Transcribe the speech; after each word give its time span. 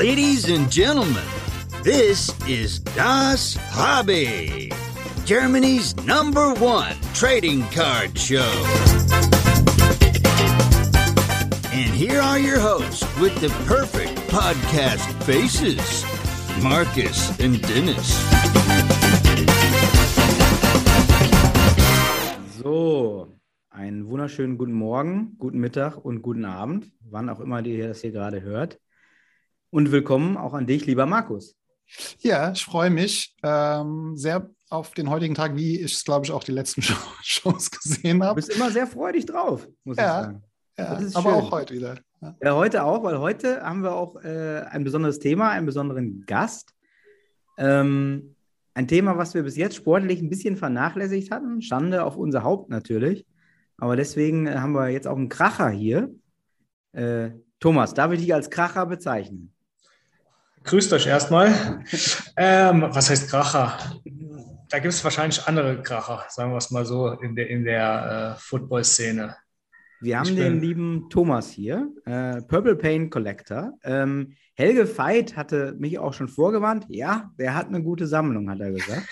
Ladies 0.00 0.48
and 0.48 0.72
gentlemen, 0.72 1.28
this 1.82 2.32
is 2.48 2.78
Das 2.96 3.58
Hobby, 3.68 4.72
Germany's 5.26 5.94
number 6.06 6.54
one 6.54 6.96
trading 7.12 7.64
card 7.68 8.18
show. 8.18 8.50
And 11.70 11.92
here 11.92 12.18
are 12.18 12.38
your 12.38 12.58
hosts 12.58 13.04
with 13.20 13.38
the 13.42 13.50
perfect 13.66 14.16
podcast 14.30 15.04
faces 15.24 16.02
Marcus 16.62 17.38
and 17.38 17.60
Dennis. 17.60 18.08
So, 22.62 23.28
einen 23.68 24.08
wunderschönen 24.08 24.56
guten 24.56 24.72
Morgen, 24.72 25.36
guten 25.38 25.58
Mittag 25.58 26.02
und 26.02 26.22
guten 26.22 26.46
Abend, 26.46 26.90
wann 27.02 27.28
auch 27.28 27.40
immer 27.40 27.62
ihr 27.66 27.88
das 27.88 28.00
hier 28.00 28.12
gerade 28.12 28.40
hört. 28.40 28.78
Und 29.70 29.92
willkommen 29.92 30.36
auch 30.36 30.52
an 30.54 30.66
dich, 30.66 30.86
lieber 30.86 31.06
Markus. 31.06 31.56
Ja, 32.20 32.52
ich 32.52 32.64
freue 32.64 32.90
mich 32.90 33.34
ähm, 33.42 34.16
sehr 34.16 34.50
auf 34.68 34.92
den 34.94 35.10
heutigen 35.10 35.34
Tag, 35.34 35.56
wie 35.56 35.80
ich 35.80 35.92
es, 35.94 36.04
glaube 36.04 36.24
ich, 36.24 36.32
auch 36.32 36.44
die 36.44 36.52
letzten 36.52 36.82
Show 36.82 36.94
Shows 37.22 37.70
gesehen 37.70 38.20
Du 38.20 38.26
habe. 38.26 38.36
bist 38.36 38.50
immer 38.50 38.70
sehr 38.70 38.86
freudig 38.86 39.26
drauf, 39.26 39.66
muss 39.84 39.96
Ja, 39.96 40.02
ich 40.20 40.26
sagen. 40.26 40.42
Ja, 40.78 40.86
aber 40.88 41.02
schön. 41.10 41.24
auch 41.24 41.50
heute 41.52 41.74
wieder. 41.74 41.98
Ja. 42.20 42.36
Ja, 42.42 42.54
heute 42.54 42.84
auch, 42.84 43.02
weil 43.02 43.18
heute 43.18 43.62
haben 43.62 43.82
wir 43.82 43.92
auch 43.94 44.16
äh, 44.22 44.62
ein 44.70 44.84
besonderes 44.84 45.18
Thema, 45.18 45.50
einen 45.50 45.66
besonderen 45.66 46.24
Gast. 46.26 46.74
Ähm, 47.58 48.34
ein 48.74 48.88
Thema, 48.88 49.16
was 49.18 49.34
wir 49.34 49.42
bis 49.42 49.56
jetzt 49.56 49.76
sportlich 49.76 50.20
ein 50.20 50.30
bisschen 50.30 50.56
vernachlässigt 50.56 51.30
hatten. 51.30 51.60
Schande 51.62 52.04
auf 52.04 52.16
unser 52.16 52.42
Haupt 52.44 52.70
natürlich. 52.70 53.26
Aber 53.78 53.96
deswegen 53.96 54.46
äh, 54.46 54.56
haben 54.56 54.72
wir 54.72 54.88
jetzt 54.88 55.06
auch 55.06 55.16
einen 55.16 55.28
Kracher 55.28 55.70
hier. 55.70 56.10
Äh, 56.92 57.30
Thomas, 57.58 57.94
darf 57.94 58.12
ich 58.12 58.20
dich 58.20 58.32
als 58.34 58.50
Kracher 58.50 58.86
bezeichnen? 58.86 59.52
Grüßt 60.64 60.92
euch 60.92 61.06
erstmal. 61.06 61.82
Ähm, 62.36 62.82
was 62.90 63.10
heißt 63.10 63.30
Kracher? 63.30 63.78
Da 64.68 64.78
gibt 64.78 64.94
es 64.94 65.02
wahrscheinlich 65.02 65.46
andere 65.46 65.82
Kracher, 65.82 66.24
sagen 66.28 66.52
wir 66.52 66.58
es 66.58 66.70
mal 66.70 66.84
so, 66.84 67.08
in 67.08 67.34
der, 67.34 67.48
in 67.48 67.64
der 67.64 68.36
äh, 68.36 68.40
Football-Szene. 68.40 69.36
Wir 70.02 70.18
haben 70.18 70.34
den 70.34 70.60
lieben 70.60 71.08
Thomas 71.10 71.50
hier, 71.50 71.92
äh, 72.06 72.40
Purple 72.42 72.76
Pain 72.76 73.10
Collector. 73.10 73.74
Ähm, 73.82 74.32
Helge 74.54 74.86
Veit 74.96 75.36
hatte 75.36 75.74
mich 75.78 75.98
auch 75.98 76.14
schon 76.14 76.28
vorgewarnt. 76.28 76.86
Ja, 76.88 77.30
der 77.38 77.54
hat 77.54 77.68
eine 77.68 77.82
gute 77.82 78.06
Sammlung, 78.06 78.48
hat 78.48 78.60
er 78.60 78.70
gesagt. 78.70 79.06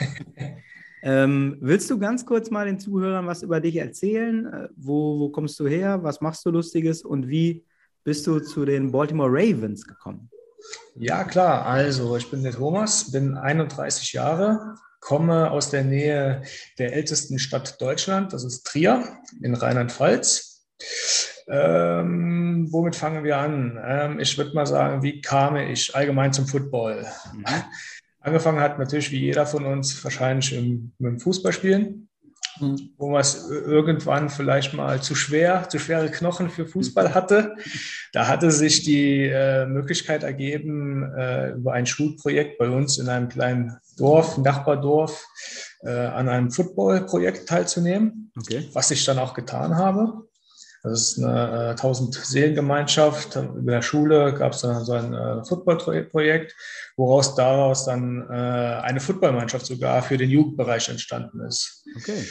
ähm, 1.02 1.58
willst 1.60 1.90
du 1.90 1.98
ganz 1.98 2.24
kurz 2.24 2.50
mal 2.50 2.66
den 2.66 2.78
Zuhörern 2.78 3.26
was 3.26 3.42
über 3.42 3.60
dich 3.60 3.76
erzählen? 3.76 4.46
Äh, 4.46 4.68
wo, 4.76 5.18
wo 5.18 5.28
kommst 5.30 5.58
du 5.60 5.66
her? 5.66 6.02
Was 6.02 6.20
machst 6.20 6.44
du 6.46 6.50
Lustiges? 6.50 7.02
Und 7.02 7.28
wie 7.28 7.64
bist 8.04 8.26
du 8.26 8.40
zu 8.40 8.64
den 8.64 8.90
Baltimore 8.92 9.30
Ravens 9.30 9.86
gekommen? 9.86 10.30
Ja, 10.94 11.24
klar. 11.24 11.66
Also, 11.66 12.16
ich 12.16 12.30
bin 12.30 12.42
der 12.42 12.52
Thomas, 12.52 13.12
bin 13.12 13.36
31 13.36 14.12
Jahre, 14.12 14.74
komme 15.00 15.50
aus 15.50 15.70
der 15.70 15.84
Nähe 15.84 16.42
der 16.78 16.92
ältesten 16.92 17.38
Stadt 17.38 17.80
Deutschland, 17.80 18.32
das 18.32 18.44
ist 18.44 18.66
Trier 18.66 19.04
in 19.42 19.54
Rheinland-Pfalz. 19.54 20.66
Ähm, 21.48 22.68
womit 22.70 22.94
fangen 22.94 23.24
wir 23.24 23.38
an? 23.38 23.80
Ähm, 23.82 24.20
ich 24.20 24.36
würde 24.36 24.54
mal 24.54 24.66
sagen, 24.66 25.02
wie 25.02 25.20
kam 25.20 25.56
ich 25.56 25.94
allgemein 25.94 26.32
zum 26.32 26.46
Football? 26.46 27.06
Mhm. 27.32 27.44
Angefangen 28.20 28.60
hat 28.60 28.78
natürlich 28.78 29.10
wie 29.10 29.20
jeder 29.20 29.46
von 29.46 29.64
uns 29.64 30.02
wahrscheinlich 30.04 30.52
im, 30.52 30.92
mit 30.98 31.12
dem 31.12 31.20
Fußballspielen, 31.20 32.08
Mhm. 32.60 32.90
wo 32.96 33.10
man 33.10 33.20
es 33.20 33.48
irgendwann 33.50 34.28
vielleicht 34.30 34.74
mal 34.74 35.00
zu 35.00 35.14
schwer, 35.14 35.68
zu 35.68 35.78
schwere 35.78 36.10
Knochen 36.10 36.50
für 36.50 36.66
Fußball 36.66 37.14
hatte. 37.14 37.54
Da 38.12 38.26
hatte 38.28 38.50
sich 38.50 38.84
die 38.84 39.24
äh, 39.26 39.66
Möglichkeit 39.66 40.22
ergeben, 40.22 41.02
äh, 41.16 41.50
über 41.52 41.72
ein 41.72 41.86
Schulprojekt 41.86 42.58
bei 42.58 42.68
uns 42.68 42.98
in 42.98 43.08
einem 43.08 43.28
kleinen 43.28 43.76
Dorf, 43.96 44.38
Nachbardorf, 44.38 45.24
äh, 45.82 45.90
an 45.90 46.28
einem 46.28 46.50
Footballprojekt 46.50 47.48
teilzunehmen, 47.48 48.32
Okay. 48.36 48.68
was 48.72 48.90
ich 48.90 49.04
dann 49.04 49.18
auch 49.18 49.34
getan 49.34 49.76
habe. 49.76 50.28
Das 50.84 51.00
ist 51.16 51.18
eine 51.22 51.74
äh, 51.76 51.80
1000-Seelen-Gemeinschaft. 51.80 53.34
In 53.36 53.66
der 53.66 53.82
Schule 53.82 54.32
gab 54.34 54.52
es 54.52 54.60
dann 54.60 54.84
so 54.84 54.92
ein 54.92 55.12
äh, 55.12 55.44
Footballprojekt, 55.44 56.54
woraus 56.96 57.34
daraus 57.34 57.84
dann 57.84 58.22
äh, 58.30 58.32
eine 58.32 59.00
Footballmannschaft 59.00 59.66
sogar 59.66 60.02
für 60.02 60.16
den 60.16 60.30
Jugendbereich 60.30 60.88
entstanden 60.88 61.40
ist. 61.40 61.84
Okay. 61.96 62.24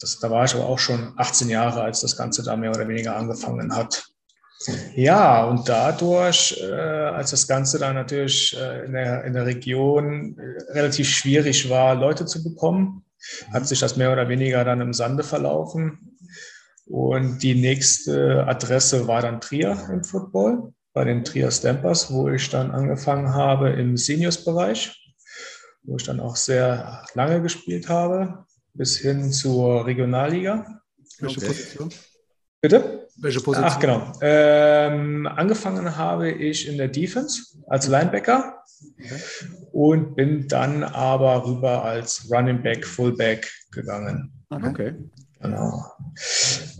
Das, 0.00 0.18
da 0.18 0.30
war 0.30 0.44
ich 0.44 0.54
aber 0.54 0.66
auch 0.66 0.78
schon 0.78 1.12
18 1.16 1.48
Jahre, 1.50 1.82
als 1.82 2.00
das 2.00 2.16
Ganze 2.16 2.42
da 2.42 2.56
mehr 2.56 2.70
oder 2.70 2.88
weniger 2.88 3.16
angefangen 3.16 3.76
hat. 3.76 4.04
Ja, 4.94 5.44
und 5.44 5.68
dadurch, 5.68 6.58
äh, 6.60 6.70
als 6.70 7.30
das 7.30 7.48
Ganze 7.48 7.78
dann 7.78 7.94
natürlich 7.94 8.56
äh, 8.58 8.84
in, 8.84 8.92
der, 8.92 9.24
in 9.24 9.32
der 9.32 9.46
Region 9.46 10.36
äh, 10.38 10.72
relativ 10.72 11.08
schwierig 11.08 11.70
war, 11.70 11.94
Leute 11.94 12.26
zu 12.26 12.44
bekommen, 12.44 13.04
hat 13.52 13.66
sich 13.66 13.80
das 13.80 13.96
mehr 13.96 14.12
oder 14.12 14.28
weniger 14.28 14.64
dann 14.64 14.80
im 14.82 14.92
Sande 14.92 15.22
verlaufen. 15.22 16.18
Und 16.86 17.42
die 17.42 17.54
nächste 17.54 18.46
Adresse 18.46 19.06
war 19.06 19.22
dann 19.22 19.40
Trier 19.40 19.78
im 19.90 20.04
Football, 20.04 20.74
bei 20.92 21.04
den 21.04 21.24
Trier 21.24 21.50
Stampers, 21.50 22.12
wo 22.12 22.28
ich 22.28 22.50
dann 22.50 22.70
angefangen 22.70 23.32
habe 23.32 23.70
im 23.70 23.96
Seniors-Bereich, 23.96 25.14
wo 25.84 25.96
ich 25.96 26.04
dann 26.04 26.20
auch 26.20 26.36
sehr 26.36 27.04
lange 27.14 27.40
gespielt 27.40 27.88
habe, 27.88 28.44
bis 28.80 28.96
hin 28.96 29.30
zur 29.30 29.84
Regionalliga. 29.84 30.80
Welche 31.18 31.36
Okay. 31.36 31.48
Position? 31.48 31.90
Bitte? 32.62 33.08
Welche 33.18 33.40
Position? 33.42 33.70
Ach, 33.70 33.78
genau. 33.78 34.12
Ähm, 34.22 35.26
angefangen 35.26 35.98
habe 35.98 36.30
ich 36.30 36.66
in 36.66 36.78
der 36.78 36.88
Defense 36.88 37.58
als 37.66 37.88
Linebacker 37.88 38.64
und 39.72 40.14
bin 40.14 40.48
dann 40.48 40.82
aber 40.82 41.44
rüber 41.44 41.84
als 41.84 42.26
Running 42.32 42.62
Back, 42.62 42.86
Fullback 42.86 43.52
gegangen. 43.70 44.32
Okay. 44.48 44.68
Okay. 44.70 44.94
Genau. 45.42 45.84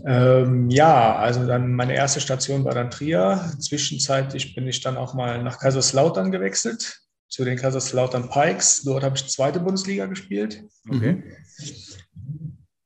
Ähm, 0.03 0.71
ja, 0.71 1.15
also 1.17 1.45
dann 1.45 1.71
meine 1.75 1.93
erste 1.93 2.19
Station 2.19 2.65
war 2.65 2.73
dann 2.73 2.89
Trier. 2.89 3.53
Zwischenzeitlich 3.59 4.55
bin 4.55 4.67
ich 4.67 4.81
dann 4.81 4.97
auch 4.97 5.13
mal 5.13 5.43
nach 5.43 5.59
Kaiserslautern 5.59 6.31
gewechselt, 6.31 6.99
zu 7.27 7.45
den 7.45 7.57
Kaiserslautern 7.57 8.31
Pikes. 8.31 8.81
Dort 8.85 9.03
habe 9.03 9.17
ich 9.17 9.27
zweite 9.27 9.59
Bundesliga 9.59 10.07
gespielt. 10.07 10.63
Okay. 10.89 11.23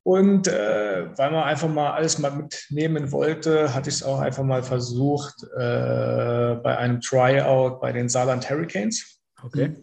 Und 0.05 0.47
äh, 0.47 1.07
weil 1.17 1.31
man 1.31 1.45
einfach 1.45 1.67
mal 1.67 1.93
alles 1.93 2.19
mal 2.19 2.29
mitnehmen 2.29 3.11
wollte, 3.11 3.73
hatte 3.73 3.89
ich 3.89 3.95
es 3.95 4.03
auch 4.03 4.19
einfach 4.19 4.43
mal 4.43 4.61
versucht 4.61 5.33
äh, 5.57 6.55
bei 6.61 6.77
einem 6.77 7.01
Tryout 7.01 7.81
bei 7.81 7.91
den 7.91 8.07
Saarland 8.07 8.47
Hurricanes 8.47 9.19
Okay. 9.43 9.73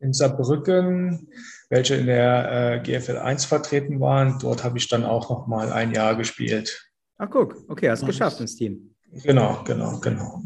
in 0.00 0.12
Saarbrücken, 0.12 1.28
welche 1.70 1.94
in 1.94 2.06
der 2.06 2.74
äh, 2.74 2.80
GFL 2.80 3.18
1 3.18 3.44
vertreten 3.44 4.00
waren. 4.00 4.40
Dort 4.40 4.64
habe 4.64 4.78
ich 4.78 4.88
dann 4.88 5.04
auch 5.04 5.30
noch 5.30 5.46
mal 5.46 5.72
ein 5.72 5.92
Jahr 5.92 6.16
gespielt. 6.16 6.90
Ach, 7.16 7.28
guck. 7.30 7.54
Okay, 7.68 7.88
hast 7.88 8.02
Nice. 8.02 8.10
geschafft 8.10 8.40
ins 8.40 8.56
Team. 8.56 8.96
Genau, 9.22 9.62
genau, 9.64 10.00
genau. 10.00 10.42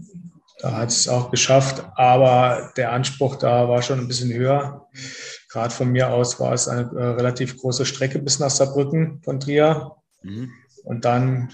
Da 0.61 0.77
hat 0.77 0.91
es 0.91 1.09
auch 1.09 1.31
geschafft, 1.31 1.83
aber 1.97 2.71
der 2.77 2.93
Anspruch 2.93 3.37
da 3.37 3.67
war 3.67 3.81
schon 3.81 3.99
ein 3.99 4.09
bisschen 4.09 4.33
höher. 4.33 4.87
Gerade 5.53 5.75
von 5.75 5.91
mir 5.93 6.09
aus 6.11 6.41
war 6.41 6.53
es 6.55 6.67
eine 6.69 6.83
äh, 6.97 7.03
relativ 7.05 7.59
große 7.59 7.85
Strecke 7.85 8.19
bis 8.19 8.39
nach 8.39 8.51
Saarbrücken 8.51 9.21
von 9.23 9.39
Trier. 9.39 9.93
Mhm. 10.23 10.51
Und 10.85 11.05
dann 11.05 11.51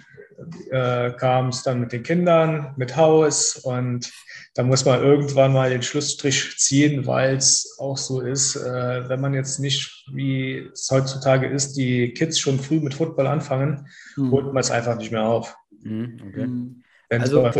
äh, 0.70 1.10
kam 1.12 1.48
es 1.48 1.64
dann 1.64 1.80
mit 1.80 1.90
den 1.92 2.04
Kindern, 2.04 2.74
mit 2.76 2.96
Haus 2.96 3.56
und 3.56 4.10
da 4.54 4.62
muss 4.62 4.84
man 4.84 5.02
irgendwann 5.02 5.52
mal 5.52 5.68
den 5.70 5.82
Schlussstrich 5.82 6.56
ziehen, 6.58 7.06
weil 7.06 7.36
es 7.36 7.76
auch 7.80 7.96
so 7.98 8.20
ist, 8.20 8.54
äh, 8.56 9.08
wenn 9.08 9.20
man 9.20 9.34
jetzt 9.34 9.58
nicht, 9.58 10.04
wie 10.12 10.68
es 10.72 10.88
heutzutage 10.92 11.48
ist, 11.48 11.74
die 11.76 12.12
Kids 12.14 12.38
schon 12.38 12.60
früh 12.60 12.78
mit 12.80 12.94
Football 12.94 13.26
anfangen, 13.26 13.88
Mhm. 14.16 14.30
holt 14.30 14.46
man 14.46 14.58
es 14.58 14.70
einfach 14.70 14.96
nicht 14.96 15.10
mehr 15.10 15.24
auf. 15.24 15.56
Mhm. 15.82 16.20
Okay. 16.28 16.46
Mhm. 16.46 16.82
Wenn 17.08 17.20
Also- 17.22 17.50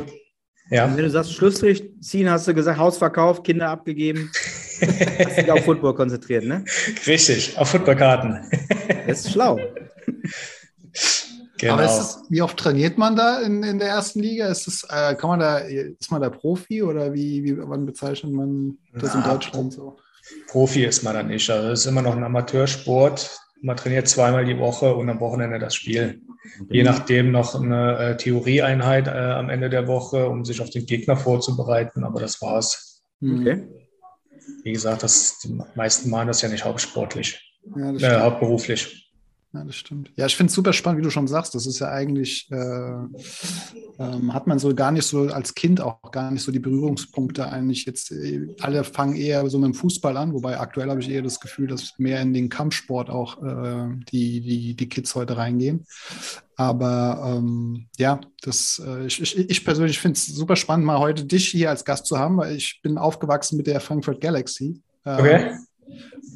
ja. 0.71 0.87
Wenn 0.95 1.03
du 1.03 1.11
sagst, 1.11 1.33
Schlussstrich 1.33 1.83
ziehen, 2.01 2.31
hast 2.31 2.47
du 2.47 2.55
gesagt, 2.55 2.79
Haus 2.79 2.99
verkauft, 2.99 3.43
Kinder 3.45 3.69
abgegeben. 3.71 4.31
Hast 4.81 5.39
dich 5.39 5.51
auf 5.51 5.65
Football 5.65 5.95
konzentriert, 5.95 6.45
ne? 6.45 6.65
Richtig, 7.07 7.57
auf 7.59 7.69
Footballkarten. 7.71 8.41
Das 9.07 9.21
ist 9.21 9.33
schlau. 9.33 9.59
genau. 11.59 11.75
Aber 11.75 11.85
ist 11.85 11.99
es, 11.99 12.19
wie 12.29 12.43
oft 12.43 12.57
trainiert 12.57 12.99
man 12.99 13.17
da 13.17 13.41
in, 13.41 13.63
in 13.63 13.79
der 13.79 13.89
ersten 13.89 14.21
Liga? 14.21 14.49
Ist 14.49 14.67
es, 14.69 14.85
äh, 14.91 15.15
kann 15.15 15.31
man 15.31 15.41
da, 15.41 15.59
ist 15.59 16.11
man 16.11 16.21
da 16.21 16.31
Profi 16.31 16.83
oder 16.83 17.13
wie, 17.13 17.45
wie 17.45 17.57
wann 17.59 17.87
bezeichnet 17.87 18.33
man 18.33 18.79
das 18.93 19.15
in 19.15 19.21
Na, 19.21 19.33
Deutschland 19.33 19.73
so? 19.73 19.97
Profi 20.49 20.85
ist 20.85 21.03
man 21.03 21.15
dann 21.15 21.29
nicht. 21.29 21.49
Also 21.51 21.69
es 21.69 21.81
ist 21.81 21.87
immer 21.87 22.03
noch 22.03 22.17
ein 22.17 22.25
Amateursport. 22.25 23.39
Man 23.61 23.77
trainiert 23.77 24.09
zweimal 24.09 24.45
die 24.45 24.59
Woche 24.59 24.95
und 24.95 25.09
am 25.09 25.21
Wochenende 25.21 25.59
das 25.59 25.75
Spiel. 25.75 26.21
Je 26.71 26.83
nachdem 26.83 27.31
noch 27.31 27.55
eine 27.55 27.99
äh, 27.99 28.17
Theorieeinheit 28.17 29.07
äh, 29.09 29.11
am 29.11 29.51
Ende 29.51 29.69
der 29.69 29.87
Woche, 29.87 30.29
um 30.29 30.45
sich 30.45 30.61
auf 30.61 30.71
den 30.71 30.87
Gegner 30.87 31.17
vorzubereiten. 31.17 32.05
Aber 32.05 32.21
das 32.21 32.41
war's. 32.41 33.03
Okay. 33.23 33.67
Wie 34.63 34.73
gesagt, 34.73 35.03
das, 35.03 35.39
die 35.41 35.59
meisten 35.75 36.11
machen 36.11 36.29
das 36.29 36.43
ja 36.43 36.49
nicht 36.49 36.65
hauptsportlich, 36.65 37.41
Ja, 37.77 37.93
das 37.93 38.03
äh, 38.03 38.21
hauptberuflich. 38.21 39.09
Ja, 39.55 39.65
das 39.65 39.77
stimmt. 39.77 40.13
Ja, 40.15 40.27
ich 40.27 40.37
finde 40.37 40.51
es 40.51 40.55
super 40.55 40.75
spannend, 40.75 41.01
wie 41.01 41.05
du 41.05 41.11
schon 41.11 41.27
sagst. 41.27 41.55
Das 41.55 41.67
ist 41.67 41.79
ja 41.79 41.91
eigentlich, 41.91 42.51
äh, 42.51 42.57
ähm, 43.99 44.35
hat 44.35 44.47
man 44.47 44.59
so 44.59 44.75
gar 44.75 44.93
nicht 44.93 45.07
so 45.07 45.23
als 45.23 45.55
Kind 45.55 45.81
auch 45.81 46.11
gar 46.13 46.31
nicht 46.31 46.43
so 46.43 46.53
die 46.53 46.59
Berührungspunkte 46.59 47.49
eigentlich 47.49 47.87
jetzt. 47.87 48.13
Äh, 48.13 48.55
alle 48.61 48.85
fangen 48.85 49.17
eher 49.17 49.49
so 49.49 49.59
mit 49.59 49.69
dem 49.69 49.75
Fußball 49.75 50.19
an, 50.19 50.35
wobei 50.35 50.61
aktuell 50.61 50.91
habe 50.91 51.01
ich 51.01 51.09
eher 51.09 51.23
das 51.23 51.41
Gefühl, 51.41 51.67
dass 51.67 51.99
mehr 51.99 52.21
in 52.21 52.35
den 52.35 52.51
Kampfsport 52.51 53.09
auch 53.09 53.43
äh, 53.43 53.89
die, 54.13 54.43
die, 54.43 54.75
die 54.75 54.89
Kids 54.89 55.15
heute 55.15 55.39
reingehen. 55.39 55.87
Aber 56.59 57.37
ähm, 57.37 57.87
ja, 57.97 58.21
das, 58.43 58.83
äh, 58.85 59.07
ich, 59.07 59.23
ich, 59.23 59.39
ich 59.39 59.65
persönlich 59.65 59.99
finde 59.99 60.19
es 60.19 60.27
super 60.27 60.57
spannend, 60.57 60.85
mal 60.85 60.99
heute 60.99 61.25
dich 61.25 61.49
hier 61.49 61.71
als 61.71 61.85
Gast 61.85 62.05
zu 62.05 62.19
haben, 62.19 62.37
weil 62.37 62.57
ich 62.57 62.81
bin 62.83 62.99
aufgewachsen 62.99 63.57
mit 63.57 63.67
der 63.67 63.81
Frankfurt 63.81 64.21
Galaxy. 64.21 64.83
Ähm, 65.07 65.19
okay 65.19 65.51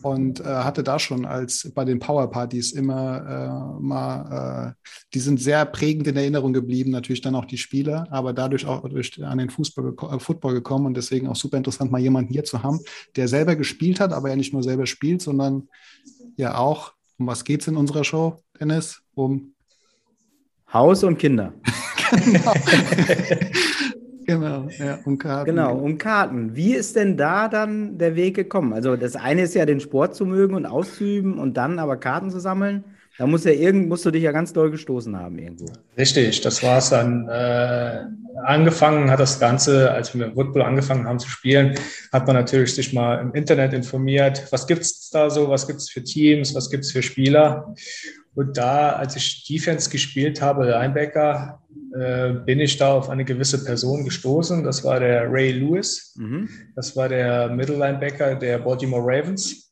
und 0.02 0.40
äh, 0.40 0.44
hatte 0.44 0.82
da 0.82 0.98
schon 0.98 1.24
als 1.24 1.70
bei 1.74 1.84
den 1.84 1.98
Powerpartys 1.98 2.72
immer 2.72 3.76
äh, 3.78 3.82
mal, 3.82 4.74
äh, 4.76 4.88
die 5.14 5.20
sind 5.20 5.40
sehr 5.40 5.64
prägend 5.64 6.06
in 6.08 6.16
Erinnerung 6.16 6.52
geblieben, 6.52 6.90
natürlich 6.90 7.20
dann 7.20 7.36
auch 7.36 7.44
die 7.44 7.58
Spieler, 7.58 8.06
aber 8.10 8.32
dadurch 8.32 8.66
auch 8.66 8.88
durch, 8.88 9.22
an 9.22 9.38
den 9.38 9.50
Fußball, 9.50 9.94
äh, 10.12 10.18
Football 10.18 10.54
gekommen 10.54 10.86
und 10.86 10.96
deswegen 10.96 11.28
auch 11.28 11.36
super 11.36 11.56
interessant, 11.56 11.92
mal 11.92 12.00
jemanden 12.00 12.32
hier 12.32 12.44
zu 12.44 12.62
haben, 12.62 12.80
der 13.16 13.28
selber 13.28 13.56
gespielt 13.56 14.00
hat, 14.00 14.12
aber 14.12 14.28
ja 14.28 14.36
nicht 14.36 14.52
nur 14.52 14.62
selber 14.62 14.86
spielt, 14.86 15.22
sondern 15.22 15.68
ja 16.36 16.56
auch, 16.56 16.92
um 17.18 17.26
was 17.26 17.44
geht 17.44 17.60
es 17.60 17.68
in 17.68 17.76
unserer 17.76 18.04
Show, 18.04 18.42
Dennis? 18.58 19.02
Um 19.14 19.51
Haus 20.72 21.04
und 21.04 21.18
Kinder. 21.18 21.52
genau. 22.24 22.54
Genau, 24.24 24.68
ja, 24.78 24.98
um 25.04 25.18
Karten. 25.18 25.50
Genau, 25.50 25.76
um 25.76 25.98
Karten. 25.98 26.54
Wie 26.54 26.74
ist 26.74 26.96
denn 26.96 27.16
da 27.16 27.48
dann 27.48 27.98
der 27.98 28.14
Weg 28.14 28.36
gekommen? 28.36 28.72
Also 28.72 28.96
das 28.96 29.16
eine 29.16 29.42
ist 29.42 29.54
ja, 29.54 29.66
den 29.66 29.80
Sport 29.80 30.14
zu 30.14 30.24
mögen 30.24 30.54
und 30.54 30.64
auszuüben 30.64 31.38
und 31.38 31.56
dann 31.56 31.78
aber 31.78 31.96
Karten 31.96 32.30
zu 32.30 32.38
sammeln. 32.38 32.84
Da 33.18 33.26
muss 33.26 33.44
ja 33.44 33.52
irgend, 33.52 33.88
musst 33.88 34.06
du 34.06 34.10
dich 34.10 34.22
ja 34.22 34.32
ganz 34.32 34.52
doll 34.52 34.70
gestoßen 34.70 35.18
haben 35.18 35.38
irgendwo. 35.38 35.66
Richtig, 35.98 36.40
das 36.40 36.62
war 36.62 36.78
es 36.78 36.90
dann. 36.90 37.28
Äh, 37.28 38.04
angefangen 38.44 39.10
hat 39.10 39.20
das 39.20 39.38
Ganze, 39.38 39.90
als 39.90 40.14
wir 40.14 40.26
mit 40.26 40.34
Football 40.34 40.62
angefangen 40.62 41.06
haben 41.06 41.18
zu 41.18 41.28
spielen, 41.28 41.74
hat 42.12 42.26
man 42.26 42.36
natürlich 42.36 42.74
sich 42.74 42.92
mal 42.94 43.20
im 43.20 43.34
Internet 43.34 43.74
informiert, 43.74 44.46
was 44.50 44.66
gibt 44.66 44.82
es 44.82 45.10
da 45.10 45.28
so, 45.28 45.50
was 45.50 45.66
gibt 45.66 45.80
es 45.80 45.90
für 45.90 46.02
Teams, 46.02 46.54
was 46.54 46.70
gibt 46.70 46.84
es 46.84 46.92
für 46.92 47.02
Spieler. 47.02 47.74
Und 48.34 48.56
da, 48.56 48.90
als 48.94 49.16
ich 49.16 49.44
Defense 49.46 49.90
gespielt 49.90 50.40
habe, 50.40 50.64
Linebacker, 50.70 51.62
äh, 51.94 52.32
bin 52.32 52.60
ich 52.60 52.78
da 52.78 52.94
auf 52.94 53.10
eine 53.10 53.24
gewisse 53.24 53.64
Person 53.64 54.04
gestoßen. 54.04 54.64
Das 54.64 54.82
war 54.82 54.98
der 54.98 55.30
Ray 55.30 55.52
Lewis. 55.52 56.14
Mhm. 56.16 56.48
Das 56.74 56.96
war 56.96 57.08
der 57.08 57.50
Middle 57.50 57.76
Linebacker 57.76 58.34
der 58.34 58.58
Baltimore 58.58 59.02
Ravens, 59.04 59.70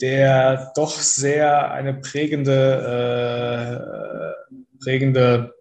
der 0.00 0.72
doch 0.74 0.90
sehr 0.90 1.70
eine 1.70 1.94
prägende, 1.94 2.58
äh, 4.50 4.82
prägende 4.82 5.54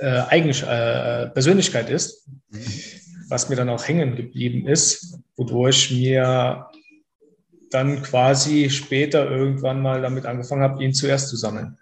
äh, 0.00 0.22
Eigen 0.28 0.50
äh, 0.50 1.30
Persönlichkeit 1.30 1.88
ist, 1.88 2.28
mhm. 2.50 2.58
was 3.30 3.48
mir 3.48 3.56
dann 3.56 3.70
auch 3.70 3.88
hängen 3.88 4.14
geblieben 4.16 4.66
ist, 4.66 5.18
wodurch 5.36 5.90
mir 5.90 6.66
dann 7.72 8.02
quasi 8.02 8.70
später 8.70 9.30
irgendwann 9.30 9.80
mal 9.80 10.02
damit 10.02 10.26
angefangen 10.26 10.62
habe, 10.62 10.82
ihn 10.82 10.94
zuerst 10.94 11.28
zu 11.28 11.36
sammeln. 11.36 11.78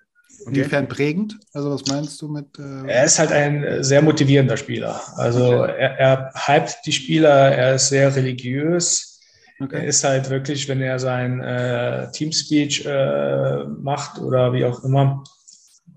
Inwiefern 0.47 0.89
prägend? 0.89 1.39
Also 1.53 1.71
was 1.71 1.85
meinst 1.87 2.21
du 2.23 2.29
mit? 2.29 2.59
Äh 2.59 2.87
er 2.87 3.05
ist 3.05 3.19
halt 3.19 3.31
ein 3.33 3.83
sehr 3.83 4.01
motivierender 4.01 4.57
Spieler. 4.57 5.01
Also 5.17 5.63
okay. 5.63 5.75
er, 5.79 5.99
er 5.99 6.33
hypt 6.47 6.79
die 6.87 6.93
Spieler, 6.93 7.29
er 7.29 7.75
ist 7.75 7.89
sehr 7.89 8.15
religiös. 8.15 9.21
Okay. 9.63 9.77
Er 9.77 9.85
ist 9.85 10.03
halt 10.05 10.31
wirklich, 10.31 10.67
wenn 10.69 10.81
er 10.81 10.99
sein 10.99 11.43
äh, 11.43 12.11
Teamspeech 12.13 12.87
äh, 12.87 13.65
macht 13.65 14.19
oder 14.19 14.55
wie 14.55 14.65
auch 14.65 14.83
immer, 14.85 15.23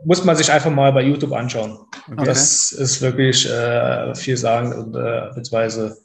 muss 0.04 0.26
man 0.26 0.36
sich 0.36 0.52
einfach 0.52 0.72
mal 0.72 0.92
bei 0.92 1.04
YouTube 1.04 1.32
anschauen. 1.32 1.80
Okay. 2.12 2.26
Das 2.26 2.74
ist 2.74 3.02
wirklich 3.02 3.50
äh, 3.50 4.14
viel 4.16 4.36
sagen 4.36 4.74
und 4.74 4.96
äh, 4.96 5.30
beziehungsweise 5.34 5.98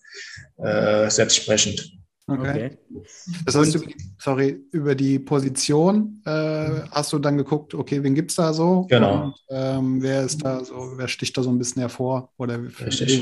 äh, 0.58 1.11
selbstsprechend. 1.11 1.97
Okay. 2.28 2.40
okay. 2.40 3.00
Das 3.46 3.56
heißt, 3.56 3.76
über, 3.76 3.86
sorry, 4.19 4.60
über 4.70 4.94
die 4.94 5.19
Position 5.19 6.20
äh, 6.26 6.82
hast 6.90 7.12
du 7.12 7.19
dann 7.19 7.38
geguckt, 7.38 7.75
okay, 7.75 8.02
wen 8.02 8.14
gibt 8.14 8.30
es 8.30 8.36
da 8.36 8.52
so? 8.52 8.86
Genau. 8.90 9.25
Und, 9.25 9.34
ähm, 9.48 10.02
wer 10.02 10.25
ist 10.25 10.44
da 10.44 10.62
so, 10.62 10.92
wer 10.96 11.08
sticht 11.08 11.36
da 11.38 11.42
so 11.42 11.48
ein 11.48 11.58
bisschen 11.58 11.80
hervor? 11.80 12.30
Oder 12.36 12.62
wen 12.62 12.70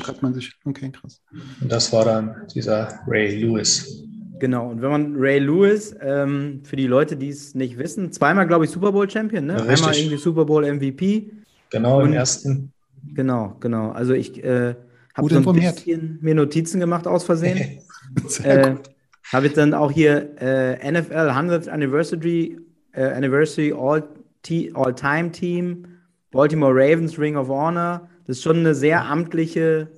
trifft 0.01 0.23
man 0.23 0.35
sich? 0.35 0.53
Okay, 0.65 0.91
krass. 0.91 1.21
Und 1.61 1.71
das 1.71 1.93
war 1.93 2.05
dann 2.05 2.35
dieser 2.53 3.01
Ray 3.07 3.41
Lewis. 3.41 4.03
Genau, 4.41 4.71
und 4.71 4.83
wenn 4.83 4.91
man 4.91 5.17
Ray 5.17 5.39
Lewis, 5.39 5.95
ähm, 6.01 6.63
für 6.65 6.77
die 6.77 6.87
Leute, 6.87 7.17
die 7.17 7.29
es 7.29 7.55
nicht 7.55 7.79
wissen, 7.79 8.13
zweimal, 8.13 8.47
glaube 8.47 8.65
ich, 8.65 8.71
Super 8.71 8.93
Bowl-Champion, 8.93 9.47
ne? 9.47 9.55
Ja, 9.55 9.65
Einmal 9.65 9.97
irgendwie 9.97 10.19
Super 10.19 10.45
Bowl-MVP. 10.45 11.31
Genau, 11.71 12.01
und, 12.01 12.09
im 12.09 12.13
ersten. 12.13 12.73
Genau, 13.15 13.57
genau. 13.61 13.91
Also 13.93 14.13
ich 14.13 14.43
äh, 14.43 14.75
habe 15.15 15.29
so 15.29 15.37
ein 15.37 15.39
informiert. 15.39 15.77
bisschen 15.77 16.19
mir 16.21 16.35
Notizen 16.35 16.81
gemacht 16.81 17.07
aus 17.07 17.25
Versehen. 17.25 17.79
Sehr 18.27 18.67
äh, 18.67 18.71
gut. 18.73 18.91
Habe 19.33 19.49
ich 19.49 19.55
dann 19.55 19.75
auch 19.75 19.91
hier 19.91 20.41
äh, 20.41 20.91
NFL 20.91 21.31
100th 21.31 21.69
Anniversary, 21.69 22.59
äh, 22.93 23.05
Anniversary 23.05 23.73
All-Time 23.73 24.73
All 24.75 25.31
Team, 25.31 25.87
Baltimore 26.31 26.73
Ravens 26.73 27.19
Ring 27.19 27.37
of 27.37 27.49
Honor. 27.49 28.09
Das 28.27 28.39
ist 28.39 28.43
schon 28.43 28.59
eine 28.59 28.75
sehr 28.75 29.05
amtliche 29.05 29.89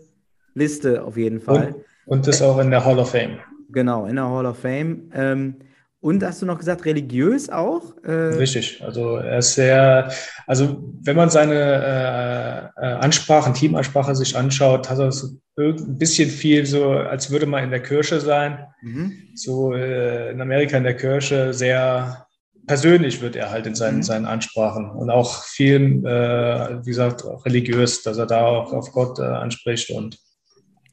Liste 0.55 1.05
auf 1.05 1.17
jeden 1.17 1.41
Fall. 1.41 1.75
Und, 2.07 2.19
und 2.19 2.27
das 2.27 2.41
auch 2.43 2.59
in 2.59 2.71
der 2.71 2.85
Hall 2.85 2.99
of 2.99 3.11
Fame. 3.11 3.39
Genau, 3.71 4.07
in 4.07 4.17
der 4.17 4.29
Hall 4.29 4.47
of 4.47 4.59
Fame. 4.59 5.11
Ähm, 5.15 5.57
und 6.01 6.23
hast 6.23 6.41
du 6.41 6.47
noch 6.47 6.59
gesagt, 6.59 6.85
religiös 6.85 7.51
auch? 7.51 7.83
Äh, 8.05 8.13
Richtig. 8.13 8.83
Also 8.85 9.17
er 9.17 9.39
ist 9.39 9.55
sehr, 9.55 10.13
also 10.47 10.93
wenn 11.03 11.17
man 11.17 11.29
seine 11.29 12.73
äh, 12.77 12.81
äh, 12.81 12.93
Ansprachen, 12.95 13.53
Teamansprache 13.53 14.15
sich 14.15 14.37
anschaut, 14.37 14.89
hat 14.89 14.99
er 15.01 15.11
so 15.11 15.29
ein 15.59 15.99
bisschen 15.99 16.31
viel 16.31 16.67
so, 16.67 16.91
als 16.91 17.31
würde 17.31 17.47
man 17.47 17.65
in 17.65 17.71
der 17.71 17.83
Kirche 17.83 18.21
sein. 18.21 18.65
Mhm. 18.81 19.13
So 19.35 19.73
äh, 19.73 20.31
in 20.31 20.41
Amerika 20.41 20.77
in 20.77 20.85
der 20.85 20.97
Kirche 20.97 21.53
sehr 21.53 22.29
persönlich 22.69 23.21
wird 23.21 23.35
er 23.35 23.51
halt 23.51 23.67
in 23.67 23.75
seinen, 23.75 23.97
mhm. 23.97 24.03
seinen 24.05 24.27
Ansprachen 24.27 24.91
und 24.91 25.11
auch 25.11 25.43
viel, 25.43 26.07
äh, 26.07 26.79
wie 26.85 26.91
gesagt, 26.91 27.25
auch 27.25 27.45
religiös, 27.45 28.03
dass 28.03 28.19
er 28.19 28.27
da 28.27 28.47
auch 28.47 28.73
auf 28.73 28.93
Gott 28.93 29.19
äh, 29.19 29.23
anspricht 29.23 29.91
und 29.91 30.17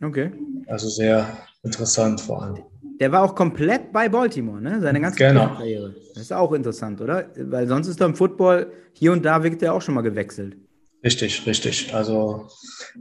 okay. 0.01 0.31
also 0.65 0.89
sehr 0.89 1.37
interessant 1.61 2.21
vor 2.21 2.41
allem. 2.41 2.63
Der 2.99 3.11
war 3.11 3.23
auch 3.23 3.35
komplett 3.35 3.91
bei 3.91 4.07
Baltimore, 4.07 4.61
ne? 4.61 4.79
Seine 4.81 5.01
ganze 5.01 5.17
genau. 5.17 5.47
Karriere. 5.55 5.95
Das 6.13 6.23
ist 6.23 6.33
auch 6.33 6.53
interessant, 6.53 7.01
oder? 7.01 7.29
Weil 7.35 7.67
sonst 7.67 7.87
ist 7.87 7.99
er 7.99 8.07
im 8.07 8.15
Football 8.15 8.71
hier 8.93 9.11
und 9.11 9.23
da 9.25 9.43
wird 9.43 9.61
er 9.61 9.73
auch 9.73 9.81
schon 9.81 9.95
mal 9.95 10.01
gewechselt. 10.01 10.55
Richtig, 11.03 11.45
richtig. 11.45 11.93
Also 11.93 12.47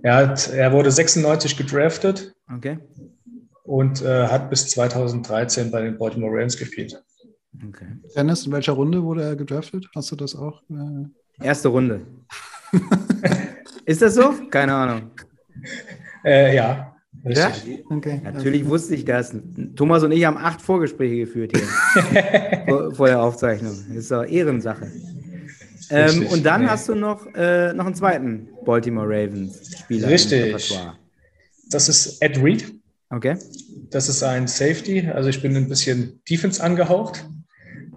er, 0.03 0.17
hat, 0.17 0.49
er 0.53 0.73
wurde 0.73 0.91
96 0.91 1.57
gedraftet 1.57 2.35
okay. 2.55 2.79
und 3.63 4.03
äh, 4.03 4.27
hat 4.27 4.51
bis 4.51 4.69
2013 4.69 5.71
bei 5.71 5.83
den 5.83 5.97
Baltimore 5.97 6.33
Ravens 6.33 6.59
gespielt. 6.59 7.03
Okay. 7.69 7.87
Dennis, 8.17 8.47
in 8.47 8.53
welcher 8.53 8.73
Runde 8.73 9.03
wurde 9.03 9.23
er 9.23 9.37
gedraftet? 9.37 9.89
Hast 9.95 10.11
du 10.11 10.17
das 10.17 10.35
auch? 10.35 10.63
Äh... 10.71 11.45
Erste 11.45 11.69
Runde. 11.69 12.07
ist 13.87 14.03
das 14.03 14.15
so? 14.15 14.35
Keine 14.51 14.75
Ahnung. 14.75 15.11
Äh, 16.25 16.57
ja, 16.57 16.94
ja? 17.25 17.53
Okay. 17.91 18.21
Natürlich 18.23 18.67
wusste 18.67 18.95
ich 18.95 19.05
das. 19.05 19.35
Thomas 19.77 20.03
und 20.03 20.13
ich 20.13 20.25
haben 20.25 20.37
acht 20.37 20.61
Vorgespräche 20.61 21.17
geführt 21.17 21.53
hier 21.57 22.65
vor, 22.69 22.95
vor, 22.95 23.07
der 23.07 23.23
Aufzeichnung. 23.23 23.73
Das 23.89 23.97
ist 23.97 24.11
doch 24.11 24.25
Ehrensache. 24.25 24.91
Ähm, 25.91 26.27
und 26.27 26.45
dann 26.45 26.63
nee. 26.63 26.69
hast 26.69 26.89
du 26.89 26.95
noch, 26.95 27.27
äh, 27.35 27.73
noch 27.73 27.87
einen 27.87 27.95
zweiten 27.95 28.49
Baltimore 28.65 29.07
Ravens 29.07 29.79
Spieler. 29.79 30.09
Richtig. 30.09 30.75
Das 31.71 31.89
ist 31.89 32.23
Ed 32.23 32.43
Reed. 32.43 32.73
Okay. 33.11 33.37
Das 33.91 34.09
ist 34.09 34.23
ein 34.23 34.47
Safety. 34.47 35.09
Also 35.09 35.29
ich 35.29 35.41
bin 35.41 35.57
ein 35.57 35.69
bisschen 35.69 36.21
Defense 36.29 36.63
angehaucht, 36.63 37.29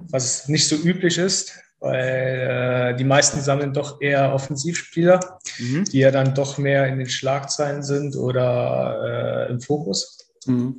was 0.10 0.48
nicht 0.48 0.68
so 0.68 0.76
üblich 0.76 1.18
ist 1.18 1.54
weil 1.80 2.00
äh, 2.00 2.67
die 2.98 3.04
meisten 3.04 3.42
sammeln 3.42 3.74
doch 3.74 4.02
eher 4.02 4.34
Offensivspieler, 4.34 5.40
mhm. 5.60 5.86
die 5.86 6.00
ja 6.00 6.12
dann 6.12 6.34
doch 6.34 6.58
mehr 6.58 6.88
in 6.88 6.98
den 6.98 7.10
Schlagzeilen 7.10 7.84
sind 7.84 8.16
oder 8.16 9.48
äh, 9.48 9.52
im 9.52 9.62
Fokus. 9.62 10.18
Mhm. 10.46 10.76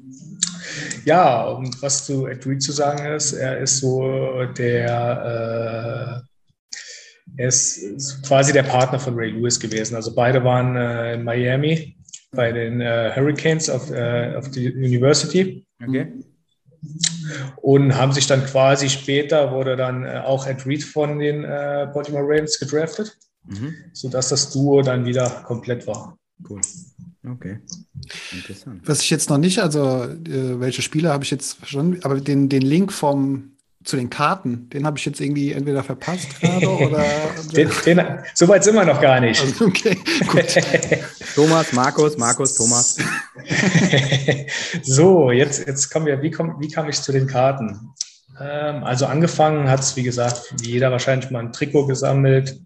Ja, 1.04 1.44
und 1.44 1.80
was 1.82 2.04
zu 2.04 2.26
Ed 2.26 2.46
Reed 2.46 2.62
zu 2.62 2.72
sagen 2.72 3.06
ist, 3.06 3.32
er 3.32 3.58
ist 3.58 3.78
so 3.78 4.44
der, 4.56 6.22
äh, 6.22 7.40
er 7.40 7.48
ist 7.48 8.22
quasi 8.26 8.52
der 8.52 8.64
Partner 8.64 8.98
von 8.98 9.14
Ray 9.14 9.30
Lewis 9.30 9.60
gewesen. 9.60 9.94
Also 9.94 10.14
beide 10.14 10.42
waren 10.44 10.76
äh, 10.76 11.14
in 11.14 11.24
Miami 11.24 11.96
bei 12.32 12.52
den 12.52 12.80
äh, 12.80 13.12
Hurricanes 13.14 13.70
of, 13.70 13.90
äh, 13.90 14.34
of 14.36 14.46
the 14.52 14.70
University. 14.70 15.66
Okay 15.82 16.12
und 17.68 17.94
haben 17.94 18.12
sich 18.12 18.26
dann 18.26 18.46
quasi 18.46 18.88
später, 18.88 19.52
wurde 19.52 19.76
dann 19.76 20.02
äh, 20.02 20.22
auch 20.24 20.46
Ed 20.46 20.64
Reed 20.64 20.82
von 20.82 21.18
den 21.18 21.44
äh, 21.44 21.86
Baltimore 21.92 22.24
Ravens 22.24 22.58
gedraftet, 22.58 23.18
mhm. 23.44 23.74
sodass 23.92 24.30
das 24.30 24.50
Duo 24.50 24.80
dann 24.80 25.04
wieder 25.04 25.28
komplett 25.44 25.86
war. 25.86 26.16
Cool. 26.48 26.62
Okay. 27.30 27.58
Interessant. 28.32 28.80
Was 28.88 29.02
ich 29.02 29.10
jetzt 29.10 29.28
noch 29.28 29.36
nicht, 29.36 29.58
also 29.58 30.04
äh, 30.04 30.58
welche 30.58 30.80
Spieler 30.80 31.12
habe 31.12 31.24
ich 31.24 31.30
jetzt 31.30 31.58
schon, 31.66 32.02
aber 32.04 32.22
den, 32.22 32.48
den 32.48 32.62
Link 32.62 32.90
vom 32.90 33.57
zu 33.84 33.96
den 33.96 34.10
Karten, 34.10 34.68
den 34.70 34.84
habe 34.84 34.98
ich 34.98 35.04
jetzt 35.04 35.20
irgendwie 35.20 35.52
entweder 35.52 35.84
verpasst 35.84 36.40
gerade 36.40 36.68
oder. 36.68 37.04
den, 37.54 37.70
den, 37.86 38.00
so 38.34 38.48
weit 38.48 38.64
sind 38.64 38.74
wir 38.74 38.84
noch 38.84 39.00
gar 39.00 39.20
nicht. 39.20 39.40
Also, 39.40 39.66
okay, 39.66 39.96
gut. 40.26 40.44
Thomas, 41.34 41.72
Markus, 41.72 42.18
Markus, 42.18 42.54
Thomas. 42.54 42.96
so, 44.82 45.30
jetzt, 45.30 45.66
jetzt 45.66 45.90
kommen 45.90 46.06
wir, 46.06 46.20
wie, 46.22 46.30
komm, 46.30 46.56
wie 46.60 46.68
kam 46.68 46.88
ich 46.88 47.00
zu 47.00 47.12
den 47.12 47.26
Karten? 47.26 47.94
Ähm, 48.40 48.82
also 48.82 49.06
angefangen 49.06 49.70
hat 49.70 49.80
es, 49.80 49.96
wie 49.96 50.02
gesagt, 50.02 50.54
wie 50.60 50.72
jeder 50.72 50.90
wahrscheinlich 50.90 51.30
mal 51.30 51.40
ein 51.40 51.52
Trikot 51.52 51.86
gesammelt 51.86 52.60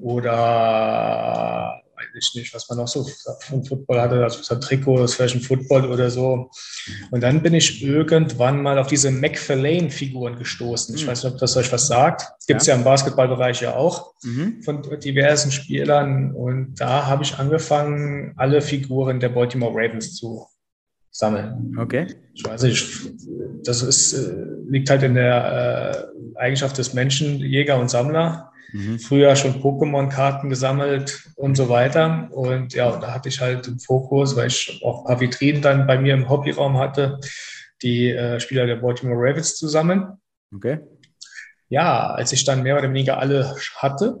oder 0.00 1.82
weiß 2.14 2.30
ich 2.30 2.34
nicht, 2.34 2.54
was 2.54 2.68
man 2.68 2.78
noch 2.78 2.88
so 2.88 3.06
vom 3.40 3.64
Football 3.64 4.00
hatte, 4.00 4.22
also 4.22 4.42
so 4.42 4.54
ein 4.54 4.60
Trikot, 4.60 4.98
das 4.98 5.14
Fashion 5.14 5.40
Football 5.40 5.86
oder 5.86 6.10
so. 6.10 6.50
Und 7.10 7.20
dann 7.22 7.42
bin 7.42 7.54
ich 7.54 7.82
irgendwann 7.82 8.62
mal 8.62 8.78
auf 8.78 8.86
diese 8.86 9.10
McFarlane-Figuren 9.10 10.38
gestoßen. 10.38 10.94
Ich 10.94 11.04
mhm. 11.04 11.08
weiß 11.08 11.24
nicht, 11.24 11.32
ob 11.32 11.38
das 11.38 11.56
euch 11.56 11.72
was 11.72 11.86
sagt. 11.86 12.32
Gibt 12.46 12.60
es 12.60 12.66
ja. 12.66 12.74
ja. 12.74 12.78
im 12.78 12.84
Basketballbereich 12.84 13.60
ja 13.60 13.74
auch 13.74 14.14
mhm. 14.22 14.62
von 14.62 14.82
diversen 15.00 15.52
Spielern. 15.52 16.32
Und 16.34 16.80
da 16.80 17.06
habe 17.06 17.22
ich 17.22 17.38
angefangen, 17.38 18.34
alle 18.36 18.60
Figuren 18.60 19.20
der 19.20 19.30
Baltimore 19.30 19.72
Ravens 19.74 20.14
zu 20.14 20.46
sammeln. 21.10 21.76
Okay. 21.78 22.06
Ich 22.34 22.44
weiß 22.44 22.62
nicht, 22.62 23.12
das 23.64 23.82
ist, 23.82 24.14
äh, 24.14 24.44
liegt 24.68 24.90
halt 24.90 25.02
in 25.02 25.14
der 25.14 26.08
äh, 26.34 26.38
Eigenschaft 26.38 26.78
des 26.78 26.94
Menschen, 26.94 27.38
Jäger 27.38 27.78
und 27.78 27.90
Sammler. 27.90 28.51
Mhm. 28.72 28.98
Früher 28.98 29.36
schon 29.36 29.60
Pokémon-Karten 29.62 30.48
gesammelt 30.48 31.28
und 31.36 31.56
so 31.56 31.68
weiter. 31.68 32.28
Und 32.32 32.74
ja, 32.74 32.96
da 32.96 33.12
hatte 33.12 33.28
ich 33.28 33.40
halt 33.40 33.68
im 33.68 33.78
Fokus, 33.78 34.34
weil 34.34 34.48
ich 34.48 34.80
auch 34.84 35.00
ein 35.00 35.04
paar 35.04 35.20
Vitrinen 35.20 35.62
dann 35.62 35.86
bei 35.86 35.98
mir 35.98 36.14
im 36.14 36.28
Hobbyraum 36.28 36.78
hatte, 36.78 37.20
die 37.82 38.10
äh, 38.10 38.40
Spieler 38.40 38.66
der 38.66 38.76
Baltimore 38.76 39.18
Ravens 39.18 39.56
zusammen. 39.56 40.20
Okay. 40.54 40.80
Ja, 41.68 42.10
als 42.10 42.32
ich 42.32 42.44
dann 42.44 42.62
mehr 42.62 42.78
oder 42.78 42.88
weniger 42.88 43.18
alle 43.18 43.54
hatte, 43.76 44.18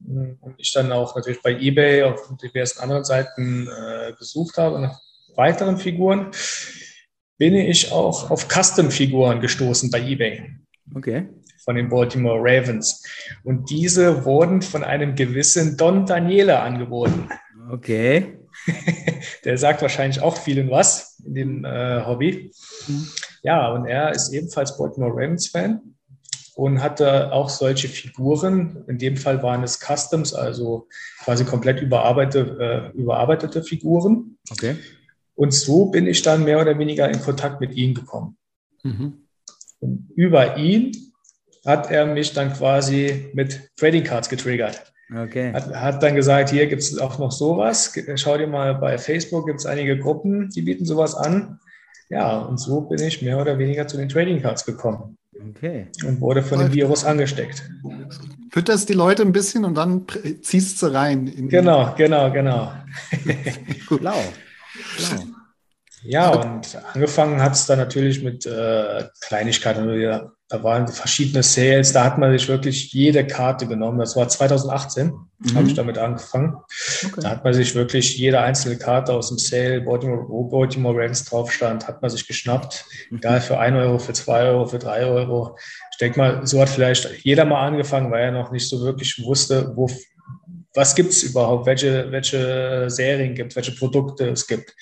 und 0.00 0.54
ich 0.58 0.72
dann 0.72 0.92
auch 0.92 1.16
natürlich 1.16 1.42
bei 1.42 1.58
eBay 1.58 2.04
auf 2.04 2.32
diversen 2.40 2.80
anderen 2.80 3.04
Seiten 3.04 3.66
äh, 3.68 4.12
gesucht 4.12 4.56
habe 4.56 4.80
nach 4.80 5.00
weiteren 5.34 5.76
Figuren, 5.76 6.30
bin 7.36 7.54
ich 7.54 7.90
auch 7.90 8.30
auf 8.30 8.48
Custom-Figuren 8.48 9.40
gestoßen 9.40 9.90
bei 9.90 10.00
eBay. 10.00 10.56
Okay 10.94 11.28
von 11.68 11.76
den 11.76 11.90
Baltimore 11.90 12.38
Ravens. 12.40 13.04
Und 13.44 13.68
diese 13.68 14.24
wurden 14.24 14.62
von 14.62 14.82
einem 14.82 15.14
gewissen 15.14 15.76
Don 15.76 16.06
Daniele 16.06 16.60
angeboten. 16.60 17.28
Okay. 17.70 18.38
Der 19.44 19.58
sagt 19.58 19.82
wahrscheinlich 19.82 20.22
auch 20.22 20.38
vielen 20.38 20.70
was 20.70 21.18
in 21.26 21.34
dem 21.34 21.64
äh, 21.66 22.06
Hobby. 22.06 22.52
Mhm. 22.86 23.08
Ja, 23.42 23.70
und 23.70 23.84
er 23.84 24.12
ist 24.12 24.32
ebenfalls 24.32 24.78
Baltimore 24.78 25.12
Ravens-Fan 25.12 25.82
und 26.54 26.82
hatte 26.82 27.34
auch 27.34 27.50
solche 27.50 27.88
Figuren. 27.88 28.82
In 28.88 28.96
dem 28.96 29.18
Fall 29.18 29.42
waren 29.42 29.62
es 29.62 29.78
Customs, 29.78 30.32
also 30.32 30.88
quasi 31.22 31.44
komplett 31.44 31.82
überarbeitete, 31.82 32.92
äh, 32.94 32.98
überarbeitete 32.98 33.62
Figuren. 33.62 34.38
Okay. 34.50 34.76
Und 35.34 35.52
so 35.52 35.90
bin 35.90 36.06
ich 36.06 36.22
dann 36.22 36.44
mehr 36.44 36.62
oder 36.62 36.78
weniger 36.78 37.10
in 37.10 37.20
Kontakt 37.20 37.60
mit 37.60 37.74
ihm 37.74 37.92
gekommen. 37.92 38.38
Mhm. 38.84 39.26
Über 40.16 40.56
ihn 40.56 41.07
hat 41.68 41.90
er 41.90 42.06
mich 42.06 42.32
dann 42.32 42.54
quasi 42.54 43.28
mit 43.34 43.70
Trading 43.76 44.02
Cards 44.02 44.30
getriggert. 44.30 44.90
Okay. 45.14 45.52
Hat, 45.52 45.74
hat 45.74 46.02
dann 46.02 46.14
gesagt, 46.14 46.48
hier 46.48 46.66
gibt 46.66 46.80
es 46.80 46.98
auch 46.98 47.18
noch 47.18 47.30
sowas. 47.30 47.92
Schau 48.16 48.38
dir 48.38 48.46
mal 48.46 48.74
bei 48.74 48.96
Facebook, 48.96 49.46
gibt 49.46 49.60
es 49.60 49.66
einige 49.66 49.98
Gruppen, 49.98 50.48
die 50.48 50.62
bieten 50.62 50.86
sowas 50.86 51.14
an. 51.14 51.60
Ja, 52.08 52.38
und 52.38 52.58
so 52.58 52.80
bin 52.80 53.02
ich 53.02 53.20
mehr 53.20 53.38
oder 53.38 53.58
weniger 53.58 53.86
zu 53.86 53.98
den 53.98 54.08
Trading 54.08 54.40
Cards 54.40 54.64
gekommen. 54.64 55.18
Okay. 55.50 55.88
Und 56.06 56.22
wurde 56.22 56.42
von 56.42 56.58
dem 56.58 56.72
Virus 56.72 57.04
angesteckt. 57.04 57.62
Fütterst 58.50 58.88
die 58.88 58.94
Leute 58.94 59.22
ein 59.22 59.32
bisschen 59.32 59.66
und 59.66 59.74
dann 59.74 60.06
ziehst 60.40 60.80
du 60.80 60.86
rein. 60.86 61.30
genau, 61.48 61.94
genau, 61.98 62.32
genau. 62.32 62.72
Blau. 63.88 63.98
Blau. 63.98 65.37
Ja, 66.02 66.30
und 66.30 66.78
angefangen 66.94 67.42
hat 67.42 67.54
es 67.54 67.66
dann 67.66 67.78
natürlich 67.78 68.22
mit 68.22 68.46
äh, 68.46 69.04
Kleinigkeiten. 69.20 70.30
Da 70.50 70.62
waren 70.62 70.88
verschiedene 70.88 71.42
Sales, 71.42 71.92
da 71.92 72.04
hat 72.04 72.16
man 72.16 72.32
sich 72.32 72.48
wirklich 72.48 72.92
jede 72.92 73.26
Karte 73.26 73.66
genommen. 73.66 73.98
Das 73.98 74.16
war 74.16 74.28
2018, 74.28 75.06
mhm. 75.06 75.54
habe 75.54 75.66
ich 75.66 75.74
damit 75.74 75.98
angefangen. 75.98 76.56
Okay. 77.04 77.20
Da 77.20 77.30
hat 77.30 77.44
man 77.44 77.52
sich 77.52 77.74
wirklich 77.74 78.16
jede 78.16 78.40
einzelne 78.40 78.78
Karte 78.78 79.12
aus 79.12 79.28
dem 79.28 79.36
Sale, 79.36 79.82
Baltimore, 79.82 80.24
wo 80.26 80.44
Baltimore 80.44 80.96
Ravens 80.96 81.24
drauf 81.24 81.52
stand, 81.52 81.86
hat 81.86 82.00
man 82.00 82.10
sich 82.10 82.26
geschnappt. 82.26 82.86
Mhm. 83.10 83.18
Egal 83.18 83.40
für 83.42 83.58
1 83.58 83.76
Euro, 83.76 83.98
für 83.98 84.14
2 84.14 84.44
Euro, 84.44 84.66
für 84.66 84.78
3 84.78 85.04
Euro. 85.04 85.58
Ich 85.90 85.98
denke 85.98 86.18
mal, 86.18 86.46
so 86.46 86.60
hat 86.60 86.70
vielleicht 86.70 87.24
jeder 87.24 87.44
mal 87.44 87.66
angefangen, 87.66 88.10
weil 88.10 88.24
er 88.24 88.32
noch 88.32 88.50
nicht 88.50 88.68
so 88.68 88.80
wirklich 88.80 89.22
wusste, 89.22 89.72
wo, 89.76 89.90
was 90.72 90.94
gibt 90.94 91.10
es 91.10 91.24
überhaupt, 91.24 91.66
welche, 91.66 92.10
welche 92.10 92.88
Serien 92.88 93.34
gibt, 93.34 93.54
welche 93.54 93.72
Produkte 93.72 94.30
es 94.30 94.46
gibt 94.46 94.74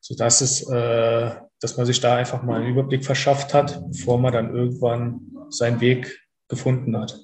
sodass 0.00 0.40
es, 0.40 0.68
äh, 0.68 1.30
dass 1.60 1.76
man 1.76 1.86
sich 1.86 2.00
da 2.00 2.16
einfach 2.16 2.42
mal 2.42 2.60
einen 2.60 2.70
Überblick 2.70 3.04
verschafft 3.04 3.54
hat, 3.54 3.80
bevor 3.88 4.18
man 4.18 4.32
dann 4.32 4.54
irgendwann 4.54 5.20
seinen 5.50 5.80
Weg 5.80 6.20
gefunden 6.48 6.96
hat. 6.96 7.18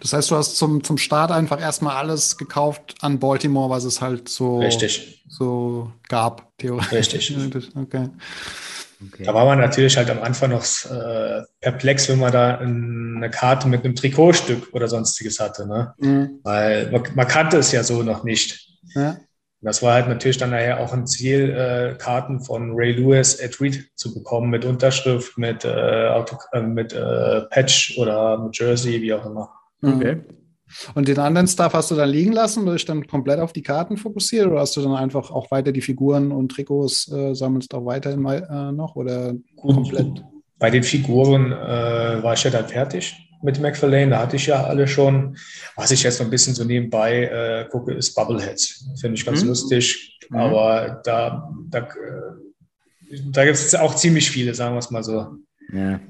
Das 0.00 0.12
heißt, 0.12 0.30
du 0.30 0.36
hast 0.36 0.56
zum, 0.56 0.84
zum 0.84 0.98
Start 0.98 1.30
einfach 1.30 1.60
erstmal 1.60 1.96
alles 1.96 2.36
gekauft 2.36 2.96
an 3.00 3.18
Baltimore, 3.18 3.70
was 3.70 3.84
es 3.84 4.00
halt 4.00 4.28
so, 4.28 4.58
Richtig. 4.58 5.24
so 5.28 5.92
gab, 6.08 6.52
theoretisch. 6.58 7.30
Richtig. 7.30 7.70
okay. 7.76 8.10
Okay. 9.06 9.22
Da 9.22 9.32
war 9.32 9.44
man 9.44 9.60
natürlich 9.60 9.96
halt 9.96 10.10
am 10.10 10.20
Anfang 10.20 10.50
noch 10.50 10.64
äh, 10.90 11.42
perplex, 11.60 12.08
wenn 12.08 12.18
man 12.18 12.32
da 12.32 12.58
eine 12.58 13.30
Karte 13.30 13.68
mit 13.68 13.84
einem 13.84 13.94
Trikotstück 13.94 14.74
oder 14.74 14.88
sonstiges 14.88 15.38
hatte. 15.38 15.68
Ne? 15.68 15.94
Mhm. 15.98 16.40
Weil 16.42 16.90
man, 16.90 17.02
man, 17.14 17.28
kannte 17.28 17.58
es 17.58 17.70
ja 17.70 17.84
so 17.84 18.02
noch 18.02 18.24
nicht. 18.24 18.68
Ja. 18.94 19.18
Das 19.60 19.82
war 19.82 19.94
halt 19.94 20.08
natürlich 20.08 20.38
dann 20.38 20.50
nachher 20.50 20.78
auch 20.78 20.92
ein 20.92 21.06
Ziel, 21.06 21.50
äh, 21.50 21.96
Karten 21.98 22.40
von 22.40 22.72
Ray 22.74 22.92
Lewis 22.92 23.42
at 23.42 23.60
Reed 23.60 23.90
zu 23.96 24.14
bekommen 24.14 24.50
mit 24.50 24.64
Unterschrift, 24.64 25.36
mit, 25.36 25.64
äh, 25.64 26.08
Auto, 26.08 26.36
äh, 26.52 26.60
mit 26.60 26.92
äh, 26.92 27.42
Patch 27.50 27.98
oder 27.98 28.38
mit 28.38 28.56
Jersey, 28.56 29.02
wie 29.02 29.12
auch 29.12 29.26
immer. 29.26 29.50
Okay. 29.82 30.20
Und 30.94 31.08
den 31.08 31.18
anderen 31.18 31.48
Stuff 31.48 31.72
hast 31.72 31.90
du 31.90 31.94
dann 31.94 32.10
liegen 32.10 32.32
lassen 32.32 32.62
oder 32.62 32.74
dich 32.74 32.84
dann 32.84 33.06
komplett 33.06 33.40
auf 33.40 33.52
die 33.52 33.62
Karten 33.62 33.96
fokussiert 33.96 34.46
oder 34.46 34.60
hast 34.60 34.76
du 34.76 34.82
dann 34.82 34.94
einfach 34.94 35.30
auch 35.30 35.50
weiter 35.50 35.72
die 35.72 35.80
Figuren 35.80 36.30
und 36.30 36.50
Trikots 36.50 37.10
äh, 37.10 37.34
sammelst 37.34 37.74
auch 37.74 37.86
weiterhin 37.86 38.20
mal, 38.20 38.46
äh, 38.50 38.72
noch 38.72 38.94
oder 38.94 39.34
komplett? 39.56 40.22
Bei 40.58 40.70
den 40.70 40.82
Figuren 40.82 41.52
äh, 41.52 42.22
war 42.22 42.34
ich 42.34 42.44
ja 42.44 42.50
dann 42.50 42.68
fertig 42.68 43.27
mit 43.42 43.60
McFarlane, 43.60 44.10
da 44.10 44.20
hatte 44.20 44.36
ich 44.36 44.46
ja 44.46 44.64
alle 44.64 44.86
schon. 44.88 45.36
Was 45.76 45.90
ich 45.90 46.02
jetzt 46.02 46.18
noch 46.18 46.26
ein 46.26 46.30
bisschen 46.30 46.54
so 46.54 46.64
nebenbei 46.64 47.24
äh, 47.24 47.68
gucke, 47.70 47.92
ist 47.92 48.14
Bubbleheads. 48.14 48.86
Finde 49.00 49.16
ich 49.16 49.24
ganz 49.24 49.42
mhm. 49.42 49.48
lustig. 49.48 50.18
Mhm. 50.30 50.36
Aber 50.36 51.00
da, 51.04 51.50
da, 51.68 51.78
äh, 51.78 53.18
da 53.30 53.44
gibt 53.44 53.56
es 53.56 53.74
auch 53.74 53.94
ziemlich 53.94 54.30
viele, 54.30 54.54
sagen 54.54 54.74
wir 54.74 54.80
es 54.80 54.90
mal 54.90 55.02
so. 55.02 55.36
Ja. 55.72 56.00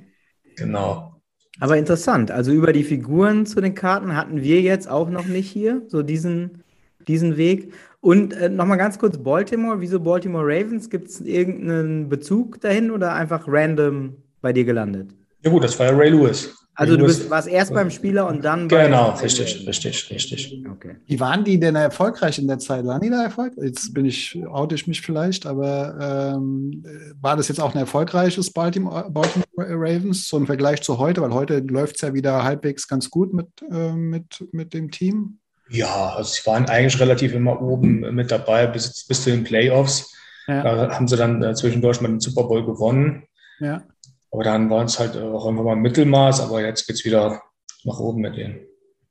Genau. 0.57 1.21
Aber 1.61 1.77
interessant. 1.77 2.31
Also 2.31 2.53
über 2.53 2.73
die 2.73 2.85
Figuren 2.85 3.47
zu 3.47 3.61
den 3.61 3.75
Karten 3.75 4.17
hatten 4.17 4.43
wir 4.43 4.61
jetzt 4.61 4.89
auch 4.89 5.11
noch 5.11 5.27
nicht 5.27 5.51
hier, 5.51 5.83
so 5.89 6.03
diesen, 6.03 6.63
diesen 7.07 7.37
Weg. 7.37 7.73
Und 8.01 8.33
äh, 8.33 8.49
nochmal 8.49 8.79
ganz 8.79 8.99
kurz 8.99 9.19
Baltimore. 9.19 9.81
Wieso 9.81 10.01
Baltimore 10.01 10.45
Ravens? 10.45 10.89
Gibt 10.89 11.09
es 11.09 11.21
irgendeinen 11.21 12.09
Bezug 12.09 12.61
dahin 12.61 12.91
oder 12.91 13.13
einfach 13.15 13.45
random 13.49 14.17
bei 14.41 14.53
dir 14.53 14.65
gelandet? 14.65 15.11
Ja 15.45 15.51
gut, 15.51 15.65
das 15.65 15.79
war 15.79 15.87
ja 15.87 15.97
Ray 15.97 16.11
Lewis. 16.11 16.55
Also 16.79 16.97
du 16.97 17.07
bist, 17.07 17.29
warst 17.29 17.49
erst 17.49 17.75
beim 17.75 17.91
Spieler 17.91 18.29
und 18.29 18.45
dann 18.45 18.69
bei 18.69 18.85
Genau, 18.85 19.11
richtig, 19.11 19.67
richtig, 19.67 20.11
richtig. 20.11 20.65
Okay. 20.71 20.95
Wie 21.07 21.19
waren 21.19 21.43
die 21.43 21.59
denn 21.59 21.75
erfolgreich 21.75 22.39
in 22.39 22.47
der 22.47 22.61
Zeit? 22.61 22.87
Waren 22.87 23.01
die 23.01 23.11
da 23.11 23.25
erfolgreich? 23.25 23.65
Jetzt 23.65 23.93
bin 23.93 24.05
ich, 24.05 24.39
oute 24.49 24.77
ich 24.77 24.87
mich 24.87 25.01
vielleicht, 25.01 25.45
aber 25.45 26.37
ähm, 26.37 26.85
war 27.21 27.37
das 27.37 27.49
jetzt 27.49 27.61
auch 27.61 27.75
ein 27.75 27.81
erfolgreiches 27.81 28.53
Baltimore, 28.53 29.11
Baltimore 29.11 29.45
Ravens, 29.57 30.29
so 30.29 30.37
im 30.37 30.47
Vergleich 30.47 30.81
zu 30.81 30.99
heute? 30.99 31.21
Weil 31.21 31.35
heute 31.35 31.59
läuft 31.59 31.97
es 31.97 32.03
ja 32.03 32.15
wieder 32.15 32.45
halbwegs 32.45 32.87
ganz 32.87 33.11
gut 33.11 33.35
mit, 33.35 33.49
äh, 33.73 33.95
mit, 33.95 34.47
mit 34.53 34.73
dem 34.73 34.93
Team. 34.93 35.41
Ja, 35.69 36.15
also 36.15 36.31
sie 36.31 36.47
waren 36.47 36.67
eigentlich 36.67 37.01
relativ 37.01 37.35
immer 37.35 37.61
oben 37.61 38.15
mit 38.15 38.31
dabei 38.31 38.69
bis, 38.69 39.05
bis 39.05 39.25
zu 39.25 39.31
den 39.31 39.43
Playoffs. 39.43 40.15
Ja. 40.47 40.63
Da 40.63 40.95
haben 40.95 41.09
sie 41.09 41.17
dann 41.17 41.43
äh, 41.43 41.55
zwischendurch 41.57 42.01
mal 42.01 42.09
den 42.09 42.21
Super 42.21 42.45
Bowl 42.45 42.65
gewonnen. 42.65 43.25
Ja. 43.59 43.83
Aber 44.31 44.45
dann 44.45 44.69
waren 44.71 44.87
es 44.87 44.99
halt 44.99 45.17
auch 45.17 45.45
irgendwann 45.45 45.65
mal 45.65 45.77
Mittelmaß, 45.77 46.41
aber 46.41 46.63
jetzt 46.63 46.87
geht 46.87 46.97
es 46.97 47.05
wieder 47.05 47.43
nach 47.85 47.99
oben 47.99 48.21
mit 48.21 48.37
denen, 48.37 48.61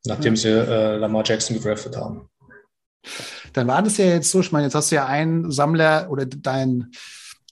nachdem 0.06 0.36
sie 0.36 0.50
äh, 0.50 0.98
Lamar 0.98 1.24
Jackson 1.26 1.58
gedraftet 1.58 1.98
haben. 1.98 2.30
Dann 3.54 3.68
war 3.68 3.82
das 3.82 3.98
ja 3.98 4.06
jetzt 4.06 4.30
so, 4.32 4.42
ich 4.42 4.52
meine, 4.52 4.66
jetzt 4.66 4.76
hast 4.76 4.92
du 4.92 4.96
ja 4.96 5.06
einen 5.06 5.52
Sammler 5.52 6.08
oder 6.10 6.26
dein, 6.26 6.92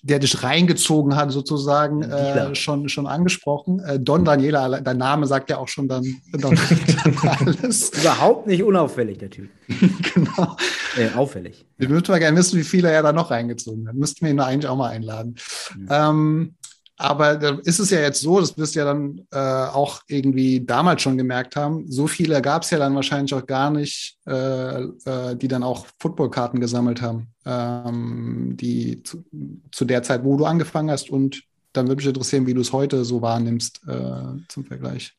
der 0.03 0.19
dich 0.19 0.43
reingezogen 0.43 1.15
hat, 1.15 1.31
sozusagen, 1.31 2.03
äh, 2.03 2.53
schon, 2.53 2.89
schon 2.89 3.07
angesprochen. 3.07 3.79
Äh, 3.79 3.99
Don 3.99 4.23
Daniela, 4.23 4.81
dein 4.81 4.97
Name 4.97 5.25
sagt 5.25 5.49
ja 5.49 5.57
auch 5.57 5.67
schon 5.67 5.87
dann, 5.87 6.03
dann, 6.31 6.59
alles. 7.23 7.89
Überhaupt 8.01 8.45
nicht 8.45 8.63
unauffällig, 8.63 9.17
der 9.17 9.31
Typ. 9.31 9.49
genau. 9.67 10.57
Äh, 10.95 11.15
auffällig. 11.15 11.65
Wir 11.77 11.89
würden 11.89 12.05
mal 12.11 12.19
gerne 12.19 12.37
wissen, 12.37 12.59
wie 12.59 12.63
viele 12.63 12.91
er 12.91 13.01
da 13.01 13.13
noch 13.13 13.31
reingezogen 13.31 13.87
hat. 13.87 13.95
Müssten 13.95 14.25
wir 14.25 14.31
ihn 14.31 14.39
eigentlich 14.39 14.69
auch 14.69 14.77
mal 14.77 14.91
einladen. 14.91 15.35
Mhm. 15.75 15.87
Ähm, 15.89 16.55
Aber 16.97 17.35
da 17.35 17.59
ist 17.63 17.79
es 17.79 17.89
ja 17.89 17.99
jetzt 17.99 18.21
so, 18.21 18.39
das 18.39 18.57
wirst 18.57 18.75
du 18.75 18.79
ja 18.79 18.85
dann 18.85 19.21
äh, 19.31 19.37
auch 19.37 20.01
irgendwie 20.07 20.65
damals 20.65 21.01
schon 21.01 21.17
gemerkt 21.17 21.57
haben, 21.57 21.91
so 21.91 22.07
viele 22.07 22.41
gab 22.41 22.63
es 22.63 22.69
ja 22.69 22.77
dann 22.77 22.95
wahrscheinlich 22.95 23.33
auch 23.33 23.45
gar 23.45 23.69
nicht, 23.69 24.17
äh, 24.25 24.81
äh, 24.81 25.35
die 25.35 25.49
dann 25.49 25.63
auch 25.63 25.87
Footballkarten 25.99 26.61
gesammelt 26.61 27.01
haben, 27.01 27.27
ähm, 27.45 28.55
die 28.55 29.03
zu, 29.03 29.25
zu, 29.71 29.83
der 29.83 30.03
Zeit, 30.03 30.23
wo 30.23 30.37
du 30.37 30.45
angefangen 30.45 30.89
hast. 30.89 31.09
Und 31.09 31.43
dann 31.73 31.87
würde 31.87 31.97
mich 31.97 32.07
interessieren, 32.07 32.47
wie 32.47 32.53
du 32.53 32.61
es 32.61 32.71
heute 32.71 33.03
so 33.03 33.21
wahrnimmst 33.21 33.81
äh, 33.87 34.39
zum 34.47 34.63
Vergleich. 34.63 35.13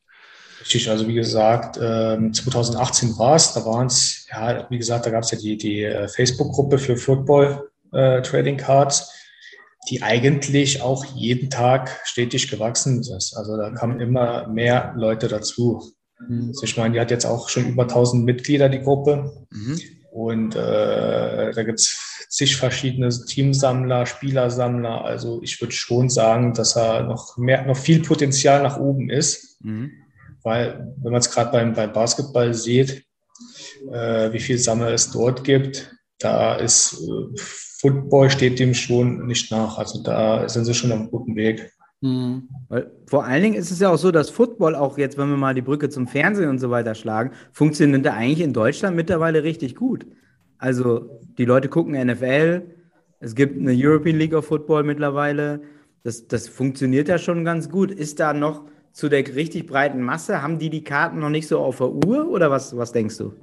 Richtig, 0.59 0.89
also 0.89 1.07
wie 1.07 1.13
gesagt, 1.13 1.75
2018 1.75 3.19
war 3.19 3.35
es, 3.35 3.53
da 3.53 3.63
waren 3.63 3.85
es, 3.85 4.25
ja, 4.31 4.65
wie 4.71 4.79
gesagt, 4.79 5.05
da 5.05 5.11
gab 5.11 5.21
es 5.21 5.29
ja 5.29 5.37
die, 5.37 5.55
die 5.55 5.83
äh, 5.83 6.07
Facebook-Gruppe 6.07 6.79
für 6.79 6.97
Football 6.97 7.69
äh, 7.93 8.23
die 9.89 10.03
eigentlich 10.03 10.81
auch 10.81 11.05
jeden 11.05 11.49
Tag 11.49 12.01
stetig 12.03 12.49
gewachsen 12.49 12.99
ist. 13.01 13.35
Also 13.35 13.57
da 13.57 13.71
kamen 13.71 13.99
immer 13.99 14.47
mehr 14.47 14.93
Leute 14.97 15.27
dazu. 15.27 15.81
Mhm. 16.27 16.49
Also 16.49 16.63
ich 16.63 16.77
meine, 16.77 16.93
die 16.93 16.99
hat 16.99 17.11
jetzt 17.11 17.25
auch 17.25 17.49
schon 17.49 17.67
über 17.67 17.83
1000 17.83 18.25
Mitglieder, 18.25 18.69
die 18.69 18.81
Gruppe. 18.81 19.47
Mhm. 19.51 19.79
Und 20.11 20.55
äh, 20.55 21.51
da 21.51 21.63
gibt 21.63 21.79
es 21.79 22.27
zig 22.29 22.55
verschiedene 22.55 23.09
Teamsammler, 23.09 24.05
Spielersammler. 24.05 25.05
Also 25.05 25.41
ich 25.43 25.61
würde 25.61 25.73
schon 25.73 26.09
sagen, 26.09 26.53
dass 26.53 26.75
er 26.75 27.03
noch 27.03 27.37
mehr, 27.37 27.65
noch 27.65 27.77
viel 27.77 28.01
Potenzial 28.01 28.63
nach 28.63 28.79
oben 28.79 29.09
ist. 29.09 29.57
Mhm. 29.61 29.91
Weil, 30.43 30.93
wenn 31.01 31.11
man 31.11 31.19
es 31.19 31.31
gerade 31.31 31.51
beim, 31.51 31.73
beim 31.73 31.93
Basketball 31.93 32.53
sieht, 32.53 33.03
äh, 33.91 34.31
wie 34.31 34.39
viel 34.39 34.57
Sammler 34.57 34.91
es 34.91 35.11
dort 35.11 35.43
gibt, 35.43 35.96
da 36.19 36.55
ist 36.55 37.01
äh, 37.01 37.39
Football 37.79 38.29
steht 38.29 38.59
dem 38.59 38.73
schon 38.73 39.27
nicht 39.27 39.51
nach. 39.51 39.77
Also 39.77 40.01
da 40.01 40.47
sind 40.49 40.65
sie 40.65 40.73
schon 40.73 40.91
am 40.91 41.09
guten 41.09 41.35
Weg. 41.35 41.71
Mhm. 42.01 42.47
Vor 43.07 43.25
allen 43.25 43.41
Dingen 43.41 43.55
ist 43.55 43.71
es 43.71 43.79
ja 43.79 43.89
auch 43.89 43.97
so, 43.97 44.11
dass 44.11 44.29
Football 44.29 44.75
auch 44.75 44.97
jetzt, 44.97 45.17
wenn 45.17 45.29
wir 45.29 45.37
mal 45.37 45.55
die 45.55 45.61
Brücke 45.61 45.89
zum 45.89 46.07
Fernsehen 46.07 46.49
und 46.49 46.59
so 46.59 46.69
weiter 46.69 46.95
schlagen, 46.95 47.31
funktioniert 47.51 48.05
da 48.05 48.13
eigentlich 48.13 48.41
in 48.41 48.53
Deutschland 48.53 48.95
mittlerweile 48.95 49.43
richtig 49.43 49.75
gut. 49.75 50.05
Also 50.57 51.21
die 51.37 51.45
Leute 51.45 51.69
gucken 51.69 51.93
NFL, 51.93 52.63
es 53.19 53.35
gibt 53.35 53.59
eine 53.59 53.73
European 53.75 54.17
League 54.17 54.33
of 54.33 54.45
Football 54.45 54.83
mittlerweile. 54.83 55.61
Das, 56.03 56.27
das 56.27 56.47
funktioniert 56.47 57.07
ja 57.07 57.17
schon 57.17 57.43
ganz 57.43 57.69
gut. 57.69 57.91
Ist 57.91 58.19
da 58.19 58.33
noch 58.33 58.65
zu 58.91 59.09
der 59.09 59.27
richtig 59.35 59.67
breiten 59.67 60.01
Masse, 60.01 60.41
haben 60.41 60.57
die 60.57 60.69
die 60.69 60.83
Karten 60.83 61.19
noch 61.19 61.29
nicht 61.29 61.47
so 61.47 61.59
auf 61.59 61.77
der 61.77 61.89
Uhr 61.89 62.29
oder 62.29 62.49
was, 62.49 62.75
was 62.75 62.91
denkst 62.91 63.17
du? 63.17 63.33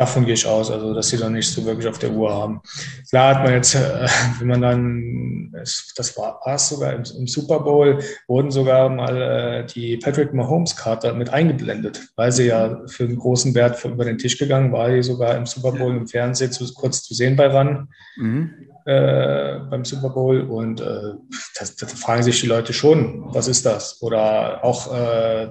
Davon 0.00 0.24
gehe 0.24 0.32
ich 0.32 0.46
aus, 0.46 0.70
also 0.70 0.94
dass 0.94 1.10
sie 1.10 1.18
dann 1.18 1.34
nicht 1.34 1.52
so 1.52 1.62
wirklich 1.66 1.86
auf 1.86 1.98
der 1.98 2.10
Uhr 2.10 2.32
haben. 2.32 2.62
Klar 3.10 3.34
hat 3.34 3.44
man 3.44 3.52
jetzt, 3.52 3.74
äh, 3.74 4.06
wenn 4.38 4.48
man 4.48 4.62
dann, 4.62 5.52
das 5.52 6.16
war 6.16 6.40
es 6.46 6.70
sogar 6.70 6.94
im, 6.94 7.02
im, 7.18 7.26
Super 7.26 7.60
Bowl, 7.60 7.98
wurden 8.26 8.50
sogar 8.50 8.88
mal 8.88 9.20
äh, 9.20 9.66
die 9.66 9.98
Patrick 9.98 10.32
Mahomes-Karte 10.32 11.12
mit 11.12 11.28
eingeblendet, 11.28 12.00
weil 12.16 12.32
sie 12.32 12.46
ja 12.46 12.80
für 12.86 13.04
einen 13.04 13.18
großen 13.18 13.54
Wert 13.54 13.84
über 13.84 14.06
den 14.06 14.16
Tisch 14.16 14.38
gegangen 14.38 14.72
war, 14.72 14.88
die 14.88 15.02
sogar 15.02 15.36
im 15.36 15.44
Super 15.44 15.72
Bowl 15.72 15.94
im 15.94 16.08
Fernsehen 16.08 16.50
zu, 16.50 16.72
kurz 16.72 17.02
zu 17.02 17.12
sehen 17.12 17.36
bei 17.36 17.48
RAN. 17.48 17.88
Mhm. 18.16 18.54
Äh, 18.86 19.58
beim 19.68 19.84
Super 19.84 20.08
Bowl 20.08 20.40
und 20.40 20.80
äh, 20.80 21.12
das, 21.58 21.76
das, 21.76 21.92
fragen 21.92 22.22
sich 22.22 22.40
die 22.40 22.46
Leute 22.46 22.72
schon, 22.72 23.22
was 23.34 23.48
ist 23.48 23.66
das? 23.66 24.00
Oder 24.00 24.64
auch 24.64 24.90
äh, 24.94 25.48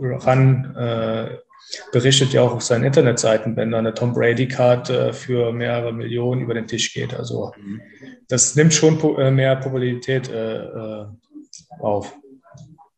RAN 0.00 0.76
äh, 0.76 1.38
berichtet 1.92 2.32
ja 2.32 2.42
auch 2.42 2.52
auf 2.52 2.62
seinen 2.62 2.84
Internetseiten, 2.84 3.56
wenn 3.56 3.70
da 3.70 3.78
eine 3.78 3.94
Tom 3.94 4.12
Brady-Karte 4.12 5.12
für 5.12 5.52
mehrere 5.52 5.92
Millionen 5.92 6.42
über 6.42 6.54
den 6.54 6.66
Tisch 6.66 6.92
geht. 6.92 7.14
Also 7.14 7.52
das 8.28 8.54
nimmt 8.56 8.74
schon 8.74 8.98
äh, 9.18 9.30
mehr 9.30 9.56
Popularität 9.56 10.28
äh, 10.28 10.64
äh, 10.64 11.06
auf. 11.80 12.14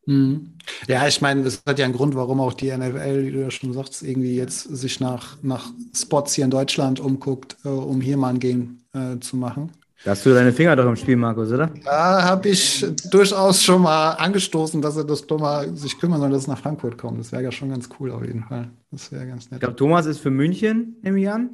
Mhm. 0.05 0.53
Ja, 0.87 1.07
ich 1.07 1.21
meine, 1.21 1.43
das 1.43 1.63
hat 1.65 1.79
ja 1.79 1.85
einen 1.85 1.93
Grund, 1.93 2.15
warum 2.15 2.39
auch 2.39 2.53
die 2.53 2.75
NFL, 2.75 3.25
wie 3.25 3.31
du 3.31 3.41
ja 3.41 3.51
schon 3.51 3.73
sagst, 3.73 4.03
irgendwie 4.03 4.35
jetzt 4.35 4.63
sich 4.63 4.99
nach, 4.99 5.37
nach 5.41 5.71
Spots 5.95 6.33
hier 6.33 6.45
in 6.45 6.51
Deutschland 6.51 6.99
umguckt, 6.99 7.57
äh, 7.63 7.69
um 7.69 8.01
hier 8.01 8.17
mal 8.17 8.29
ein 8.29 8.39
Game 8.39 8.79
äh, 8.93 9.19
zu 9.19 9.37
machen. 9.37 9.71
Da 10.03 10.11
hast 10.11 10.25
du 10.25 10.33
deine 10.33 10.51
Finger 10.51 10.75
doch 10.75 10.85
im 10.85 10.97
Spiel, 10.97 11.15
Markus, 11.15 11.49
oder? 11.51 11.71
Da 11.85 12.23
habe 12.23 12.49
ich 12.49 12.85
durchaus 13.09 13.63
schon 13.63 13.81
mal 13.83 14.11
angestoßen, 14.11 14.81
dass 14.81 14.97
er 14.97 15.05
das 15.05 15.25
mal 15.29 15.73
sich 15.77 15.97
kümmern 15.97 16.19
soll, 16.19 16.29
dass 16.29 16.41
es 16.41 16.47
nach 16.47 16.59
Frankfurt 16.59 16.97
kommt. 16.97 17.19
Das 17.19 17.31
wäre 17.31 17.43
ja 17.43 17.51
schon 17.51 17.69
ganz 17.69 17.87
cool 17.99 18.11
auf 18.11 18.25
jeden 18.25 18.43
Fall. 18.43 18.69
Das 18.91 19.11
wäre 19.13 19.25
ganz 19.25 19.45
nett. 19.45 19.53
Ich 19.53 19.59
glaube, 19.61 19.77
Thomas 19.77 20.05
ist 20.05 20.19
für 20.19 20.29
München, 20.29 20.97
nehme 21.03 21.21
ich 21.21 21.29
an. 21.29 21.51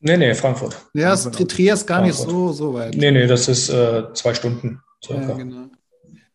Nee, 0.00 0.16
nee, 0.16 0.34
Frankfurt. 0.34 0.76
Ja, 0.92 1.16
Frankfurt 1.16 1.50
Trier 1.52 1.74
ist 1.74 1.86
gar 1.86 2.00
Frankfurt. 2.00 2.26
nicht 2.26 2.34
so, 2.34 2.52
so 2.52 2.74
weit. 2.74 2.96
Nee, 2.96 3.12
nee, 3.12 3.28
das 3.28 3.46
ist 3.46 3.68
äh, 3.68 4.12
zwei 4.12 4.34
Stunden. 4.34 4.82
Circa. 5.04 5.28
Ja, 5.28 5.34
genau. 5.34 5.66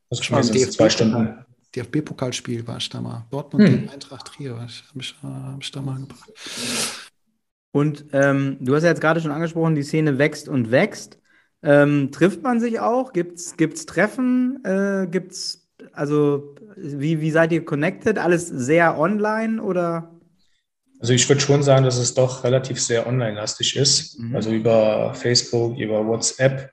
Das 0.10 0.22
ist 0.22 0.56
DFB 0.56 0.72
zwei 0.72 0.89
Stunden. 0.89 1.45
DFB-Pokalspiel 1.76 2.65
war 2.65 2.78
ich 2.78 2.89
da 2.89 3.02
mal. 3.02 3.26
Dortmund 3.30 3.67
hm. 3.67 3.76
gegen 3.76 3.89
Eintracht 3.89 4.28
Trier 4.28 4.56
habe 4.56 4.65
ich, 4.67 4.84
hab 4.89 5.02
ich, 5.02 5.15
hab 5.22 5.62
ich 5.62 5.72
da 5.72 5.82
mal 5.82 6.00
gebracht. 6.00 6.32
Und 7.72 8.06
ähm, 8.13 8.58
du 8.60 8.74
hast 8.74 8.84
ja 8.84 8.89
jetzt 8.89 9.02
gerade 9.02 9.22
schon 9.22 9.32
angesprochen, 9.32 9.76
die 9.76 9.84
Szene 9.84 10.17
wächst 10.17 10.50
und 10.50 10.72
wächst. 10.72 11.19
Ähm, 11.62 12.12
trifft 12.12 12.41
man 12.41 12.60
sich 12.60 12.80
auch? 12.80 13.13
Gibt's, 13.13 13.58
gibt's 13.58 13.86
Treffen? 13.86 14.63
Äh, 14.63 15.08
gibt's, 15.10 15.69
also, 15.93 16.56
wie, 16.76 17.22
wie 17.22 17.32
seid 17.32 17.52
ihr 17.52 17.65
connected? 17.65 18.17
Alles 18.17 18.48
sehr 18.48 18.98
online 18.98 19.62
oder? 19.62 20.12
Also 21.02 21.13
ich 21.13 21.28
würde 21.30 21.41
schon 21.41 21.63
sagen, 21.63 21.86
dass 21.86 21.98
es 21.98 22.13
doch 22.13 22.43
relativ 22.43 22.82
sehr 22.82 23.08
online-lastig 23.08 23.76
ist. 23.76 24.19
Mhm. 24.19 24.36
Also 24.36 24.52
über 24.52 25.13
Facebook, 25.13 25.78
über 25.78 26.06
WhatsApp. 26.06 26.72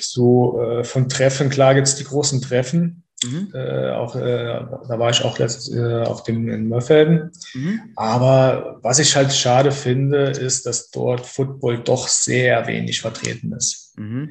So 0.00 0.60
äh, 0.60 0.84
von 0.84 1.08
Treffen, 1.08 1.50
klar 1.50 1.74
gibt 1.74 1.86
es 1.86 1.96
die 1.96 2.04
großen 2.04 2.42
Treffen, 2.42 3.04
Mhm. 3.24 3.52
Äh, 3.54 3.90
auch, 3.90 4.16
äh, 4.16 4.60
da 4.88 4.98
war 4.98 5.10
ich 5.10 5.22
auch 5.24 5.38
letzt, 5.38 5.72
äh, 5.72 6.02
auf 6.02 6.22
dem 6.24 6.48
in 6.48 6.68
Mörfelden. 6.68 7.30
Mhm. 7.54 7.80
Aber 7.96 8.78
was 8.82 8.98
ich 8.98 9.14
halt 9.16 9.32
schade 9.32 9.72
finde, 9.72 10.30
ist, 10.30 10.66
dass 10.66 10.90
dort 10.90 11.24
Football 11.26 11.78
doch 11.78 12.08
sehr 12.08 12.66
wenig 12.66 13.00
vertreten 13.00 13.52
ist. 13.52 13.83
Mhm. 13.96 14.30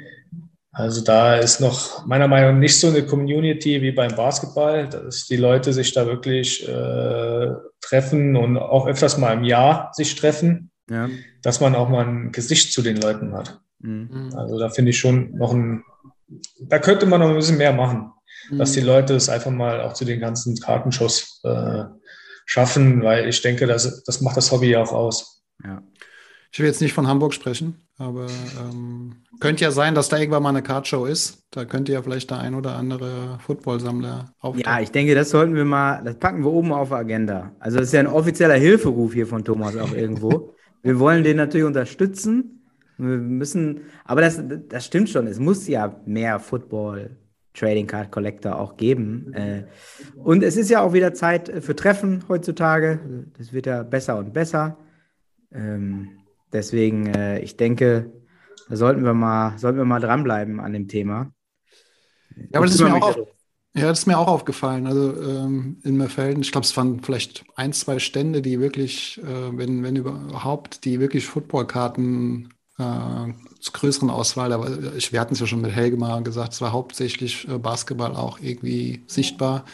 Also 0.71 1.03
da 1.03 1.35
ist 1.35 1.61
noch 1.61 2.05
meiner 2.05 2.27
Meinung 2.27 2.53
nach 2.53 2.59
nicht 2.59 2.79
so 2.79 2.87
eine 2.87 3.05
Community 3.05 3.81
wie 3.81 3.91
beim 3.91 4.15
Basketball, 4.15 4.89
dass 4.89 5.27
die 5.27 5.37
Leute 5.37 5.71
sich 5.71 5.93
da 5.93 6.07
wirklich 6.07 6.67
äh, 6.67 7.51
treffen 7.79 8.35
und 8.35 8.57
auch 8.57 8.87
öfters 8.87 9.19
mal 9.19 9.33
im 9.33 9.43
Jahr 9.43 9.91
sich 9.93 10.15
treffen, 10.15 10.71
ja. 10.89 11.09
dass 11.43 11.59
man 11.59 11.75
auch 11.75 11.89
mal 11.89 12.07
ein 12.07 12.31
Gesicht 12.31 12.73
zu 12.73 12.81
den 12.81 12.97
Leuten 12.97 13.33
hat. 13.33 13.61
Mhm. 13.79 14.31
Also 14.35 14.57
da 14.57 14.69
finde 14.69 14.89
ich 14.91 14.97
schon 14.97 15.37
noch 15.37 15.53
ein, 15.53 15.83
da 16.61 16.79
könnte 16.79 17.05
man 17.05 17.19
noch 17.19 17.29
ein 17.29 17.35
bisschen 17.35 17.57
mehr 17.57 17.73
machen 17.73 18.13
mhm. 18.49 18.57
dass 18.57 18.73
die 18.73 18.81
Leute 18.81 19.15
es 19.15 19.29
einfach 19.29 19.51
mal 19.51 19.81
auch 19.81 19.93
zu 19.93 20.05
den 20.05 20.19
ganzen 20.19 20.59
Kartenshows 20.59 21.41
äh, 21.43 21.83
schaffen, 22.45 23.03
weil 23.03 23.27
ich 23.27 23.41
denke, 23.41 23.67
das, 23.67 24.03
das 24.03 24.21
macht 24.21 24.37
das 24.37 24.51
Hobby 24.51 24.71
ja 24.71 24.81
auch 24.81 24.91
aus. 24.91 25.43
Ja. 25.63 25.81
Ich 26.53 26.59
will 26.59 26.67
jetzt 26.67 26.81
nicht 26.81 26.93
von 26.93 27.07
Hamburg 27.07 27.33
sprechen, 27.33 27.81
aber 27.97 28.27
ähm, 28.61 29.23
könnte 29.39 29.63
ja 29.63 29.71
sein, 29.71 29.95
dass 29.95 30.09
da 30.09 30.19
irgendwann 30.19 30.43
mal 30.43 30.49
eine 30.49 30.61
Kartshow 30.61 31.05
ist. 31.05 31.47
Da 31.49 31.65
könnte 31.65 31.91
ja 31.91 32.03
vielleicht 32.03 32.29
der 32.29 32.41
ein 32.41 32.53
oder 32.53 32.75
andere 32.75 33.39
Football-Sammler 33.39 34.25
auftauchen. 34.39 34.63
Ja, 34.63 34.79
ich 34.79 34.91
denke, 34.91 35.15
das 35.15 35.31
sollten 35.31 35.55
wir 35.55 35.65
mal, 35.65 36.03
das 36.03 36.19
packen 36.19 36.43
wir 36.43 36.51
oben 36.51 36.71
auf 36.71 36.89
die 36.89 36.93
Agenda. 36.93 37.53
Also 37.59 37.79
das 37.79 37.87
ist 37.87 37.93
ja 37.93 38.01
ein 38.01 38.07
offizieller 38.07 38.53
Hilferuf 38.53 39.13
hier 39.13 39.25
von 39.25 39.43
Thomas 39.43 39.75
auch 39.75 39.93
irgendwo. 39.93 40.53
wir 40.83 40.99
wollen 40.99 41.23
den 41.23 41.37
natürlich 41.37 41.65
unterstützen. 41.65 42.63
Wir 42.99 43.17
müssen, 43.17 43.81
aber 44.05 44.21
das, 44.21 44.39
das 44.69 44.85
stimmt 44.85 45.09
schon, 45.09 45.25
es 45.25 45.39
muss 45.39 45.67
ja 45.67 45.99
mehr 46.05 46.39
Football 46.39 47.17
Trading 47.55 47.87
Card 47.87 48.11
Collector 48.11 48.59
auch 48.59 48.77
geben. 48.77 49.33
Äh, 49.33 49.63
und 50.17 50.43
es 50.43 50.55
ist 50.55 50.69
ja 50.69 50.81
auch 50.81 50.93
wieder 50.93 51.15
Zeit 51.15 51.51
für 51.63 51.75
Treffen 51.75 52.23
heutzutage. 52.29 52.99
Das 53.39 53.53
wird 53.53 53.65
ja 53.65 53.81
besser 53.81 54.19
und 54.19 54.33
besser. 54.33 54.77
Ähm, 55.51 56.19
deswegen, 56.53 57.07
äh, 57.07 57.39
ich 57.39 57.57
denke, 57.57 58.11
da 58.69 58.75
sollten 58.75 59.03
wir 59.03 59.13
mal, 59.13 59.57
sollten 59.57 59.77
wir 59.77 59.85
mal 59.85 59.99
dranbleiben 59.99 60.59
an 60.59 60.73
dem 60.73 60.87
Thema. 60.87 61.31
Ja, 62.35 62.59
aber 62.59 62.65
das 62.65 62.75
ist 62.75 62.81
mir 62.81 62.95
auch, 62.95 63.09
auf, 63.09 63.17
ja, 63.75 63.87
das 63.87 63.99
ist 63.99 64.05
mir 64.05 64.17
auch 64.17 64.27
aufgefallen. 64.27 64.85
Also 64.85 65.19
ähm, 65.21 65.77
in 65.83 65.97
Merfelden, 65.97 66.43
ich 66.43 66.51
glaube, 66.51 66.65
es 66.65 66.77
waren 66.77 67.01
vielleicht 67.01 67.43
ein, 67.55 67.73
zwei 67.73 67.99
Stände, 67.99 68.41
die 68.41 68.59
wirklich, 68.59 69.19
äh, 69.23 69.57
wenn, 69.57 69.83
wenn 69.83 69.95
überhaupt, 69.95 70.85
die 70.85 70.99
wirklich 70.99 71.25
Footballkarten 71.25 72.53
äh, 72.77 73.33
zur 73.59 73.73
größeren 73.73 74.09
Auswahl. 74.09 74.53
Aber 74.53 74.93
ich, 74.95 75.11
wir 75.11 75.19
hatten 75.19 75.33
es 75.33 75.39
ja 75.39 75.47
schon 75.47 75.61
mit 75.61 75.71
Helge 75.71 75.97
mal 75.97 76.21
gesagt, 76.21 76.53
es 76.53 76.61
war 76.61 76.71
hauptsächlich 76.71 77.47
äh, 77.47 77.57
Basketball 77.57 78.15
auch 78.15 78.39
irgendwie 78.39 79.03
sichtbar. 79.07 79.65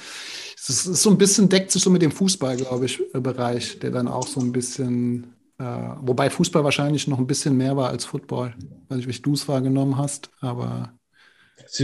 Es 0.55 0.69
ist, 0.69 0.85
ist, 0.85 1.03
so 1.03 1.09
ein 1.09 1.17
bisschen, 1.17 1.49
deckt 1.49 1.71
sich 1.71 1.81
so 1.81 1.89
mit 1.89 2.01
dem 2.01 2.11
Fußball, 2.11 2.55
glaube 2.55 2.85
ich, 2.85 3.01
äh, 3.13 3.19
Bereich, 3.19 3.79
der 3.79 3.91
dann 3.91 4.07
auch 4.07 4.27
so 4.27 4.39
ein 4.39 4.53
bisschen, 4.53 5.23
äh, 5.23 5.38
wobei 5.63 6.29
Fußball 6.29 6.63
wahrscheinlich 6.63 7.07
noch 7.07 7.19
ein 7.19 7.27
bisschen 7.27 7.57
mehr 7.57 7.75
war 7.75 7.89
als 7.89 8.05
Football. 8.05 8.53
Ich 8.57 8.89
weiß 8.89 8.97
nicht, 8.97 9.07
wie 9.07 9.21
du 9.21 9.33
es 9.33 9.47
wahrgenommen 9.47 9.97
hast, 9.97 10.29
aber. 10.39 10.93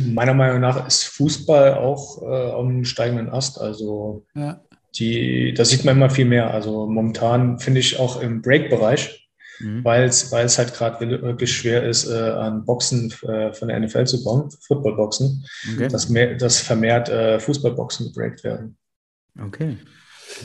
Meiner 0.04 0.34
Meinung 0.34 0.62
nach 0.62 0.88
ist 0.88 1.04
Fußball 1.04 1.76
auch 1.76 2.22
äh, 2.24 2.52
am 2.52 2.86
steigenden 2.86 3.30
Ast. 3.30 3.60
Also 3.60 4.26
ja. 4.34 4.62
die, 4.96 5.54
da 5.54 5.66
sieht 5.66 5.86
man 5.86 5.98
immer 5.98 6.10
viel 6.10 6.26
mehr. 6.26 6.52
Also 6.52 6.88
momentan 6.88 7.60
finde 7.60 7.82
ich 7.82 8.00
auch 8.00 8.22
im 8.22 8.42
Break-Bereich 8.42 9.26
mhm. 9.60 9.84
weil 9.84 10.06
es 10.06 10.58
halt 10.58 10.74
gerade 10.74 11.22
wirklich 11.22 11.56
schwer 11.56 11.84
ist, 11.84 12.08
äh, 12.08 12.14
an 12.14 12.66
Boxen 12.66 13.14
äh, 13.24 13.54
von 13.54 13.68
der 13.68 13.80
NFL 13.80 14.06
zu 14.06 14.24
bauen, 14.24 14.50
Footballboxen, 14.68 15.46
okay. 15.74 15.88
dass, 15.88 16.10
mehr, 16.10 16.36
dass 16.36 16.60
vermehrt 16.60 17.10
äh, 17.10 17.40
Fußballboxen 17.40 18.08
gebreakt 18.08 18.44
werden. 18.44 18.78
Okay. 19.40 19.78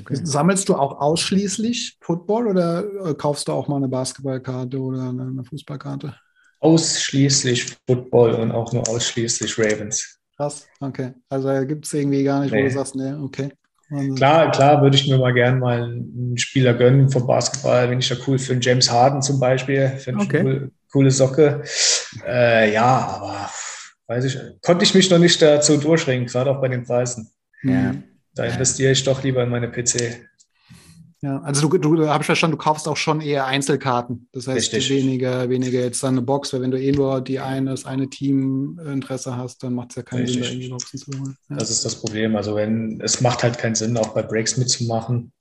Okay. 0.00 0.20
Sammelst 0.22 0.68
du 0.68 0.74
auch 0.74 1.00
ausschließlich 1.00 1.98
Football 2.00 2.48
oder 2.48 2.84
äh, 3.04 3.14
kaufst 3.14 3.48
du 3.48 3.52
auch 3.52 3.68
mal 3.68 3.76
eine 3.76 3.88
Basketballkarte 3.88 4.78
oder 4.78 5.08
eine, 5.08 5.44
Fußballkarte? 5.44 6.14
Ausschließlich 6.60 7.76
Football 7.86 8.34
und 8.34 8.52
auch 8.52 8.72
nur 8.72 8.88
ausschließlich 8.88 9.58
Ravens. 9.58 10.18
Krass, 10.36 10.66
okay. 10.80 11.14
Also 11.28 11.48
gibt 11.66 11.86
es 11.86 11.92
irgendwie 11.92 12.24
gar 12.24 12.40
nicht, 12.40 12.52
nee. 12.52 12.62
wo 12.62 12.68
du 12.68 12.72
sagst, 12.72 12.94
nee, 12.94 13.12
okay. 13.12 13.50
Also 13.90 14.14
klar, 14.14 14.50
klar 14.52 14.82
würde 14.82 14.96
ich 14.96 15.08
mir 15.08 15.18
mal 15.18 15.34
gerne 15.34 15.58
mal 15.58 15.82
einen 15.82 16.38
Spieler 16.38 16.74
gönnen 16.74 17.10
vom 17.10 17.26
Basketball, 17.26 17.90
wenn 17.90 17.98
ich 17.98 18.08
da 18.08 18.14
cool 18.26 18.38
finde. 18.38 18.64
James 18.64 18.90
Harden 18.90 19.20
zum 19.20 19.40
Beispiel, 19.40 19.88
finde 19.98 20.20
okay. 20.20 20.36
ich 20.36 20.40
eine 20.40 20.54
coole, 20.58 20.70
coole 20.92 21.10
Socke. 21.10 21.62
Äh, 22.26 22.72
ja, 22.72 23.18
aber 23.20 23.50
weiß 24.06 24.24
ich, 24.24 24.38
konnte 24.62 24.84
ich 24.84 24.94
mich 24.94 25.10
noch 25.10 25.18
nicht 25.18 25.42
dazu 25.42 25.76
durchringen, 25.76 26.26
gerade 26.26 26.50
auch 26.50 26.60
bei 26.60 26.68
den 26.68 26.84
Preisen. 26.84 27.30
Ja. 27.62 27.94
Da 28.34 28.44
investiere 28.44 28.92
ich 28.92 29.04
doch 29.04 29.22
lieber 29.22 29.42
in 29.42 29.50
meine 29.50 29.68
PC. 29.68 30.26
Ja, 31.22 31.38
also 31.42 31.68
du, 31.68 31.76
du 31.76 32.08
habe 32.08 32.22
ich 32.22 32.26
verstanden, 32.26 32.56
du 32.56 32.62
kaufst 32.62 32.88
auch 32.88 32.96
schon 32.96 33.20
eher 33.20 33.44
Einzelkarten. 33.44 34.28
Das 34.32 34.46
heißt 34.46 34.72
Richtig. 34.72 34.88
weniger, 34.88 35.50
weniger 35.50 35.80
jetzt 35.80 36.02
dann 36.02 36.14
eine 36.14 36.22
Box, 36.22 36.52
weil 36.52 36.62
wenn 36.62 36.70
du 36.70 36.80
eh 36.80 36.92
nur 36.92 37.20
die 37.20 37.40
eine, 37.40 37.72
das 37.72 37.84
eine 37.84 38.08
Team 38.08 38.80
Interesse 38.86 39.36
hast, 39.36 39.62
dann 39.62 39.74
macht 39.74 39.90
es 39.90 39.96
ja 39.96 40.02
keinen 40.02 40.22
Richtig. 40.22 40.36
Sinn, 40.36 40.42
da 40.44 40.50
irgendwie 40.50 40.68
Boxen 40.70 40.98
zu 40.98 41.10
holen. 41.12 41.36
Ja. 41.50 41.56
Das 41.56 41.68
ist 41.68 41.84
das 41.84 41.96
Problem. 41.96 42.36
Also 42.36 42.56
wenn, 42.56 43.02
es 43.02 43.20
macht 43.20 43.42
halt 43.42 43.58
keinen 43.58 43.74
Sinn, 43.74 43.98
auch 43.98 44.14
bei 44.14 44.22
Breaks 44.22 44.56
mitzumachen. 44.56 45.32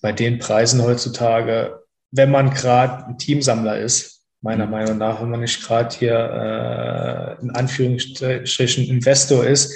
Bei 0.00 0.12
den 0.12 0.38
Preisen 0.38 0.82
heutzutage, 0.82 1.82
wenn 2.10 2.30
man 2.30 2.50
gerade 2.50 3.06
ein 3.06 3.18
Teamsammler 3.18 3.80
ist, 3.80 4.22
meiner 4.40 4.64
mhm. 4.64 4.72
Meinung 4.72 4.98
nach, 4.98 5.20
wenn 5.20 5.30
man 5.30 5.40
nicht 5.40 5.62
gerade 5.62 5.94
hier 5.94 7.36
äh, 7.38 7.42
in 7.42 7.50
Anführungsstrichen 7.50 8.84
Investor 8.84 9.44
ist 9.44 9.74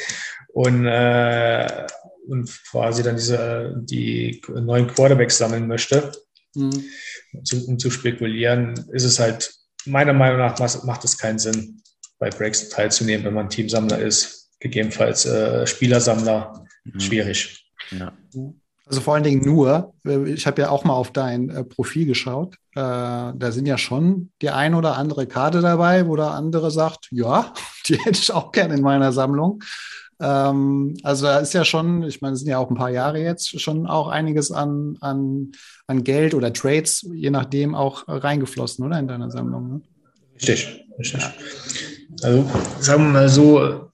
und 0.54 0.86
äh, 0.86 1.86
und 2.28 2.50
quasi 2.70 3.02
dann 3.02 3.16
diese, 3.16 3.74
die 3.82 4.40
neuen 4.48 4.86
Quarterbacks 4.86 5.38
sammeln 5.38 5.66
möchte, 5.66 6.12
mhm. 6.54 6.84
zu, 7.44 7.66
um 7.66 7.78
zu 7.78 7.90
spekulieren, 7.90 8.74
ist 8.92 9.04
es 9.04 9.18
halt, 9.18 9.52
meiner 9.84 10.12
Meinung 10.12 10.38
nach 10.38 10.58
macht 10.84 11.04
es 11.04 11.18
keinen 11.18 11.38
Sinn, 11.38 11.82
bei 12.18 12.30
Breaks 12.30 12.68
teilzunehmen, 12.68 13.26
wenn 13.26 13.34
man 13.34 13.48
Teamsammler 13.48 13.98
ist. 13.98 14.50
Gegebenenfalls 14.60 15.26
äh, 15.26 15.66
Spielersammler, 15.66 16.64
mhm. 16.84 17.00
schwierig. 17.00 17.68
Ja. 17.90 18.12
Also 18.86 19.00
vor 19.00 19.14
allen 19.14 19.24
Dingen 19.24 19.44
nur, 19.44 19.92
ich 20.26 20.46
habe 20.46 20.62
ja 20.62 20.68
auch 20.70 20.84
mal 20.84 20.92
auf 20.92 21.12
dein 21.12 21.50
äh, 21.50 21.64
Profil 21.64 22.06
geschaut, 22.06 22.54
äh, 22.74 22.80
da 22.80 23.50
sind 23.50 23.66
ja 23.66 23.76
schon 23.76 24.30
die 24.40 24.50
ein 24.50 24.74
oder 24.74 24.96
andere 24.96 25.26
Karte 25.26 25.60
dabei, 25.60 26.06
wo 26.06 26.14
der 26.14 26.30
andere 26.30 26.70
sagt, 26.70 27.08
ja, 27.10 27.52
die 27.86 27.96
hätte 27.96 28.20
ich 28.20 28.32
auch 28.32 28.52
gerne 28.52 28.74
in 28.74 28.82
meiner 28.82 29.12
Sammlung. 29.12 29.60
Ähm, 30.22 30.96
also 31.02 31.26
da 31.26 31.40
ist 31.40 31.52
ja 31.52 31.64
schon, 31.64 32.04
ich 32.04 32.20
meine, 32.20 32.34
es 32.34 32.40
sind 32.40 32.48
ja 32.48 32.58
auch 32.58 32.70
ein 32.70 32.76
paar 32.76 32.90
Jahre 32.90 33.18
jetzt, 33.18 33.60
schon 33.60 33.88
auch 33.88 34.06
einiges 34.06 34.52
an, 34.52 34.96
an, 35.00 35.50
an 35.88 36.04
Geld 36.04 36.34
oder 36.34 36.52
Trades, 36.52 37.04
je 37.12 37.30
nachdem, 37.30 37.74
auch 37.74 38.04
reingeflossen, 38.06 38.84
oder 38.86 39.00
in 39.00 39.08
deiner 39.08 39.32
Sammlung? 39.32 39.68
Ne? 39.68 39.80
Richtig, 40.36 40.86
richtig. 40.96 41.20
Also 42.22 42.48
sagen 42.78 43.04
wir 43.04 43.10
mal 43.10 43.28
so, 43.28 43.90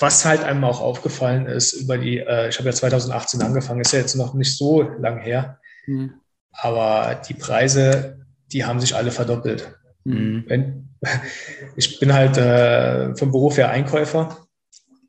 was 0.00 0.24
halt 0.24 0.42
einem 0.42 0.64
auch 0.64 0.80
aufgefallen 0.80 1.46
ist 1.46 1.72
über 1.74 1.98
die, 1.98 2.18
äh, 2.18 2.48
ich 2.48 2.58
habe 2.58 2.68
ja 2.68 2.74
2018 2.74 3.40
angefangen, 3.42 3.80
ist 3.80 3.92
ja 3.92 4.00
jetzt 4.00 4.16
noch 4.16 4.34
nicht 4.34 4.56
so 4.56 4.82
lang 4.82 5.18
her, 5.18 5.60
mhm. 5.86 6.14
aber 6.50 7.20
die 7.28 7.34
Preise, 7.34 8.26
die 8.52 8.64
haben 8.64 8.80
sich 8.80 8.96
alle 8.96 9.12
verdoppelt. 9.12 9.72
Mhm. 10.02 10.44
Wenn, 10.48 10.88
ich 11.76 12.00
bin 12.00 12.12
halt 12.12 12.38
äh, 12.38 13.14
vom 13.14 13.30
Beruf 13.30 13.56
her 13.56 13.70
Einkäufer 13.70 14.43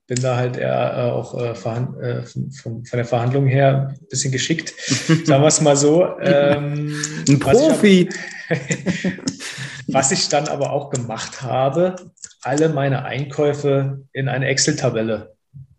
bin 0.07 0.21
da 0.21 0.35
halt 0.35 0.57
eher 0.57 0.93
äh, 0.97 1.11
auch 1.11 1.39
äh, 1.39 1.55
von, 1.55 1.99
äh, 1.99 2.23
von, 2.23 2.51
von, 2.51 2.83
der 2.93 3.05
Verhandlung 3.05 3.47
her 3.47 3.89
ein 3.89 4.07
bisschen 4.07 4.31
geschickt, 4.31 4.73
sagen 4.79 5.41
wir 5.41 5.47
es 5.47 5.61
mal 5.61 5.75
so. 5.75 6.07
Ähm, 6.19 6.95
ein 7.27 7.39
Profi. 7.39 8.09
Was 8.09 8.59
ich, 8.69 9.13
was 9.87 10.11
ich 10.11 10.29
dann 10.29 10.47
aber 10.47 10.71
auch 10.71 10.91
gemacht 10.91 11.41
habe, 11.41 11.95
alle 12.43 12.69
meine 12.69 13.05
Einkäufe 13.05 14.03
in 14.13 14.29
eine 14.29 14.47
Excel-Tabelle, 14.47 15.33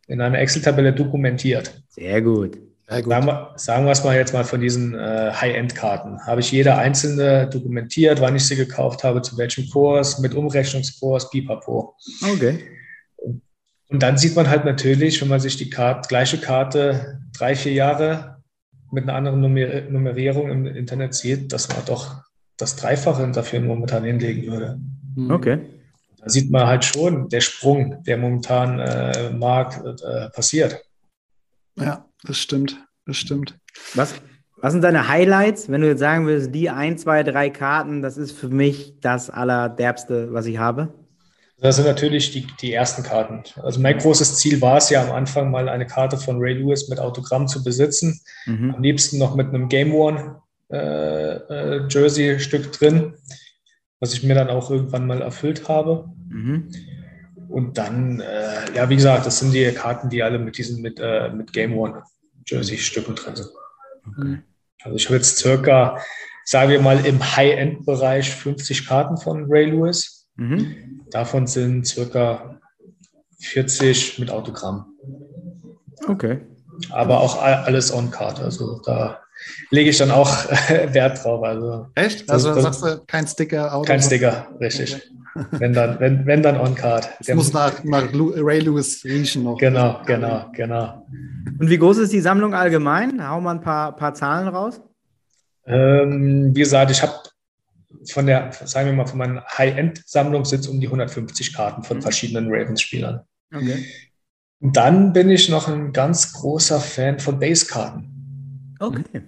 in 0.09 0.21
eine 0.21 0.39
Excel-Tabelle 0.39 0.93
dokumentiert. 0.93 1.83
Sehr 1.89 2.21
gut. 2.21 2.59
Sehr 2.89 3.03
gut. 3.03 3.11
Sagen, 3.13 3.27
wir, 3.27 3.53
sagen 3.57 3.85
wir 3.85 3.93
es 3.93 4.05
mal 4.05 4.17
jetzt 4.17 4.33
mal 4.33 4.45
von 4.45 4.61
diesen 4.61 4.95
äh, 4.95 5.31
High-End-Karten. 5.33 6.25
Habe 6.27 6.41
ich 6.41 6.51
jede 6.51 6.77
einzelne 6.77 7.49
dokumentiert, 7.49 8.21
wann 8.21 8.35
ich 8.35 8.45
sie 8.45 8.57
gekauft 8.57 9.05
habe, 9.05 9.23
zu 9.23 9.39
welchem 9.39 9.69
Kurs, 9.71 10.19
mit 10.19 10.35
Umrechnungskurs, 10.35 11.31
pipapo. 11.31 11.95
Okay. 12.23 12.76
Und 13.89 14.03
dann 14.03 14.19
sieht 14.19 14.35
man 14.35 14.49
halt 14.49 14.65
natürlich, 14.65 15.21
wenn 15.21 15.29
man 15.29 15.41
sich 15.41 15.57
die 15.57 15.71
Karte, 15.71 16.09
gleiche 16.09 16.39
Karte 16.39 17.21
drei, 17.37 17.55
vier 17.55 17.73
Jahre 17.73 18.43
mit 18.91 19.05
einer 19.05 19.15
anderen 19.15 19.41
Nummer 19.41 19.81
Nummerierung 19.89 20.51
im 20.51 20.67
Internet 20.67 21.15
sieht, 21.15 21.53
dass 21.53 21.69
man 21.69 21.85
doch 21.87 22.23
das 22.57 22.77
Dreifache 22.77 23.31
dafür 23.31 23.61
momentan 23.61 24.05
hinlegen 24.05 24.51
würde. 24.51 24.81
Mhm. 25.15 25.31
Okay. 25.31 25.59
Da 26.19 26.29
sieht 26.29 26.51
man 26.51 26.67
halt 26.67 26.85
schon 26.85 27.29
der 27.29 27.41
Sprung, 27.41 28.03
der 28.05 28.17
momentan 28.17 28.79
äh, 28.81 29.31
Markt 29.31 29.85
äh, 29.85 30.31
passiert. 30.31 30.83
Ja, 31.79 32.07
das 32.25 32.39
stimmt. 32.39 32.77
Das 33.07 33.17
stimmt. 33.17 33.57
Was, 33.95 34.15
was 34.57 34.73
sind 34.73 34.83
deine 34.83 35.09
Highlights, 35.09 35.69
wenn 35.69 35.83
du 35.83 35.89
jetzt 35.89 36.01
sagen 36.01 36.27
würdest, 36.27 36.55
die 36.55 36.71
ein, 36.71 36.99
zwei, 36.99 37.23
drei 37.23 37.51
Karten, 37.51 38.03
das 38.03 38.17
ist 38.17 38.33
für 38.33 38.49
mich 38.49 38.99
das 39.01 39.31
Allerderbste, 39.31 40.33
was 40.33 40.47
ich 40.47 40.59
habe? 40.59 40.93
Das 41.59 41.77
sind 41.77 41.87
natürlich 41.87 42.33
die, 42.33 42.47
die 42.61 42.73
ersten 42.73 43.03
Karten. 43.03 43.43
Also 43.63 43.81
mein 43.81 43.97
großes 43.97 44.37
Ziel 44.37 44.61
war 44.61 44.77
es 44.77 44.91
ja 44.91 45.03
am 45.03 45.13
Anfang 45.13 45.51
mal 45.51 45.69
eine 45.69 45.87
Karte 45.87 46.19
von 46.19 46.37
Ray 46.39 46.55
Lewis 46.55 46.89
mit 46.89 47.01
Autogramm 47.01 47.49
zu 47.49 47.65
besitzen. 47.65 48.21
Mhm. 48.45 48.75
Am 48.75 48.83
liebsten 48.83 49.19
noch 49.19 49.35
mit 49.35 49.49
einem 49.49 49.69
Game 49.69 49.95
One 49.95 50.43
äh, 50.71 50.77
äh, 50.77 51.87
Jersey-Stück 51.89 52.73
drin, 52.73 53.15
was 54.01 54.13
ich 54.13 54.23
mir 54.23 54.35
dann 54.35 54.49
auch 54.49 54.71
irgendwann 54.71 55.07
mal 55.07 55.23
erfüllt 55.23 55.67
habe. 55.69 56.11
Mhm. 56.29 56.69
Und 57.49 57.79
dann, 57.79 58.21
äh, 58.21 58.75
ja, 58.75 58.91
wie 58.91 58.97
gesagt, 58.97 59.25
das 59.25 59.39
sind 59.39 59.53
die 59.53 59.71
Karten, 59.73 60.11
die 60.11 60.23
alle 60.23 60.39
mit 60.39 60.59
diesen 60.59 60.83
mit, 60.83 61.01
äh, 61.01 61.31
mit 61.31 61.55
Game 61.55 61.79
One 61.79 62.03
Jersey-Stücken 62.47 63.15
drin 63.15 63.37
sind. 63.37 63.49
Okay. 64.07 64.39
Also 64.83 64.97
ich 64.97 65.07
habe 65.07 65.17
jetzt 65.17 65.39
circa, 65.39 66.01
sagen 66.45 66.71
wir 66.71 66.81
mal, 66.81 67.05
im 67.07 67.37
High-End-Bereich 67.37 68.31
50 68.31 68.87
Karten 68.87 69.17
von 69.17 69.47
Ray 69.49 69.71
Lewis. 69.71 70.29
Mhm. 70.37 70.96
Davon 71.11 71.47
sind 71.47 71.87
circa 71.87 72.59
40 73.41 74.19
mit 74.19 74.31
Autogramm. 74.31 74.87
Okay. 76.09 76.41
Aber 76.91 77.21
auch 77.21 77.43
alles 77.43 77.93
on-card. 77.93 78.41
Also 78.41 78.81
da 78.85 79.21
lege 79.71 79.91
ich 79.91 79.99
dann 79.99 80.11
auch 80.11 80.29
Wert 80.69 81.25
drauf. 81.25 81.43
Also, 81.43 81.87
Echt? 81.95 82.29
Also 82.31 82.55
das, 82.55 82.63
sagst 82.63 82.83
du 82.83 83.05
kein 83.07 83.27
Sticker? 83.27 83.75
Autogramm? 83.75 83.85
Kein 83.85 84.03
Sticker, 84.03 84.49
richtig. 84.61 84.95
Okay. 84.95 85.47
Wenn 85.59 85.73
dann, 85.75 86.01
wenn, 86.01 86.27
wenn 86.27 86.43
dann 86.43 86.59
on-card. 86.59 87.09
Das 87.19 87.35
muss 87.35 87.53
nach, 87.53 87.85
nach 87.85 88.05
Ray 88.13 88.61
Lewis 88.61 89.05
riechen 89.05 89.45
noch. 89.45 89.59
Genau, 89.59 90.01
genau, 90.07 90.47
genau. 90.55 91.07
Und 91.59 91.69
wie 91.69 91.79
groß 91.79 91.99
ist 91.99 92.13
die 92.13 92.21
Sammlung 92.21 92.55
allgemein? 92.55 93.27
Hauen 93.27 93.45
wir 93.45 93.51
ein 93.51 93.61
paar, 93.61 93.95
paar 93.95 94.15
Zahlen 94.15 94.49
raus. 94.49 94.81
Ähm, 95.67 96.55
wie 96.55 96.61
gesagt, 96.61 96.91
ich 96.91 97.03
habe 97.03 97.13
von 98.13 98.27
der, 98.27 98.53
sagen 98.65 98.89
wir 98.89 98.95
mal, 98.95 99.07
von 99.07 99.19
meiner 99.19 99.45
High-End-Sammlung 99.47 100.45
sind 100.45 100.61
es 100.61 100.69
um 100.69 100.81
die 100.81 100.87
150 100.87 101.55
Karten 101.55 101.83
von 101.83 101.99
mhm. 101.99 102.03
verschiedenen 102.03 102.49
Ravens-Spielern. 102.49 103.21
Okay. 103.55 103.87
Dann 104.61 105.13
bin 105.13 105.31
ich 105.31 105.49
noch 105.49 105.69
ein 105.69 105.93
ganz 105.93 106.33
großer 106.33 106.81
Fan 106.81 107.19
von 107.19 107.39
Base-Karten. 107.39 108.77
Okay. 108.79 109.23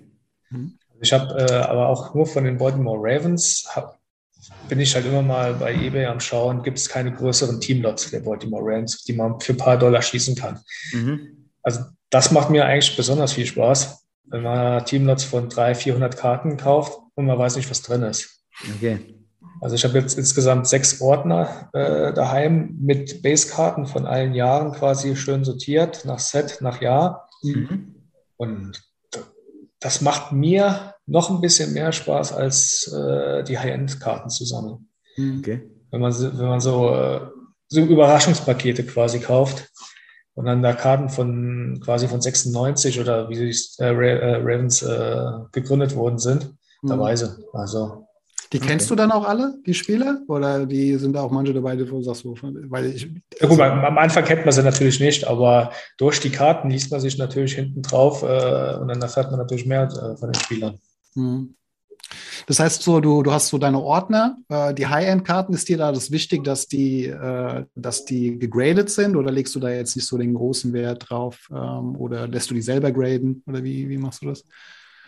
Mhm. 0.51 0.79
Ich 1.01 1.13
habe 1.13 1.39
äh, 1.39 1.53
aber 1.53 1.89
auch 1.89 2.15
nur 2.15 2.27
von 2.27 2.45
den 2.45 2.59
Baltimore 2.59 2.99
Ravens, 3.01 3.69
hab, 3.75 3.99
bin 4.69 4.81
ich 4.81 4.95
halt 4.95 5.07
immer 5.07 5.23
mal 5.23 5.55
bei 5.55 5.75
eBay 5.75 6.07
am 6.07 6.21
Schauen, 6.21 6.63
gibt 6.63 6.79
es 6.79 6.89
keine 6.89 7.13
größeren 7.13 7.61
Teamlots 7.61 8.11
der 8.11 8.21
Baltimore 8.21 8.63
Ravens, 8.65 9.05
die 9.05 9.13
man 9.13 9.39
für 9.41 9.53
ein 9.53 9.59
paar 9.59 9.79
Dollar 9.79 10.03
schießen 10.03 10.35
kann. 10.35 10.61
Mhm. 10.93 11.51
Also 11.63 11.83
das 12.11 12.31
macht 12.31 12.51
mir 12.51 12.65
eigentlich 12.65 12.97
besonders 12.97 13.35
viel 13.35 13.47
Spaß, 13.47 14.07
wenn 14.25 14.43
man 14.43 14.85
Teamlots 14.85 15.25
von 15.25 15.49
300, 15.49 15.77
400 15.77 16.17
Karten 16.17 16.57
kauft 16.57 16.99
und 17.15 17.27
man 17.27 17.39
weiß 17.39 17.57
nicht, 17.57 17.71
was 17.71 17.83
drin 17.83 18.03
ist. 18.03 18.38
Okay. 18.77 19.19
Also 19.61 19.75
ich 19.75 19.85
habe 19.85 19.99
jetzt 19.99 20.17
insgesamt 20.17 20.69
sechs 20.69 21.01
Ordner 21.01 21.69
äh, 21.73 22.13
daheim 22.13 22.77
mit 22.81 23.23
Basekarten 23.23 23.87
von 23.87 24.07
allen 24.07 24.35
Jahren 24.35 24.73
quasi 24.73 25.17
schön 25.17 25.45
sortiert, 25.45 26.05
nach 26.05 26.19
Set, 26.19 26.59
nach 26.61 26.81
Jahr. 26.81 27.29
Mhm. 27.43 27.95
Und 28.37 28.83
das 29.81 30.01
macht 30.01 30.33
mir 30.33 30.95
noch 31.07 31.31
ein 31.31 31.41
bisschen 31.41 31.73
mehr 31.73 31.93
Spaß, 31.93 32.33
als 32.33 32.93
äh, 32.93 33.43
die 33.45 33.59
High-End-Karten 33.59 34.31
zu 34.31 34.45
sammeln. 34.45 34.89
Mhm. 35.17 35.39
Okay. 35.39 35.71
Wenn 35.91 36.01
man, 36.01 36.13
wenn 36.13 36.49
man 36.49 36.61
so, 36.61 36.95
äh, 36.95 37.21
so 37.69 37.81
Überraschungspakete 37.81 38.85
quasi 38.85 39.19
kauft 39.21 39.69
und 40.35 40.47
dann 40.47 40.63
da 40.63 40.73
Karten 40.73 41.09
von 41.09 41.81
quasi 41.83 42.07
von 42.07 42.21
96 42.21 43.01
oder 43.01 43.29
wie 43.29 43.35
die 43.35 43.57
äh, 43.81 43.87
äh, 43.87 44.37
Ravens 44.37 44.81
gegründet 45.53 45.97
worden 45.97 46.19
sind, 46.19 46.55
mhm. 46.83 46.89
dabei 46.89 47.17
sind. 47.17 47.39
Also 47.53 48.08
Die 48.53 48.61
kennst 48.61 48.87
Okay. 48.87 48.91
du 48.91 48.95
dann 48.97 49.13
auch 49.13 49.27
alle, 49.27 49.59
die 49.67 49.75
Spieler? 49.75 50.23
Oder 50.27 50.65
die 50.65 50.95
sind 50.97 51.13
da 51.15 51.23
auch 51.23 51.31
manche 51.31 51.53
dabei, 51.53 51.79
wo 51.79 51.99
du 51.99 52.03
sagst, 52.03 52.23
so, 52.23 52.37
weil 52.43 52.87
ich. 52.87 53.09
Ja, 53.41 53.47
gut, 53.47 53.61
am 53.61 53.85
am 53.85 53.99
Anfang 53.99 54.25
kennt 54.25 54.45
man 54.45 54.53
sie 54.53 54.63
natürlich 54.63 55.01
nicht, 55.01 55.27
aber 55.27 55.71
durch 55.99 56.21
die 56.21 56.31
Karten 56.31 56.71
liest 56.71 56.91
man 56.91 57.01
sich 57.01 57.19
natürlich 57.19 57.55
hinten 57.55 57.83
drauf 57.83 58.23
äh, 58.23 58.77
und 58.77 58.89
dann 58.89 59.03
erfährt 59.03 59.31
man 59.31 59.41
natürlich 59.41 59.67
mehr 59.67 59.83
äh, 59.85 60.17
von 60.17 60.33
den 60.33 60.41
Spielern. 60.41 60.79
Mhm. 61.15 61.55
Das 62.47 62.59
heißt 62.59 62.83
so, 62.83 63.01
du, 63.01 63.23
du 63.23 63.33
hast 63.33 63.49
so 63.49 63.59
deine 63.59 63.81
Ordner, 63.83 64.39
äh, 64.49 64.73
die 64.73 64.87
High-End-Karten, 64.87 65.53
ist 65.53 65.69
dir 65.69 65.77
da 65.77 65.93
das 65.93 66.11
wichtig, 66.11 66.43
dass 66.45 66.67
die, 66.67 67.05
äh, 67.07 67.65
dass 67.75 68.07
die 68.07 68.39
gegradet 68.39 68.89
sind 68.89 69.15
oder 69.17 69.31
legst 69.31 69.55
du 69.55 69.61
da 69.61 69.69
jetzt 69.69 69.95
nicht 69.95 70.07
so 70.07 70.17
den 70.17 70.33
großen 70.33 70.73
Wert 70.73 71.11
drauf 71.11 71.49
ähm, 71.51 71.97
oder 71.97 72.27
lässt 72.27 72.49
du 72.51 72.55
die 72.55 72.63
selber 72.63 72.93
graden 72.93 73.43
oder 73.47 73.63
wie, 73.63 73.89
wie 73.91 73.99
machst 73.99 74.23
du 74.23 74.27
das? 74.29 74.45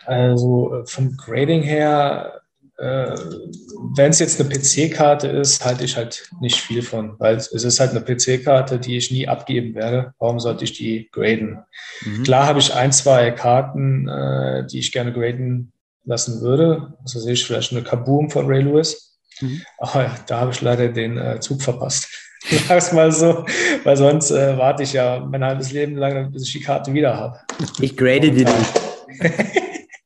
Also 0.05 0.75
äh, 0.75 0.85
vom 0.85 1.15
Grading 1.17 1.63
her, 1.63 2.40
wenn 2.83 4.09
es 4.09 4.19
jetzt 4.19 4.39
eine 4.39 4.49
PC-Karte 4.49 5.27
ist, 5.27 5.63
halte 5.63 5.83
ich 5.83 5.95
halt 5.95 6.27
nicht 6.39 6.59
viel 6.59 6.81
von, 6.81 7.19
weil 7.19 7.35
es 7.35 7.51
ist 7.51 7.79
halt 7.79 7.91
eine 7.91 8.01
PC-Karte, 8.01 8.79
die 8.79 8.97
ich 8.97 9.11
nie 9.11 9.27
abgeben 9.27 9.75
werde. 9.75 10.13
Warum 10.17 10.39
sollte 10.39 10.63
ich 10.63 10.73
die 10.73 11.07
graden? 11.11 11.59
Mhm. 12.03 12.23
Klar 12.23 12.47
habe 12.47 12.59
ich 12.59 12.73
ein, 12.73 12.91
zwei 12.91 13.29
Karten, 13.31 14.07
äh, 14.07 14.65
die 14.65 14.79
ich 14.79 14.91
gerne 14.91 15.13
graden 15.13 15.71
lassen 16.05 16.41
würde. 16.41 16.93
Also 17.03 17.19
sehe 17.19 17.33
ich 17.33 17.45
vielleicht 17.45 17.71
eine 17.71 17.83
Kaboom 17.83 18.31
von 18.31 18.47
Ray 18.47 18.61
Lewis. 18.61 19.19
Mhm. 19.41 19.61
Aber 19.77 20.09
da 20.27 20.39
habe 20.39 20.51
ich 20.51 20.61
leider 20.61 20.89
den 20.89 21.17
äh, 21.19 21.39
Zug 21.39 21.61
verpasst. 21.61 22.07
Sag's 22.67 22.91
mal 22.91 23.11
so, 23.11 23.45
weil 23.83 23.97
sonst 23.97 24.31
äh, 24.31 24.57
warte 24.57 24.81
ich 24.81 24.93
ja 24.93 25.19
mein 25.19 25.43
halbes 25.43 25.71
Leben 25.71 25.97
lang, 25.97 26.31
bis 26.31 26.47
ich 26.47 26.53
die 26.53 26.61
Karte 26.61 26.91
wieder 26.91 27.15
habe. 27.15 27.39
Ich 27.79 27.95
grade 27.95 28.31
die 28.31 28.43
dann. 28.43 28.65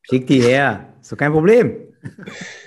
Schick 0.01 0.27
die 0.27 0.41
her. 0.41 0.88
Ist 1.01 1.13
doch 1.13 1.17
kein 1.17 1.31
Problem. 1.31 1.77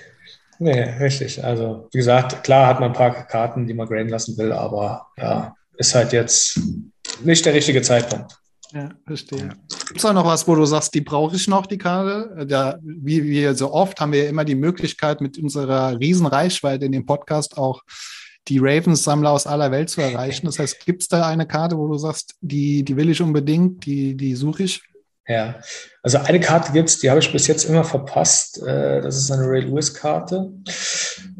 Nee, 0.59 0.81
richtig. 0.99 1.43
Also, 1.43 1.87
wie 1.91 1.97
gesagt, 1.97 2.43
klar 2.43 2.67
hat 2.67 2.79
man 2.79 2.89
ein 2.89 2.95
paar 2.95 3.11
Karten, 3.25 3.65
die 3.65 3.73
man 3.73 3.87
graden 3.87 4.09
lassen 4.09 4.37
will, 4.37 4.51
aber 4.51 5.07
ja, 5.17 5.55
ist 5.77 5.95
halt 5.95 6.11
jetzt 6.11 6.59
nicht 7.23 7.45
der 7.45 7.53
richtige 7.53 7.81
Zeitpunkt. 7.81 8.37
Ja, 8.73 8.89
verstehe. 9.07 9.39
Ja. 9.39 9.49
Gibt 9.87 9.97
es 9.97 10.05
auch 10.05 10.13
noch 10.13 10.25
was, 10.25 10.47
wo 10.47 10.53
du 10.53 10.65
sagst, 10.65 10.93
die 10.93 11.01
brauche 11.01 11.35
ich 11.35 11.47
noch, 11.47 11.65
die 11.65 11.77
Karte? 11.77 12.45
Da, 12.45 12.77
wie 12.83 13.23
wir 13.23 13.55
so 13.55 13.73
oft 13.73 13.99
haben 13.99 14.11
wir 14.11 14.29
immer 14.29 14.45
die 14.45 14.55
Möglichkeit, 14.55 15.21
mit 15.21 15.39
unserer 15.39 15.97
riesen 15.99 16.27
Reichweite 16.27 16.85
in 16.85 16.91
dem 16.91 17.05
Podcast 17.05 17.57
auch 17.57 17.81
die 18.47 18.59
Ravens-Sammler 18.59 19.31
aus 19.31 19.47
aller 19.47 19.71
Welt 19.71 19.89
zu 19.89 20.01
erreichen. 20.01 20.45
Das 20.45 20.59
heißt, 20.59 20.85
gibt 20.85 21.03
es 21.03 21.07
da 21.07 21.27
eine 21.27 21.47
Karte, 21.47 21.77
wo 21.77 21.87
du 21.87 21.97
sagst, 21.97 22.35
die, 22.41 22.83
die 22.83 22.95
will 22.95 23.09
ich 23.09 23.21
unbedingt, 23.21 23.85
die, 23.85 24.15
die 24.15 24.35
suche 24.35 24.63
ich? 24.63 24.81
Ja, 25.29 25.61
also 26.01 26.17
eine 26.17 26.39
Karte 26.39 26.71
gibt's, 26.71 26.97
die 26.99 27.09
habe 27.09 27.19
ich 27.19 27.31
bis 27.31 27.45
jetzt 27.45 27.65
immer 27.65 27.83
verpasst. 27.83 28.63
Äh, 28.63 28.99
Das 29.01 29.15
ist 29.15 29.31
eine 29.31 29.47
Ray 29.47 29.61
Lewis-Karte 29.61 30.51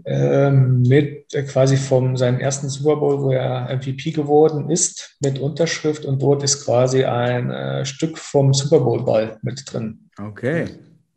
ähm, 0.05 0.83
mit 0.83 1.33
äh, 1.33 1.41
quasi 1.41 1.75
vom 1.75 2.15
seinem 2.15 2.39
ersten 2.39 2.69
Super 2.69 2.97
Bowl, 2.97 3.19
wo 3.23 3.31
er 3.31 3.75
MVP 3.75 4.11
geworden 4.11 4.69
ist, 4.69 5.17
mit 5.21 5.39
Unterschrift 5.39 6.05
und 6.05 6.21
dort 6.21 6.43
ist 6.43 6.65
quasi 6.65 7.03
ein 7.03 7.49
äh, 7.49 7.83
Stück 7.83 8.19
vom 8.19 8.53
Super 8.53 8.79
Bowl-Ball 8.79 9.39
mit 9.41 9.63
drin. 9.65 10.09
Okay. 10.19 10.67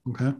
Okay. 0.06 0.32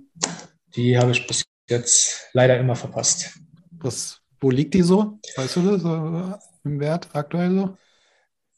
Die 0.75 0.99
habe 0.99 1.11
ich 1.12 1.27
bis 1.27 1.45
jetzt 1.68 2.31
leider 2.33 2.59
immer 2.59 2.77
verpasst. 2.77 3.38
Was, 3.73 4.21
wo 4.40 4.49
liegt 4.49 4.73
die 4.73 4.83
so? 4.83 5.18
Weißt 5.37 5.57
du 5.57 5.71
das? 5.71 5.83
so 5.83 6.35
Im 6.64 6.81
Wert 6.81 7.09
aktuell 7.12 7.51
so? 7.55 7.77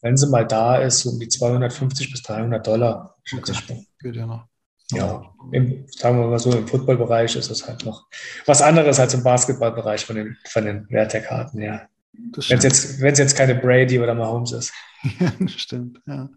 Wenn 0.04 0.18
sie 0.18 0.26
mal 0.26 0.46
da 0.46 0.76
ist, 0.76 1.00
so 1.00 1.08
um 1.08 1.18
die 1.18 1.28
250 1.28 2.12
bis 2.12 2.22
300 2.24 2.66
Dollar, 2.66 3.16
schätze 3.24 3.52
ich 3.52 3.68
mal. 3.70 3.78
Geht 3.98 4.16
ja 4.16 4.26
noch. 4.26 4.44
Ja, 4.92 5.22
im, 5.50 5.86
sagen 5.88 6.18
wir 6.18 6.26
mal 6.26 6.38
so, 6.38 6.52
im 6.52 6.68
Footballbereich 6.68 7.34
ist 7.36 7.50
es 7.50 7.66
halt 7.66 7.86
noch 7.86 8.06
was 8.44 8.60
anderes 8.60 9.00
als 9.00 9.14
im 9.14 9.22
Basketballbereich 9.22 10.04
von 10.04 10.16
den, 10.16 10.36
von 10.46 10.66
den 10.66 10.86
Wert 10.90 11.14
der 11.14 11.22
Karten, 11.22 11.62
ja. 11.62 11.88
Wenn 12.12 12.58
es 12.58 12.64
jetzt, 12.64 13.00
wenn's 13.00 13.18
jetzt 13.18 13.34
keine 13.34 13.54
Brady 13.54 13.98
oder 13.98 14.14
Mahomes 14.14 14.52
ist. 14.52 14.72
Ja, 15.20 15.32
das 15.38 15.52
stimmt. 15.52 16.00
Ja. 16.06 16.30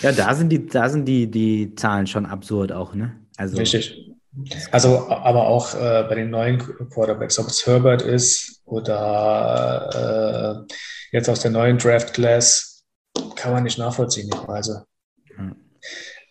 Ja, 0.00 0.12
da 0.12 0.34
sind 0.34 0.50
die, 0.50 0.66
da 0.66 0.88
sind 0.88 1.06
die, 1.06 1.30
die 1.30 1.74
Zahlen 1.74 2.06
schon 2.06 2.26
absurd 2.26 2.70
auch, 2.70 2.94
ne? 2.94 3.16
Also, 3.38 3.56
Richtig. 3.56 4.10
Also, 4.70 5.08
aber 5.08 5.46
auch 5.46 5.74
äh, 5.74 6.04
bei 6.08 6.14
den 6.14 6.30
neuen 6.30 6.58
Quarterbacks, 6.58 7.38
ob 7.38 7.46
es 7.46 7.66
Herbert 7.66 8.02
ist 8.02 8.60
oder 8.66 10.66
äh, 10.68 10.72
jetzt 11.12 11.30
aus 11.30 11.40
der 11.40 11.52
neuen 11.52 11.78
Draft 11.78 12.12
Class, 12.12 12.71
kann 13.36 13.52
man 13.52 13.64
nicht 13.64 13.78
nachvollziehen, 13.78 14.30
die 14.32 14.36
Preise. 14.36 14.86
Hm. 15.36 15.56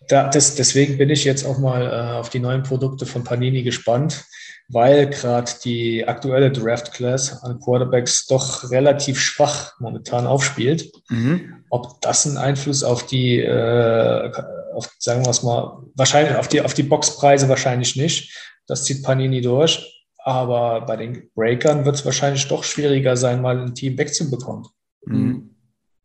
Da, 0.08 0.28
das, 0.28 0.54
deswegen 0.56 0.98
bin 0.98 1.10
ich 1.10 1.24
jetzt 1.24 1.44
auch 1.44 1.58
mal 1.58 1.82
äh, 1.82 2.18
auf 2.18 2.30
die 2.30 2.40
neuen 2.40 2.62
Produkte 2.62 3.06
von 3.06 3.22
Panini 3.24 3.62
gespannt, 3.62 4.24
weil 4.68 5.08
gerade 5.08 5.50
die 5.64 6.06
aktuelle 6.06 6.50
Draft 6.50 6.92
Class 6.92 7.42
an 7.42 7.60
Quarterbacks 7.60 8.26
doch 8.26 8.70
relativ 8.70 9.20
schwach 9.20 9.78
momentan 9.78 10.26
aufspielt. 10.26 10.90
Mhm. 11.08 11.64
Ob 11.70 12.00
das 12.00 12.26
einen 12.26 12.36
Einfluss 12.36 12.82
auf 12.82 13.06
die, 13.06 13.38
äh, 13.38 14.32
auf, 14.74 14.90
sagen 14.98 15.24
wir 15.24 15.30
es 15.30 15.42
mal, 15.42 15.82
wahrscheinlich 15.94 16.36
auf 16.36 16.48
die, 16.48 16.62
auf 16.62 16.74
die 16.74 16.82
Boxpreise 16.82 17.48
wahrscheinlich 17.48 17.96
nicht. 17.96 18.36
Das 18.66 18.84
zieht 18.84 19.04
Panini 19.04 19.40
durch. 19.40 19.88
Aber 20.24 20.82
bei 20.82 20.96
den 20.96 21.30
Breakern 21.34 21.84
wird 21.84 21.96
es 21.96 22.04
wahrscheinlich 22.04 22.46
doch 22.46 22.62
schwieriger 22.62 23.16
sein, 23.16 23.42
mal 23.42 23.58
ein 23.58 23.74
Team 23.74 23.98
wegzubekommen. 23.98 24.66
Mhm. 25.04 25.41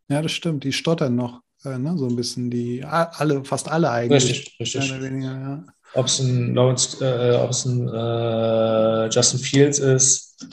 Ja, 0.10 0.22
das 0.22 0.32
stimmt. 0.32 0.64
Die 0.64 0.74
stottern 0.74 1.16
noch. 1.16 1.42
Äh, 1.64 1.78
ne? 1.78 1.98
So 1.98 2.08
ein 2.08 2.16
bisschen 2.16 2.50
die, 2.50 2.84
alle, 2.84 3.44
fast 3.44 3.70
alle 3.70 3.92
eigentlich. 3.92 4.30
Richtig, 4.30 4.60
richtig. 4.60 4.92
Ja. 5.24 5.64
Ob 5.94 6.06
es 6.06 6.20
ein 6.20 6.54
Lawrence, 6.54 7.04
äh, 7.04 7.36
ob 7.36 7.52
es 7.52 7.66
ein 7.66 7.88
äh, 7.88 9.10
Justin 9.10 9.40
Fields 9.40 9.80
ist. 9.80 10.48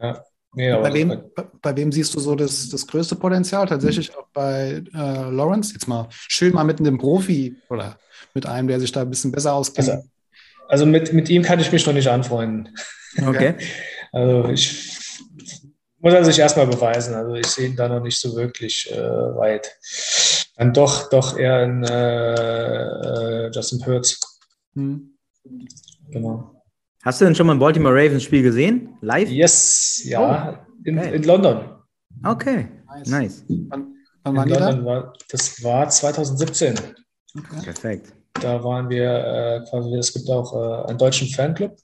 Ja, 0.00 0.24
nee, 0.54 0.72
Bei 0.72 0.92
wem, 0.94 1.08
bei, 1.34 1.44
bei 1.60 1.76
wem 1.76 1.92
siehst 1.92 2.14
du 2.14 2.20
so 2.20 2.34
das, 2.34 2.68
das 2.68 2.86
größte 2.86 3.16
Potenzial? 3.16 3.66
Tatsächlich 3.66 4.16
auch 4.16 4.28
bei 4.32 4.82
äh, 4.94 5.30
Lawrence? 5.30 5.72
Jetzt 5.72 5.88
mal 5.88 6.08
schön 6.10 6.54
mal 6.54 6.64
mit 6.64 6.80
einem 6.80 6.98
Profi 6.98 7.56
oder 7.68 7.98
mit 8.34 8.46
einem, 8.46 8.68
der 8.68 8.80
sich 8.80 8.92
da 8.92 9.02
ein 9.02 9.10
bisschen 9.10 9.32
besser 9.32 9.52
auskennt. 9.54 9.90
Also, 9.90 10.04
also 10.68 10.86
mit, 10.86 11.12
mit 11.12 11.28
ihm 11.28 11.42
kann 11.42 11.60
ich 11.60 11.70
mich 11.70 11.86
noch 11.86 11.92
nicht 11.92 12.08
anfreunden. 12.08 12.74
Okay. 13.18 13.54
Also 14.14 14.50
ich 14.50 15.01
muss 16.02 16.12
er 16.12 16.24
sich 16.24 16.38
erstmal 16.38 16.66
beweisen. 16.66 17.14
Also 17.14 17.34
ich 17.36 17.46
sehe 17.46 17.68
ihn 17.68 17.76
da 17.76 17.88
noch 17.88 18.02
nicht 18.02 18.18
so 18.18 18.34
wirklich 18.34 18.90
äh, 18.92 18.96
weit. 18.98 19.78
Dann 20.56 20.74
doch, 20.74 21.08
doch 21.08 21.38
eher 21.38 21.58
ein 21.58 21.84
äh, 21.84 23.46
äh, 23.46 23.50
Justin 23.52 23.86
Hurts. 23.86 24.20
Hm. 24.74 25.16
Genau. 26.10 26.62
Hast 27.04 27.20
du 27.20 27.24
denn 27.24 27.34
schon 27.34 27.46
mal 27.46 27.54
ein 27.54 27.58
Baltimore 27.58 27.94
Ravens 27.94 28.24
Spiel 28.24 28.42
gesehen? 28.42 28.96
Live? 29.00 29.28
Yes, 29.30 30.02
ja, 30.04 30.66
in, 30.84 30.96
geil. 30.96 31.14
in 31.14 31.22
London. 31.22 31.70
Okay. 32.24 32.68
Nice. 32.86 33.08
Nice. 33.08 33.44
Wann, 33.48 33.94
wann 34.22 34.32
In 34.32 34.38
waren 34.38 34.48
die 34.48 34.54
da? 34.54 34.68
London 34.70 34.84
war, 34.84 35.12
das 35.30 35.62
war 35.64 35.88
2017. 35.88 36.74
Perfekt. 37.64 38.12
Da 38.34 38.62
waren 38.62 38.88
wir 38.90 39.08
äh, 39.08 39.70
quasi, 39.70 39.94
es 39.94 40.12
gibt 40.12 40.28
auch 40.28 40.52
äh, 40.54 40.88
einen 40.88 40.98
deutschen 40.98 41.28
Fanclub 41.28 41.76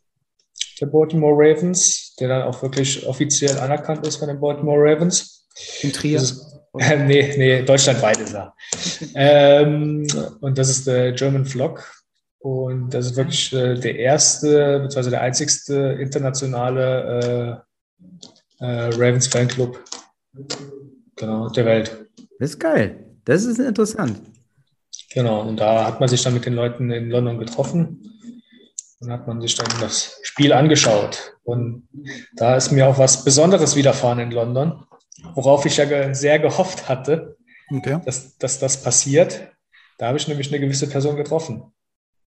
der 0.81 0.87
Baltimore 0.87 1.35
Ravens, 1.35 2.15
der 2.17 2.29
dann 2.29 2.43
auch 2.43 2.63
wirklich 2.63 3.07
offiziell 3.07 3.59
anerkannt 3.59 4.07
ist 4.07 4.17
von 4.17 4.29
den 4.29 4.41
Baltimore 4.41 4.79
Ravens. 4.79 5.47
In 5.83 5.93
Trier. 5.93 6.23
Äh, 6.79 6.97
nee, 7.05 7.35
nee, 7.37 7.63
deutschlandweit 7.63 8.19
ist 8.19 8.35
er. 8.35 8.55
ähm, 9.15 10.07
und 10.41 10.59
das 10.59 10.69
ist 10.69 10.87
der 10.87 11.13
German 11.13 11.45
Flock. 11.45 11.85
Und 12.41 12.91
das 12.95 13.07
ist 13.07 13.17
wirklich 13.17 13.53
äh, 13.53 13.75
der 13.75 13.97
erste, 13.97 14.81
beziehungsweise 14.81 15.11
der 15.11 15.23
einzigste 15.23 15.99
internationale 16.01 17.65
äh, 18.61 18.65
äh, 18.65 18.91
Ravens 18.95 19.27
Fanclub 19.27 19.83
genau, 21.17 21.49
der 21.49 21.65
Welt. 21.65 22.07
Das 22.39 22.51
ist 22.51 22.61
geil. 22.61 23.05
Das 23.25 23.45
ist 23.45 23.59
interessant. 23.59 24.21
Genau, 25.11 25.43
und 25.43 25.59
da 25.59 25.87
hat 25.87 26.01
man 26.01 26.09
sich 26.09 26.23
dann 26.23 26.35
mit 26.35 26.47
den 26.47 26.55
Leuten 26.55 26.91
in 26.91 27.11
London 27.11 27.39
getroffen 27.39 28.18
und 29.01 29.11
hat 29.13 29.27
man 29.27 29.41
sich 29.41 29.55
dann 29.55 29.69
das 29.81 30.19
Spiel 30.23 30.53
angeschaut. 30.53 31.35
Und 31.45 31.89
da 32.37 32.57
ist 32.57 32.73
mir 32.73 32.87
auch 32.89 32.99
was 32.99 33.25
Besonderes 33.25 33.77
widerfahren 33.77 34.19
in 34.19 34.31
London, 34.31 34.85
worauf 35.35 35.65
ich 35.67 35.77
ja 35.77 36.15
sehr 36.15 36.39
gehofft 36.39 36.89
hatte, 36.89 37.37
Okay. 37.71 38.01
dass, 38.07 38.39
dass 38.39 38.59
das 38.59 38.83
passiert. 38.83 39.53
Da 39.99 40.07
habe 40.09 40.17
ich 40.17 40.27
nämlich 40.27 40.49
eine 40.49 40.59
gewisse 40.61 40.89
Person 40.89 41.17
getroffen. 41.17 41.63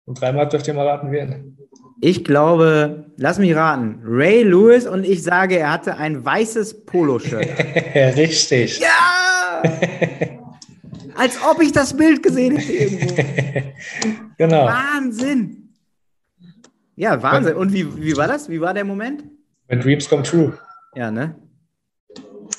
Und 0.06 0.20
dreimal 0.20 0.48
dürft 0.48 0.66
ihr 0.66 0.72
mal 0.74 0.86
raten, 0.88 1.10
wen. 1.12 1.58
Ich 2.00 2.24
glaube, 2.24 3.10
lass 3.16 3.38
mich 3.38 3.54
raten, 3.54 4.00
Ray 4.04 4.42
Lewis 4.44 4.86
und 4.86 5.04
ich 5.04 5.22
sage, 5.22 5.58
er 5.58 5.72
hatte 5.72 5.96
ein 5.96 6.24
weißes 6.24 6.84
Poloshirt. 6.86 7.48
Richtig. 7.94 8.80
ja! 8.80 9.62
Als 11.16 11.38
ob 11.50 11.60
ich 11.62 11.72
das 11.72 11.96
Bild 11.96 12.22
gesehen 12.22 12.56
hätte 12.56 12.72
irgendwo. 12.72 13.14
genau. 14.38 14.66
Wahnsinn! 14.66 15.65
Ja, 16.96 17.22
Wahnsinn. 17.22 17.56
Und 17.56 17.72
wie, 17.72 17.96
wie 18.02 18.16
war 18.16 18.26
das? 18.26 18.48
Wie 18.48 18.60
war 18.60 18.74
der 18.74 18.84
Moment? 18.84 19.24
When 19.68 19.80
Dreams 19.80 20.08
Come 20.08 20.22
True. 20.22 20.58
Ja, 20.94 21.10
ne? 21.10 21.36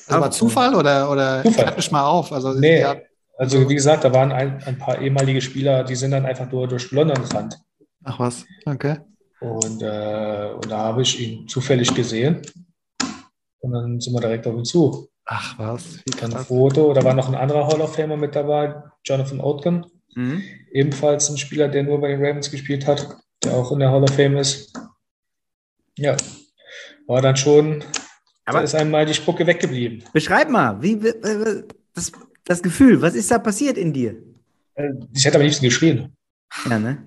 Das 0.07 0.19
war 0.21 0.31
Zufall 0.31 0.75
oder, 0.75 1.09
oder 1.11 1.43
Zufall. 1.43 1.73
Mich 1.75 1.91
mal 1.91 2.05
auf. 2.05 2.31
Also, 2.31 2.53
Nee, 2.53 2.81
ja, 2.81 2.95
also 3.37 3.67
wie 3.69 3.75
gesagt, 3.75 4.03
da 4.03 4.13
waren 4.13 4.31
ein, 4.31 4.61
ein 4.65 4.77
paar 4.77 4.99
ehemalige 5.01 5.41
Spieler, 5.41 5.83
die 5.83 5.95
sind 5.95 6.11
dann 6.11 6.25
einfach 6.25 6.51
nur 6.51 6.67
durch 6.67 6.91
London 6.91 7.21
gerannt. 7.21 7.57
ach 8.03 8.19
was, 8.19 8.45
okay. 8.65 8.97
Und, 9.39 9.81
äh, 9.81 10.51
und 10.55 10.71
da 10.71 10.77
habe 10.77 11.01
ich 11.03 11.19
ihn 11.19 11.47
zufällig 11.47 11.93
gesehen. 11.93 12.41
Und 13.59 13.71
dann 13.73 13.99
sind 13.99 14.13
wir 14.13 14.21
direkt 14.21 14.47
auf 14.47 14.55
ihn 14.55 14.65
zu. 14.65 15.09
Ach 15.25 15.57
was, 15.59 15.99
wie 16.05 16.19
Dann 16.19 16.33
ein. 16.33 16.45
Foto. 16.45 16.93
Da 16.93 17.03
war 17.03 17.13
noch 17.13 17.27
ein 17.27 17.35
anderer 17.35 17.67
Hall 17.67 17.81
of 17.81 17.95
Famer 17.95 18.17
mit 18.17 18.35
dabei, 18.35 18.75
Jonathan 19.03 19.39
Oatkin. 19.41 19.85
Mhm. 20.15 20.41
Ebenfalls 20.71 21.29
ein 21.29 21.37
Spieler, 21.37 21.67
der 21.67 21.83
nur 21.83 21.99
bei 22.01 22.07
den 22.07 22.23
Ravens 22.23 22.49
gespielt 22.49 22.87
hat, 22.87 23.17
der 23.47 23.55
auch 23.55 23.71
in 23.71 23.79
der 23.79 23.91
Hall 23.91 24.03
of 24.03 24.11
Fame 24.15 24.37
ist. 24.37 24.73
Ja, 25.97 26.15
war 27.07 27.21
dann 27.21 27.35
schon, 27.35 27.83
Aber- 28.45 28.59
da 28.59 28.63
ist 28.63 28.75
einmal 28.75 29.05
die 29.05 29.13
Spucke 29.13 29.45
weggeblieben. 29.47 30.03
Beschreib 30.13 30.49
mal, 30.49 30.81
wie, 30.81 31.01
wie- 31.01 31.13
das, 31.93 32.11
das 32.45 32.61
Gefühl, 32.61 33.01
was 33.01 33.15
ist 33.15 33.31
da 33.31 33.39
passiert 33.39 33.77
in 33.77 33.91
dir? 33.93 34.15
Äh, 34.75 34.89
Ich 35.13 35.25
hätte 35.25 35.37
am 35.37 35.43
liebsten 35.43 35.65
geschrien. 35.65 36.15
Ja, 36.69 36.77
ne? 36.79 37.03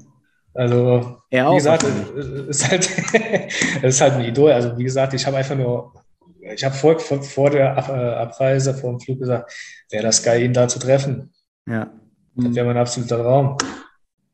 Also, 0.53 1.18
Er 1.31 1.48
wie 1.50 1.55
gesagt, 1.55 1.85
es 1.85 2.26
ist 2.61 2.68
halt, 2.70 2.90
ist 3.85 4.00
halt 4.00 4.14
ein 4.14 4.24
Idol. 4.24 4.50
Also, 4.53 4.76
wie 4.76 4.83
gesagt, 4.85 5.14
ich 5.14 5.24
habe 5.24 5.37
einfach 5.37 5.55
nur, 5.57 5.92
ich 6.40 6.64
habe 6.64 6.74
vor, 6.74 6.98
vor, 6.98 7.50
der 7.50 7.76
Ab, 7.76 7.88
äh, 7.88 7.92
Abreise, 7.92 8.74
vor 8.74 8.90
dem 8.90 9.00
Flug 9.00 9.20
gesagt, 9.20 9.53
wäre 9.90 10.03
das 10.03 10.22
geil, 10.22 10.42
ihn 10.42 10.53
da 10.53 10.66
zu 10.66 10.79
treffen. 10.81 11.33
ja. 11.66 11.90
Das 12.37 12.55
wäre 12.55 12.64
mein 12.66 12.76
absoluter 12.76 13.18
Traum. 13.22 13.57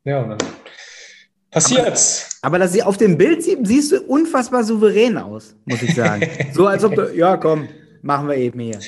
Ja, 0.05 0.21
und 0.23 0.29
dann 0.31 0.39
passiert's. 1.63 2.39
Aber 2.43 2.59
das, 2.59 2.79
auf 2.83 2.97
dem 2.97 3.17
Bild 3.19 3.43
sie- 3.43 3.59
siehst 3.63 3.93
du 3.93 4.01
unfassbar 4.03 4.63
souverän 4.65 5.17
aus, 5.19 5.55
muss 5.65 5.83
ich 5.83 5.95
sagen. 5.95 6.29
so 6.53 6.67
als 6.67 6.85
ob 6.85 6.95
du, 6.95 7.15
ja 7.17 7.37
komm, 7.37 7.69
machen 8.03 8.29
wir 8.29 8.37
eben 8.37 8.61
hier. 8.61 8.79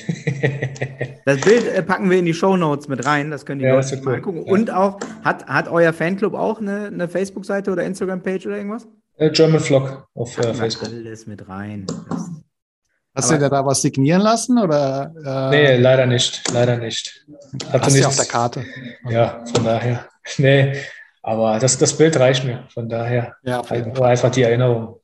Das 1.25 1.41
Bild 1.41 1.67
äh, 1.67 1.81
packen 1.83 2.09
wir 2.09 2.17
in 2.19 2.25
die 2.25 2.33
Shownotes 2.33 2.87
mit 2.87 3.05
rein, 3.05 3.31
das 3.31 3.45
können 3.45 3.59
die 3.59 3.65
Ja, 3.65 3.75
Leute 3.75 3.95
mal 3.97 4.05
cool. 4.07 4.15
angucken. 4.15 4.43
Ja. 4.45 4.51
Und 4.53 4.71
auch, 4.71 4.99
hat, 5.23 5.45
hat 5.47 5.67
euer 5.67 5.93
Fanclub 5.93 6.33
auch 6.33 6.59
eine, 6.61 6.85
eine 6.87 7.07
Facebook-Seite 7.09 7.71
oder 7.71 7.83
Instagram-Page 7.83 8.45
oder 8.47 8.57
irgendwas? 8.57 8.87
Äh, 9.17 9.31
German 9.31 9.59
Vlog 9.59 10.07
auf 10.13 10.37
äh, 10.37 10.53
Facebook. 10.53 10.89
Alles 10.89 11.27
mit 11.27 11.47
rein. 11.49 11.85
Das, 11.87 13.25
Hast 13.25 13.31
du 13.31 13.37
dir 13.39 13.49
da 13.49 13.65
was 13.65 13.81
signieren 13.81 14.21
lassen 14.21 14.57
oder? 14.59 15.11
Äh, 15.25 15.49
Nee, 15.49 15.77
leider 15.77 16.05
nicht. 16.05 16.49
Leider 16.53 16.77
nicht. 16.77 17.25
Hatte 17.67 17.81
hast 17.85 17.89
du 17.89 17.93
nichts. 17.95 18.07
auf 18.07 18.15
der 18.15 18.25
Karte. 18.25 18.63
Ja, 19.09 19.43
von 19.53 19.65
daher. 19.65 20.05
Nee, 20.37 20.73
aber 21.21 21.59
das, 21.59 21.77
das 21.77 21.97
Bild 21.97 22.17
reicht 22.19 22.45
mir. 22.45 22.65
Von 22.73 22.89
daher 22.89 23.35
Ja, 23.43 23.61
jeden 23.71 23.97
einfach, 24.01 24.31
die 24.31 24.43
Erinnerung. 24.43 24.99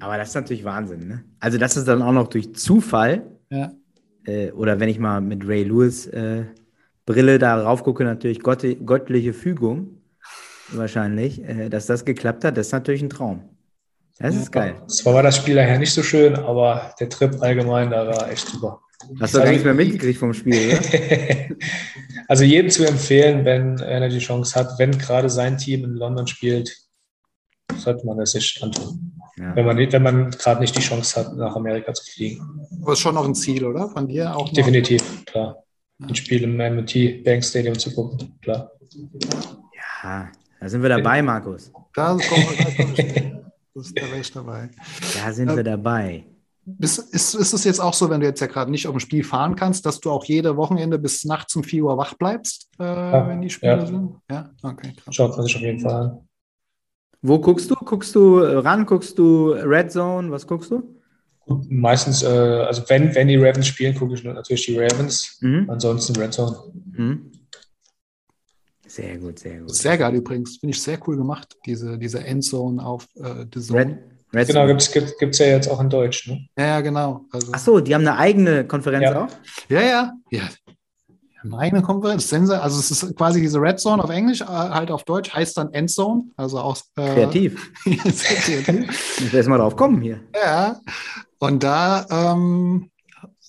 aber 0.00 0.16
das 0.18 0.28
ist 0.28 0.34
natürlich 0.34 0.64
Wahnsinn, 0.64 1.08
ne? 1.08 1.24
Also, 1.40 1.58
das 1.58 1.76
ist 1.76 1.88
dann 1.88 2.02
auch 2.02 2.12
noch 2.12 2.28
durch 2.28 2.54
Zufall, 2.54 3.22
Ja. 3.50 3.72
äh, 4.26 4.50
oder 4.52 4.78
wenn 4.80 4.88
ich 4.88 4.98
mal 4.98 5.20
mit 5.20 5.46
Ray 5.46 5.64
Lewis 5.64 6.06
äh, 6.08 6.44
Brille 7.06 7.38
da 7.38 7.60
rauf 7.62 7.82
gucke, 7.82 8.04
natürlich 8.04 8.40
Gott, 8.40 8.64
göttliche 8.86 9.32
Fügung, 9.32 10.02
wahrscheinlich, 10.72 11.42
äh, 11.42 11.68
dass 11.68 11.86
das 11.86 12.04
geklappt 12.04 12.44
hat, 12.44 12.56
das 12.56 12.68
ist 12.68 12.72
natürlich 12.72 13.02
ein 13.02 13.10
Traum. 13.10 13.42
Das 14.18 14.36
ist 14.36 14.52
geil. 14.52 14.74
Zwar 14.86 15.14
war 15.14 15.22
das 15.22 15.36
Spiel 15.38 15.54
nachher 15.54 15.78
nicht 15.78 15.94
so 15.94 16.02
schön, 16.02 16.36
aber 16.36 16.94
der 17.00 17.08
Trip 17.08 17.40
allgemein, 17.40 17.90
da 17.90 18.06
war 18.06 18.30
echt 18.30 18.46
super. 18.46 18.80
Hast 19.20 19.34
du 19.34 19.38
gar 19.38 19.48
nichts 19.48 19.64
mehr 19.64 19.74
mitgekriegt 19.74 20.18
vom 20.18 20.34
Spiel, 20.34 20.68
oder? 20.68 21.56
also 22.28 22.44
jedem 22.44 22.70
zu 22.70 22.86
empfehlen, 22.86 23.44
wenn 23.44 23.78
er 23.78 24.08
die 24.08 24.18
Chance 24.18 24.58
hat, 24.58 24.78
wenn 24.78 24.96
gerade 24.98 25.30
sein 25.30 25.56
Team 25.58 25.84
in 25.84 25.94
London 25.94 26.26
spielt, 26.26 26.76
sollte 27.76 28.06
man 28.06 28.18
es 28.20 28.32
sich 28.32 28.60
antun. 28.62 29.12
Ja. 29.38 29.56
Wenn 29.56 29.64
man, 29.64 29.78
wenn 29.78 30.02
man 30.02 30.30
gerade 30.30 30.60
nicht 30.60 30.76
die 30.76 30.82
Chance 30.82 31.18
hat, 31.18 31.36
nach 31.36 31.56
Amerika 31.56 31.94
zu 31.94 32.04
fliegen. 32.04 32.66
Aber 32.82 32.92
ist 32.92 33.00
schon 33.00 33.14
noch 33.14 33.24
ein 33.24 33.34
Ziel, 33.34 33.64
oder? 33.64 33.88
Von 33.88 34.06
dir 34.06 34.36
auch 34.36 34.46
noch? 34.46 34.52
Definitiv, 34.52 35.24
klar. 35.24 35.62
Ein 36.02 36.14
Spiel 36.14 36.42
im 36.42 36.58
M&T 36.58 37.22
Bank 37.22 37.44
Stadium 37.44 37.78
zu 37.78 37.94
gucken, 37.94 38.38
klar. 38.40 38.70
ja, 40.02 40.30
da 40.58 40.68
sind 40.68 40.82
wir 40.82 40.88
dabei, 40.88 41.22
Markus. 41.22 41.72
Da 41.94 42.16
kommen 42.16 42.46
wir 42.48 42.56
gleich 42.56 43.32
noch 43.32 43.40
da 43.74 44.02
wäre 44.02 44.20
ich 44.20 44.32
dabei. 44.32 44.68
Da 45.14 45.32
sind 45.32 45.54
wir 45.54 45.62
dabei. 45.62 46.24
Ist, 46.78 46.98
ist, 46.98 47.34
ist 47.34 47.52
es 47.52 47.64
jetzt 47.64 47.80
auch 47.80 47.94
so, 47.94 48.10
wenn 48.10 48.20
du 48.20 48.26
jetzt 48.26 48.40
ja 48.40 48.46
gerade 48.46 48.70
nicht 48.70 48.86
auf 48.86 48.94
dem 48.94 49.00
Spiel 49.00 49.24
fahren 49.24 49.56
kannst, 49.56 49.86
dass 49.86 49.98
du 50.00 50.10
auch 50.10 50.24
jede 50.24 50.56
Wochenende 50.56 50.98
bis 50.98 51.24
nachts 51.24 51.56
um 51.56 51.64
4 51.64 51.84
Uhr 51.84 51.96
wach 51.96 52.14
bleibst, 52.14 52.68
äh, 52.78 52.84
wenn 52.84 53.40
die 53.40 53.50
Spiele 53.50 53.78
ja. 53.78 53.86
sind? 53.86 54.16
Ja, 54.30 54.50
okay, 54.62 54.92
krass. 54.96 55.14
Schaut 55.14 55.36
man 55.36 55.46
sich 55.46 55.56
auf 55.56 55.62
jeden 55.62 55.80
Fall 55.80 55.94
an. 55.94 56.28
Wo 57.22 57.38
guckst 57.38 57.70
du? 57.70 57.74
Guckst 57.74 58.14
du 58.14 58.38
äh, 58.40 58.58
ran? 58.58 58.86
Guckst 58.86 59.18
du 59.18 59.52
Red 59.52 59.90
Zone? 59.90 60.30
Was 60.30 60.46
guckst 60.46 60.70
du? 60.70 61.00
Meistens, 61.68 62.22
äh, 62.22 62.26
also 62.26 62.82
wenn, 62.88 63.14
wenn 63.14 63.28
die 63.28 63.36
Ravens 63.36 63.66
spielen, 63.66 63.94
gucke 63.94 64.14
ich 64.14 64.22
natürlich 64.22 64.66
die 64.66 64.78
Ravens. 64.78 65.38
Mhm. 65.40 65.68
Ansonsten 65.68 66.16
Red 66.16 66.32
Zone. 66.32 66.56
Mhm. 66.92 67.32
Sehr 68.86 69.18
gut, 69.18 69.38
sehr 69.38 69.60
gut. 69.60 69.74
Sehr 69.74 69.98
geil 69.98 70.14
übrigens. 70.14 70.58
Finde 70.58 70.74
ich 70.74 70.82
sehr 70.82 70.98
cool 71.06 71.16
gemacht, 71.16 71.56
diese, 71.66 71.98
diese 71.98 72.24
Endzone 72.24 72.84
auf 72.84 73.06
äh, 73.16 73.46
The 73.52 73.60
Zone. 73.60 73.80
Red 73.80 73.98
Genau, 74.32 74.44
Zone. 74.60 74.66
gibt 74.68 74.82
es 74.82 74.92
gibt, 74.92 75.18
gibt's 75.18 75.38
ja 75.38 75.46
jetzt 75.46 75.68
auch 75.68 75.80
in 75.80 75.90
Deutsch. 75.90 76.28
Ne? 76.28 76.46
Ja, 76.56 76.66
ja, 76.66 76.80
genau. 76.80 77.24
Also, 77.32 77.52
Ach 77.54 77.58
so, 77.58 77.80
die 77.80 77.94
haben 77.94 78.06
eine 78.06 78.16
eigene 78.16 78.64
Konferenz 78.66 79.04
Ja. 79.04 79.24
auch? 79.24 79.28
ja, 79.68 79.80
ja. 79.80 80.12
ja. 80.30 80.42
Meine 81.42 81.80
Konferenz, 81.80 82.28
Sense, 82.28 82.60
also 82.60 82.78
es 82.78 82.90
ist 82.90 83.16
quasi 83.16 83.40
diese 83.40 83.58
Red 83.60 83.80
Zone 83.80 84.04
auf 84.04 84.10
Englisch, 84.10 84.42
äh, 84.42 84.44
halt 84.44 84.90
auf 84.90 85.04
Deutsch, 85.04 85.32
heißt 85.32 85.56
dann 85.56 85.72
Endzone, 85.72 86.24
also 86.36 86.58
aus 86.60 86.90
äh, 86.96 87.14
Kreativ. 87.14 87.72
kreativ. 87.84 88.66
Ich 89.18 89.32
will 89.32 89.38
erst 89.38 89.48
mal 89.48 89.56
drauf 89.56 89.74
kommen 89.74 90.02
hier. 90.02 90.20
Ja, 90.34 90.78
und 91.38 91.62
da 91.62 92.04
ähm, 92.10 92.89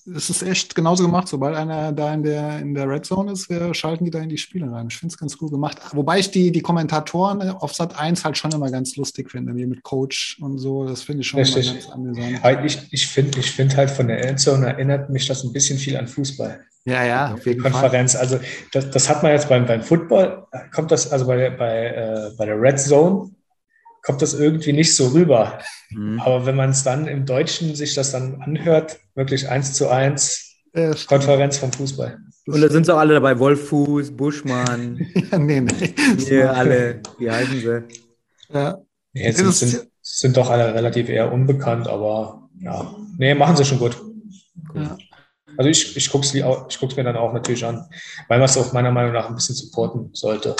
ist 0.06 0.30
es 0.30 0.42
echt 0.42 0.76
genauso 0.76 1.04
gemacht. 1.06 1.28
Sobald 1.28 1.56
einer 1.56 1.92
da 1.92 2.14
in 2.14 2.24
der, 2.24 2.60
in 2.60 2.74
der 2.74 2.88
Red 2.90 3.06
Zone 3.06 3.32
ist, 3.32 3.50
wir 3.50 3.74
schalten 3.74 4.06
die 4.06 4.12
da 4.12 4.20
in 4.20 4.30
die 4.30 4.38
Spiele 4.38 4.72
rein. 4.72 4.88
Ich 4.90 4.98
finde 4.98 5.14
es 5.14 5.18
ganz 5.18 5.38
cool 5.42 5.50
gemacht. 5.50 5.78
Wobei 5.94 6.20
ich 6.20 6.32
die, 6.32 6.52
die 6.52 6.62
Kommentatoren 6.62 7.42
auf 7.50 7.74
Sat 7.74 7.98
1 7.98 8.26
halt 8.26 8.38
schon 8.38 8.52
immer 8.52 8.72
ganz 8.72 8.96
lustig 8.96 9.32
finde, 9.32 9.56
wie 9.56 9.66
mit 9.66 9.84
Coach 9.84 10.38
und 10.42 10.58
so. 10.58 10.86
Das 10.86 11.04
finde 11.04 11.22
ich 11.22 11.28
schon 11.28 11.40
immer 11.40 11.48
Richtig. 11.56 11.74
ganz 11.74 11.90
amüsant. 11.92 12.40
Aber 12.44 12.66
ich, 12.66 12.80
ich 12.92 13.08
finde 13.08 13.40
ich 13.40 13.52
find 13.52 13.76
halt 13.78 13.90
von 13.92 14.08
der 14.08 14.24
Endzone 14.28 14.68
erinnert 14.68 15.10
mich 15.10 15.28
das 15.28 15.44
ein 15.44 15.54
bisschen 15.54 15.78
viel 15.78 15.98
an 15.98 16.08
Fußball. 16.08 16.60
Ja, 16.86 17.04
ja, 17.06 17.34
auf 17.34 17.46
jeden 17.46 17.62
Fall. 17.62 17.72
Konferenz. 17.72 18.16
Also 18.16 18.40
das, 18.72 18.90
das 18.90 19.08
hat 19.08 19.22
man 19.22 19.34
jetzt 19.34 19.48
beim, 19.50 19.68
beim 19.68 19.84
Football, 19.84 20.48
kommt 20.74 20.90
das, 20.92 21.12
also 21.12 21.28
bei, 21.28 21.36
der- 21.38 21.52
bei, 21.52 21.86
äh, 21.86 22.32
bei 22.38 22.46
der 22.48 22.60
Red 22.60 22.80
Zone, 22.80 23.30
kommt 24.04 24.22
das 24.22 24.34
irgendwie 24.34 24.74
nicht 24.74 24.96
so 24.96 25.10
rüber. 25.10 25.60
Mhm. 25.90 26.20
Aber 26.22 26.46
wenn 26.46 26.56
man 26.56 26.72
es 26.72 26.84
dann 26.84 27.08
im 27.08 27.26
Deutschen 27.26 27.76
sich 27.76 27.94
das 27.94 28.12
dann 28.12 28.42
anhört, 28.42 29.00
wirklich 29.16 29.50
eins 29.50 29.74
zu 29.74 29.90
eins 29.90 30.58
stimmt. 30.72 31.08
Konferenz 31.08 31.58
vom 31.58 31.72
Fußball. 31.72 32.18
Und 32.48 32.62
da 32.62 32.70
sind 32.70 32.86
sie 32.86 32.94
auch 32.94 33.00
alle 33.00 33.14
dabei. 33.14 33.38
Wolfuß, 33.38 34.12
Buschmann, 34.12 35.06
ja, 35.32 35.38
nee, 35.38 35.62
nee. 35.62 35.94
hier 36.18 36.54
alle, 36.54 37.02
wie 37.20 37.30
heißen 37.30 37.60
sie? 37.60 37.84
Ja. 38.54 38.78
Jetzt 39.14 39.38
sind, 39.38 39.54
sind, 39.54 39.88
sind 40.02 40.38
doch 40.38 40.50
alle 40.50 40.74
relativ 40.74 41.10
eher 41.10 41.32
unbekannt, 41.32 41.88
aber 41.88 42.50
ja, 42.60 42.96
nee, 43.18 43.36
machen 43.36 43.56
sie 43.56 43.66
schon 43.66 43.80
gut. 43.80 43.98
Ja. 44.74 44.98
Also 45.58 45.70
ich, 45.70 45.98
ich 45.98 46.10
gucke 46.10 46.26
es 46.26 46.34
ich 46.34 46.80
guck's 46.80 46.96
mir 46.96 47.04
dann 47.04 47.18
auch 47.18 47.34
natürlich 47.34 47.66
an, 47.66 47.86
weil 48.28 48.40
man 48.40 48.46
es 48.46 48.58
auch 48.58 48.74
meiner 48.74 48.92
Meinung 48.92 49.14
nach 49.14 49.28
ein 49.28 49.36
bisschen 49.36 49.56
supporten 49.56 50.10
sollte. 50.14 50.56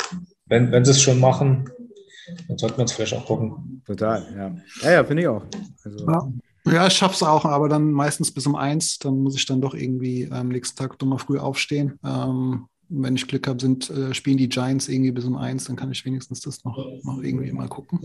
Wenn, 0.46 0.72
wenn 0.72 0.84
sie 0.84 0.92
es 0.92 1.02
schon 1.02 1.20
machen, 1.20 1.70
dann 2.48 2.58
sollte 2.58 2.78
man 2.78 2.86
es 2.86 2.92
vielleicht 2.94 3.14
auch 3.14 3.26
gucken. 3.26 3.82
Total, 3.86 4.26
ja. 4.36 4.56
Ja, 4.88 4.92
ja, 4.92 5.04
finde 5.04 5.24
ich 5.24 5.28
auch. 5.28 5.44
Also, 5.84 6.06
Ja. 6.08 6.32
Ja, 6.72 6.86
ich 6.86 6.94
schaff's 6.94 7.24
auch, 7.24 7.44
aber 7.44 7.70
dann 7.70 7.92
meistens 7.92 8.32
bis 8.32 8.46
um 8.46 8.56
eins. 8.56 9.00
Dann 9.00 9.18
muss 9.24 9.36
ich 9.36 9.48
dann 9.48 9.62
doch 9.62 9.74
irgendwie 9.74 10.30
am 10.32 10.50
nächsten 10.50 10.78
Tag 10.78 11.00
doch 11.00 11.08
mal 11.08 11.18
früh 11.18 11.40
aufstehen. 11.40 11.98
Ähm, 12.06 12.68
wenn 12.88 13.16
ich 13.16 13.28
Glück 13.28 13.48
habe, 13.48 13.60
sind, 13.60 13.90
äh, 13.90 14.14
spielen 14.14 14.38
die 14.38 14.48
Giants 14.48 14.88
irgendwie 14.88 15.12
bis 15.12 15.26
um 15.26 15.38
eins, 15.38 15.64
dann 15.64 15.76
kann 15.76 15.92
ich 15.92 16.06
wenigstens 16.06 16.42
das 16.42 16.64
noch, 16.64 16.78
noch 17.04 17.20
irgendwie 17.24 17.52
mal 17.52 17.68
gucken. 17.68 18.00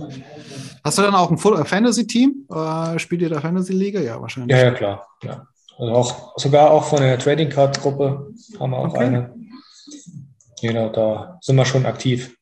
Hast 0.83 0.97
du 0.97 1.03
dann 1.03 1.15
auch 1.15 1.31
ein 1.31 1.37
Full- 1.37 1.61
äh, 1.61 1.67
Fantasy-Team? 1.67 2.47
Äh, 2.51 2.99
spielt 2.99 3.21
ihr 3.21 3.29
da 3.29 3.43
Fantasy-Liga? 3.43 4.01
Ja, 4.01 4.23
wahrscheinlich. 4.23 4.57
Ja, 4.57 4.65
ja, 4.65 4.71
klar. 4.71 5.07
Ja. 5.23 5.47
Also 5.77 5.93
auch, 5.93 6.39
sogar 6.39 6.71
auch 6.71 6.85
von 6.85 7.01
der 7.01 7.19
Trading 7.19 7.51
Card 7.51 7.79
Gruppe 7.83 8.33
haben 8.59 8.71
wir 8.71 8.79
auch 8.79 8.95
Okay. 8.95 9.05
eine. 9.05 9.35
Genau, 10.63 10.89
da 10.89 11.39
sind 11.43 11.57
wir 11.57 11.67
schon 11.67 11.85
aktiv. 11.85 12.35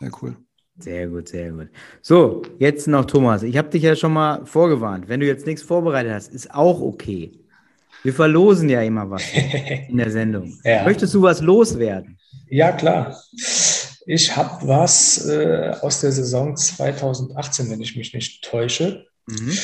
Sehr 0.00 0.10
cool. 0.20 0.36
Sehr 0.78 1.08
gut, 1.08 1.28
sehr 1.28 1.50
gut. 1.50 1.68
So, 2.00 2.42
jetzt 2.58 2.88
noch 2.88 3.04
Thomas. 3.04 3.42
Ich 3.42 3.56
habe 3.56 3.68
dich 3.68 3.82
ja 3.82 3.94
schon 3.94 4.12
mal 4.12 4.44
vorgewarnt. 4.46 5.08
Wenn 5.08 5.20
du 5.20 5.26
jetzt 5.26 5.46
nichts 5.46 5.62
vorbereitet 5.62 6.12
hast, 6.12 6.32
ist 6.32 6.52
auch 6.54 6.80
okay. 6.80 7.32
Wir 8.02 8.12
verlosen 8.12 8.68
ja 8.68 8.82
immer 8.82 9.08
was 9.10 9.22
in 9.88 9.96
der 9.98 10.10
Sendung. 10.10 10.58
Ja. 10.64 10.84
Möchtest 10.84 11.14
du 11.14 11.22
was 11.22 11.40
loswerden? 11.40 12.18
Ja, 12.48 12.72
klar. 12.72 13.16
Ich 14.06 14.36
habe 14.36 14.66
was 14.66 15.26
äh, 15.28 15.72
aus 15.80 16.00
der 16.00 16.10
Saison 16.10 16.56
2018, 16.56 17.70
wenn 17.70 17.80
ich 17.80 17.96
mich 17.96 18.12
nicht 18.14 18.42
täusche. 18.42 19.06
Mhm. 19.26 19.56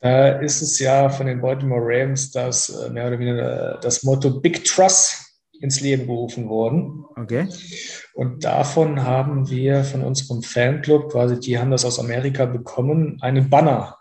Da 0.00 0.38
ist 0.38 0.60
es 0.60 0.78
ja 0.78 1.08
von 1.08 1.26
den 1.26 1.40
Baltimore 1.40 1.80
Ravens 1.82 2.30
das 2.30 2.68
äh, 2.68 2.90
mehr 2.90 3.08
oder 3.08 3.18
weniger 3.18 3.76
äh, 3.76 3.80
das 3.80 4.02
Motto 4.02 4.30
Big 4.30 4.64
Trust 4.64 5.16
ins 5.60 5.80
Leben 5.80 6.06
gerufen 6.06 6.48
worden. 6.48 7.04
Okay. 7.16 7.48
Und 8.14 8.44
davon 8.44 9.02
haben 9.02 9.50
wir 9.50 9.82
von 9.84 10.02
unserem 10.02 10.42
Fanclub, 10.42 11.10
quasi 11.10 11.38
die 11.40 11.58
haben 11.58 11.70
das 11.72 11.84
aus 11.84 11.98
Amerika 11.98 12.46
bekommen, 12.46 13.18
einen 13.20 13.50
Banner, 13.50 13.96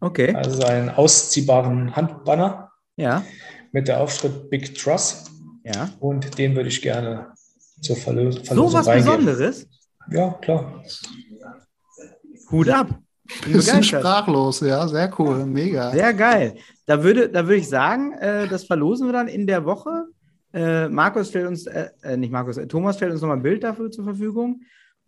Okay. 0.00 0.34
also 0.34 0.62
einen 0.64 0.88
ausziehbaren 0.90 1.96
Handbanner 1.96 2.70
Ja. 2.96 3.24
mit 3.72 3.88
der 3.88 4.00
Aufschrift 4.00 4.50
Big 4.50 4.74
Trust. 4.78 5.30
Ja. 5.64 5.90
Und 5.98 6.38
den 6.38 6.54
würde 6.54 6.68
ich 6.68 6.80
gerne 6.80 7.32
zur 7.82 7.96
Verlö 7.96 8.30
So 8.30 8.44
Verlosung 8.44 8.80
was 8.80 8.86
reingeben. 8.86 9.24
Besonderes? 9.26 9.66
Ja, 10.12 10.30
klar. 10.40 10.82
Hut 12.50 12.68
ab. 12.68 12.88
Ein 13.44 13.52
bisschen 13.54 13.82
sprachlos, 13.82 14.60
ja, 14.60 14.86
sehr 14.86 15.12
cool, 15.18 15.44
mega. 15.46 15.90
Sehr 15.90 16.14
geil. 16.14 16.54
Da 16.86 17.02
würde, 17.02 17.28
da 17.28 17.42
würde 17.44 17.56
ich 17.56 17.68
sagen, 17.68 18.12
äh, 18.12 18.46
das 18.46 18.62
verlosen 18.64 19.08
wir 19.08 19.12
dann 19.12 19.26
in 19.26 19.48
der 19.48 19.64
Woche. 19.64 20.04
Äh, 20.56 20.88
Markus 20.88 21.28
stellt 21.28 21.46
uns, 21.46 21.66
äh, 21.66 21.90
äh 22.02 22.16
nicht 22.16 22.32
Markus, 22.32 22.56
äh, 22.56 22.66
Thomas 22.66 22.96
stellt 22.96 23.12
uns 23.12 23.20
nochmal 23.20 23.36
ein 23.36 23.42
Bild 23.42 23.62
dafür 23.62 23.90
zur 23.90 24.04
Verfügung. 24.04 24.62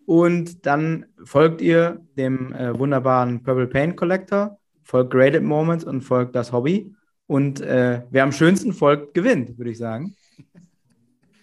Und 0.04 0.66
dann 0.66 1.06
folgt 1.24 1.62
ihr 1.62 2.00
dem 2.16 2.52
äh, 2.52 2.78
wunderbaren 2.78 3.42
Purple 3.42 3.66
Paint 3.66 3.96
Collector, 3.96 4.58
folgt 4.82 5.10
Graded 5.10 5.42
Moments 5.42 5.84
und 5.84 6.02
folgt 6.02 6.36
das 6.36 6.52
Hobby. 6.52 6.94
Und 7.26 7.60
wer 7.60 8.22
am 8.22 8.32
schönsten 8.32 8.72
folgt, 8.72 9.12
gewinnt, 9.12 9.58
würde 9.58 9.70
ich 9.70 9.76
sagen. 9.76 10.16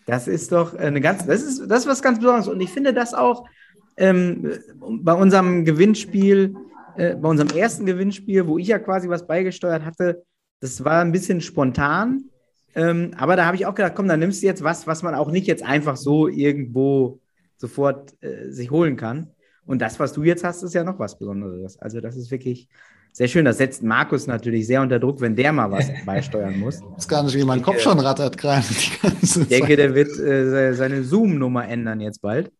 Das 0.08 0.28
ist 0.28 0.52
doch 0.52 0.74
eine 0.74 1.00
ganz, 1.00 1.28
das 1.28 1.44
ist, 1.44 1.70
das 1.70 1.82
ist 1.82 1.88
was 1.88 2.02
ganz 2.02 2.18
Besonderes. 2.18 2.48
Und 2.48 2.60
ich 2.60 2.72
finde 2.72 2.92
das 2.92 3.14
auch 3.14 3.48
ähm, 3.96 4.52
bei 4.80 5.14
unserem 5.14 5.64
Gewinnspiel 5.64 6.56
äh, 6.98 7.16
bei 7.16 7.28
unserem 7.28 7.56
ersten 7.56 7.86
Gewinnspiel, 7.86 8.48
wo 8.48 8.58
ich 8.58 8.68
ja 8.68 8.80
quasi 8.80 9.10
was 9.10 9.28
beigesteuert 9.28 9.84
hatte, 9.84 10.24
das 10.62 10.84
war 10.84 11.02
ein 11.02 11.12
bisschen 11.12 11.42
spontan. 11.42 12.30
Ähm, 12.76 13.12
aber 13.18 13.36
da 13.36 13.46
habe 13.46 13.56
ich 13.56 13.66
auch 13.66 13.74
gedacht, 13.74 13.94
komm, 13.96 14.08
dann 14.08 14.20
nimmst 14.20 14.44
du 14.44 14.48
jetzt 14.48 14.64
was, 14.64 14.86
was 14.86 15.02
man 15.02 15.16
auch 15.16 15.32
nicht 15.32 15.48
jetzt 15.48 15.64
einfach 15.64 15.96
so 15.96 16.28
irgendwo 16.28 17.20
sofort 17.58 18.14
äh, 18.22 18.52
sich 18.52 18.70
holen 18.70 18.98
kann. 18.98 19.32
Und 19.66 19.82
das, 19.82 20.00
was 20.00 20.14
du 20.14 20.24
jetzt 20.24 20.44
hast, 20.44 20.62
ist 20.62 20.74
ja 20.74 20.84
noch 20.84 21.00
was 21.00 21.18
Besonderes. 21.18 21.80
Also, 21.80 22.02
das 22.02 22.16
ist 22.16 22.30
wirklich 22.30 22.68
sehr 23.12 23.28
schön. 23.30 23.46
Das 23.46 23.58
setzt 23.58 23.82
Markus 23.82 24.28
natürlich 24.28 24.68
sehr 24.68 24.82
unter 24.82 25.00
Druck, 25.00 25.22
wenn 25.22 25.36
der 25.36 25.54
mal 25.54 25.72
was 25.72 25.90
beisteuern 26.06 26.60
muss. 26.60 26.76
Ich 26.76 26.98
weiß 26.98 27.08
gar 27.08 27.24
nicht, 27.24 27.36
wie 27.36 27.46
mein 27.46 27.62
Kopf 27.62 27.80
schon 27.80 28.00
rattert 28.00 28.38
gerade 28.38 28.66
die 28.68 29.02
ganze 29.02 29.42
Ich 29.44 29.48
denke, 29.48 29.76
der 29.78 29.96
wird 29.96 30.20
äh, 30.20 30.74
seine 30.74 31.04
Zoom-Nummer 31.04 31.68
ändern 31.68 32.02
jetzt 32.02 32.22
bald. 32.22 32.52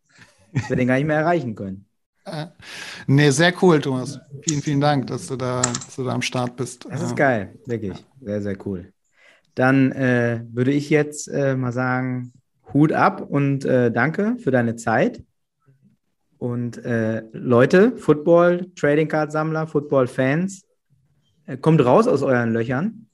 Dass 0.52 0.70
wir 0.70 0.76
den 0.76 0.88
gar 0.88 0.96
nicht 0.96 1.06
mehr 1.06 1.18
erreichen 1.18 1.54
können. 1.54 1.84
Nee, 3.06 3.30
sehr 3.30 3.52
cool, 3.62 3.80
Thomas. 3.80 4.18
Vielen, 4.42 4.62
vielen 4.62 4.80
Dank, 4.80 5.06
dass 5.08 5.26
du 5.26 5.36
da, 5.36 5.60
dass 5.60 5.94
du 5.94 6.04
da 6.04 6.12
am 6.12 6.22
Start 6.22 6.56
bist. 6.56 6.86
Das 6.90 7.02
ist 7.02 7.14
geil, 7.14 7.54
wirklich. 7.66 8.04
Sehr, 8.20 8.42
sehr 8.42 8.66
cool. 8.66 8.92
Dann 9.56 9.90
äh, 9.92 10.42
würde 10.52 10.70
ich 10.70 10.90
jetzt 10.90 11.28
äh, 11.28 11.56
mal 11.56 11.72
sagen, 11.72 12.32
Hut 12.72 12.92
ab 12.92 13.22
und 13.22 13.64
äh, 13.64 13.90
danke 13.90 14.36
für 14.38 14.50
deine 14.50 14.76
Zeit. 14.76 15.24
Und 16.38 16.84
äh, 16.84 17.22
Leute, 17.32 17.96
Football, 17.96 18.70
Trading 18.76 19.08
Card 19.08 19.32
Sammler, 19.32 19.66
Football-Fans, 19.66 20.66
äh, 21.46 21.56
kommt 21.56 21.82
raus 21.84 22.06
aus 22.06 22.22
euren 22.22 22.52
Löchern. 22.52 23.06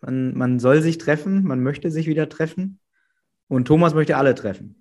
Man, 0.00 0.36
man 0.36 0.58
soll 0.58 0.80
sich 0.80 0.96
treffen, 0.96 1.44
man 1.44 1.62
möchte 1.62 1.90
sich 1.90 2.06
wieder 2.06 2.28
treffen. 2.30 2.78
Und 3.48 3.66
Thomas 3.66 3.94
möchte 3.94 4.16
alle 4.16 4.34
treffen. 4.34 4.76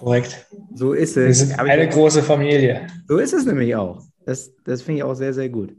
Korrekt. 0.00 0.46
So 0.74 0.92
ist 0.92 1.16
es. 1.16 1.26
Wir 1.26 1.34
sind 1.34 1.58
eine 1.58 1.88
große 1.88 2.22
Familie. 2.22 2.88
So 3.06 3.18
ist 3.18 3.32
es 3.32 3.46
nämlich 3.46 3.76
auch. 3.76 4.02
Das, 4.26 4.52
das 4.64 4.82
finde 4.82 4.98
ich 4.98 5.04
auch 5.04 5.14
sehr, 5.14 5.32
sehr 5.32 5.48
gut. 5.48 5.76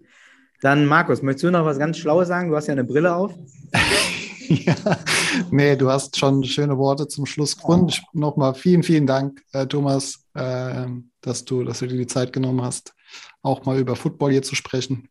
Dann, 0.62 0.86
Markus, 0.86 1.22
möchtest 1.22 1.44
du 1.44 1.52
noch 1.52 1.66
was 1.66 1.78
ganz 1.78 1.98
Schlaues 1.98 2.28
sagen? 2.28 2.50
Du 2.50 2.56
hast 2.56 2.68
ja 2.68 2.74
eine 2.74 2.84
Brille 2.84 3.14
auf. 3.14 3.34
ja, 4.48 4.76
nee, 5.52 5.76
du 5.76 5.90
hast 5.90 6.18
schon 6.18 6.44
schöne 6.44 6.78
Worte 6.78 7.08
zum 7.08 7.26
Schluss 7.26 7.56
gefunden. 7.56 7.92
Oh. 7.92 8.20
Nochmal 8.20 8.54
vielen, 8.54 8.84
vielen 8.84 9.08
Dank, 9.08 9.42
äh, 9.52 9.66
Thomas, 9.66 10.26
äh, 10.34 10.88
dass, 11.22 11.46
du, 11.46 11.64
dass 11.64 11.80
du 11.80 11.88
dir 11.88 11.98
die 11.98 12.08
Zeit 12.08 12.34
genommen 12.34 12.62
hast, 12.62 12.94
auch 13.42 13.66
mal 13.66 13.80
über 13.80 13.96
Football 13.96 14.32
hier 14.32 14.44
zu 14.44 14.56
sprechen. 14.56 15.10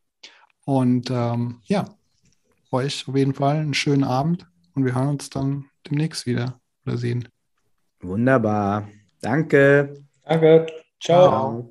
Und 0.65 1.11
ähm, 1.11 1.61
ja, 1.65 1.85
euch 2.71 3.07
auf 3.07 3.17
jeden 3.17 3.35
Fall 3.35 3.57
einen 3.57 3.75
schönen 3.75 4.05
Abend 4.05 4.47
und 4.75 4.85
wir 4.85 4.95
hören 4.95 5.09
uns 5.09 5.31
dann 5.31 5.67
demnächst 5.89 6.27
wieder 6.27 6.59
oder 6.87 6.97
sehen. 6.97 7.29
Wunderbar. 8.01 8.89
Danke. 9.21 9.95
Danke. 10.25 10.67
Ciao. 11.01 11.29
Ciao. 11.29 11.71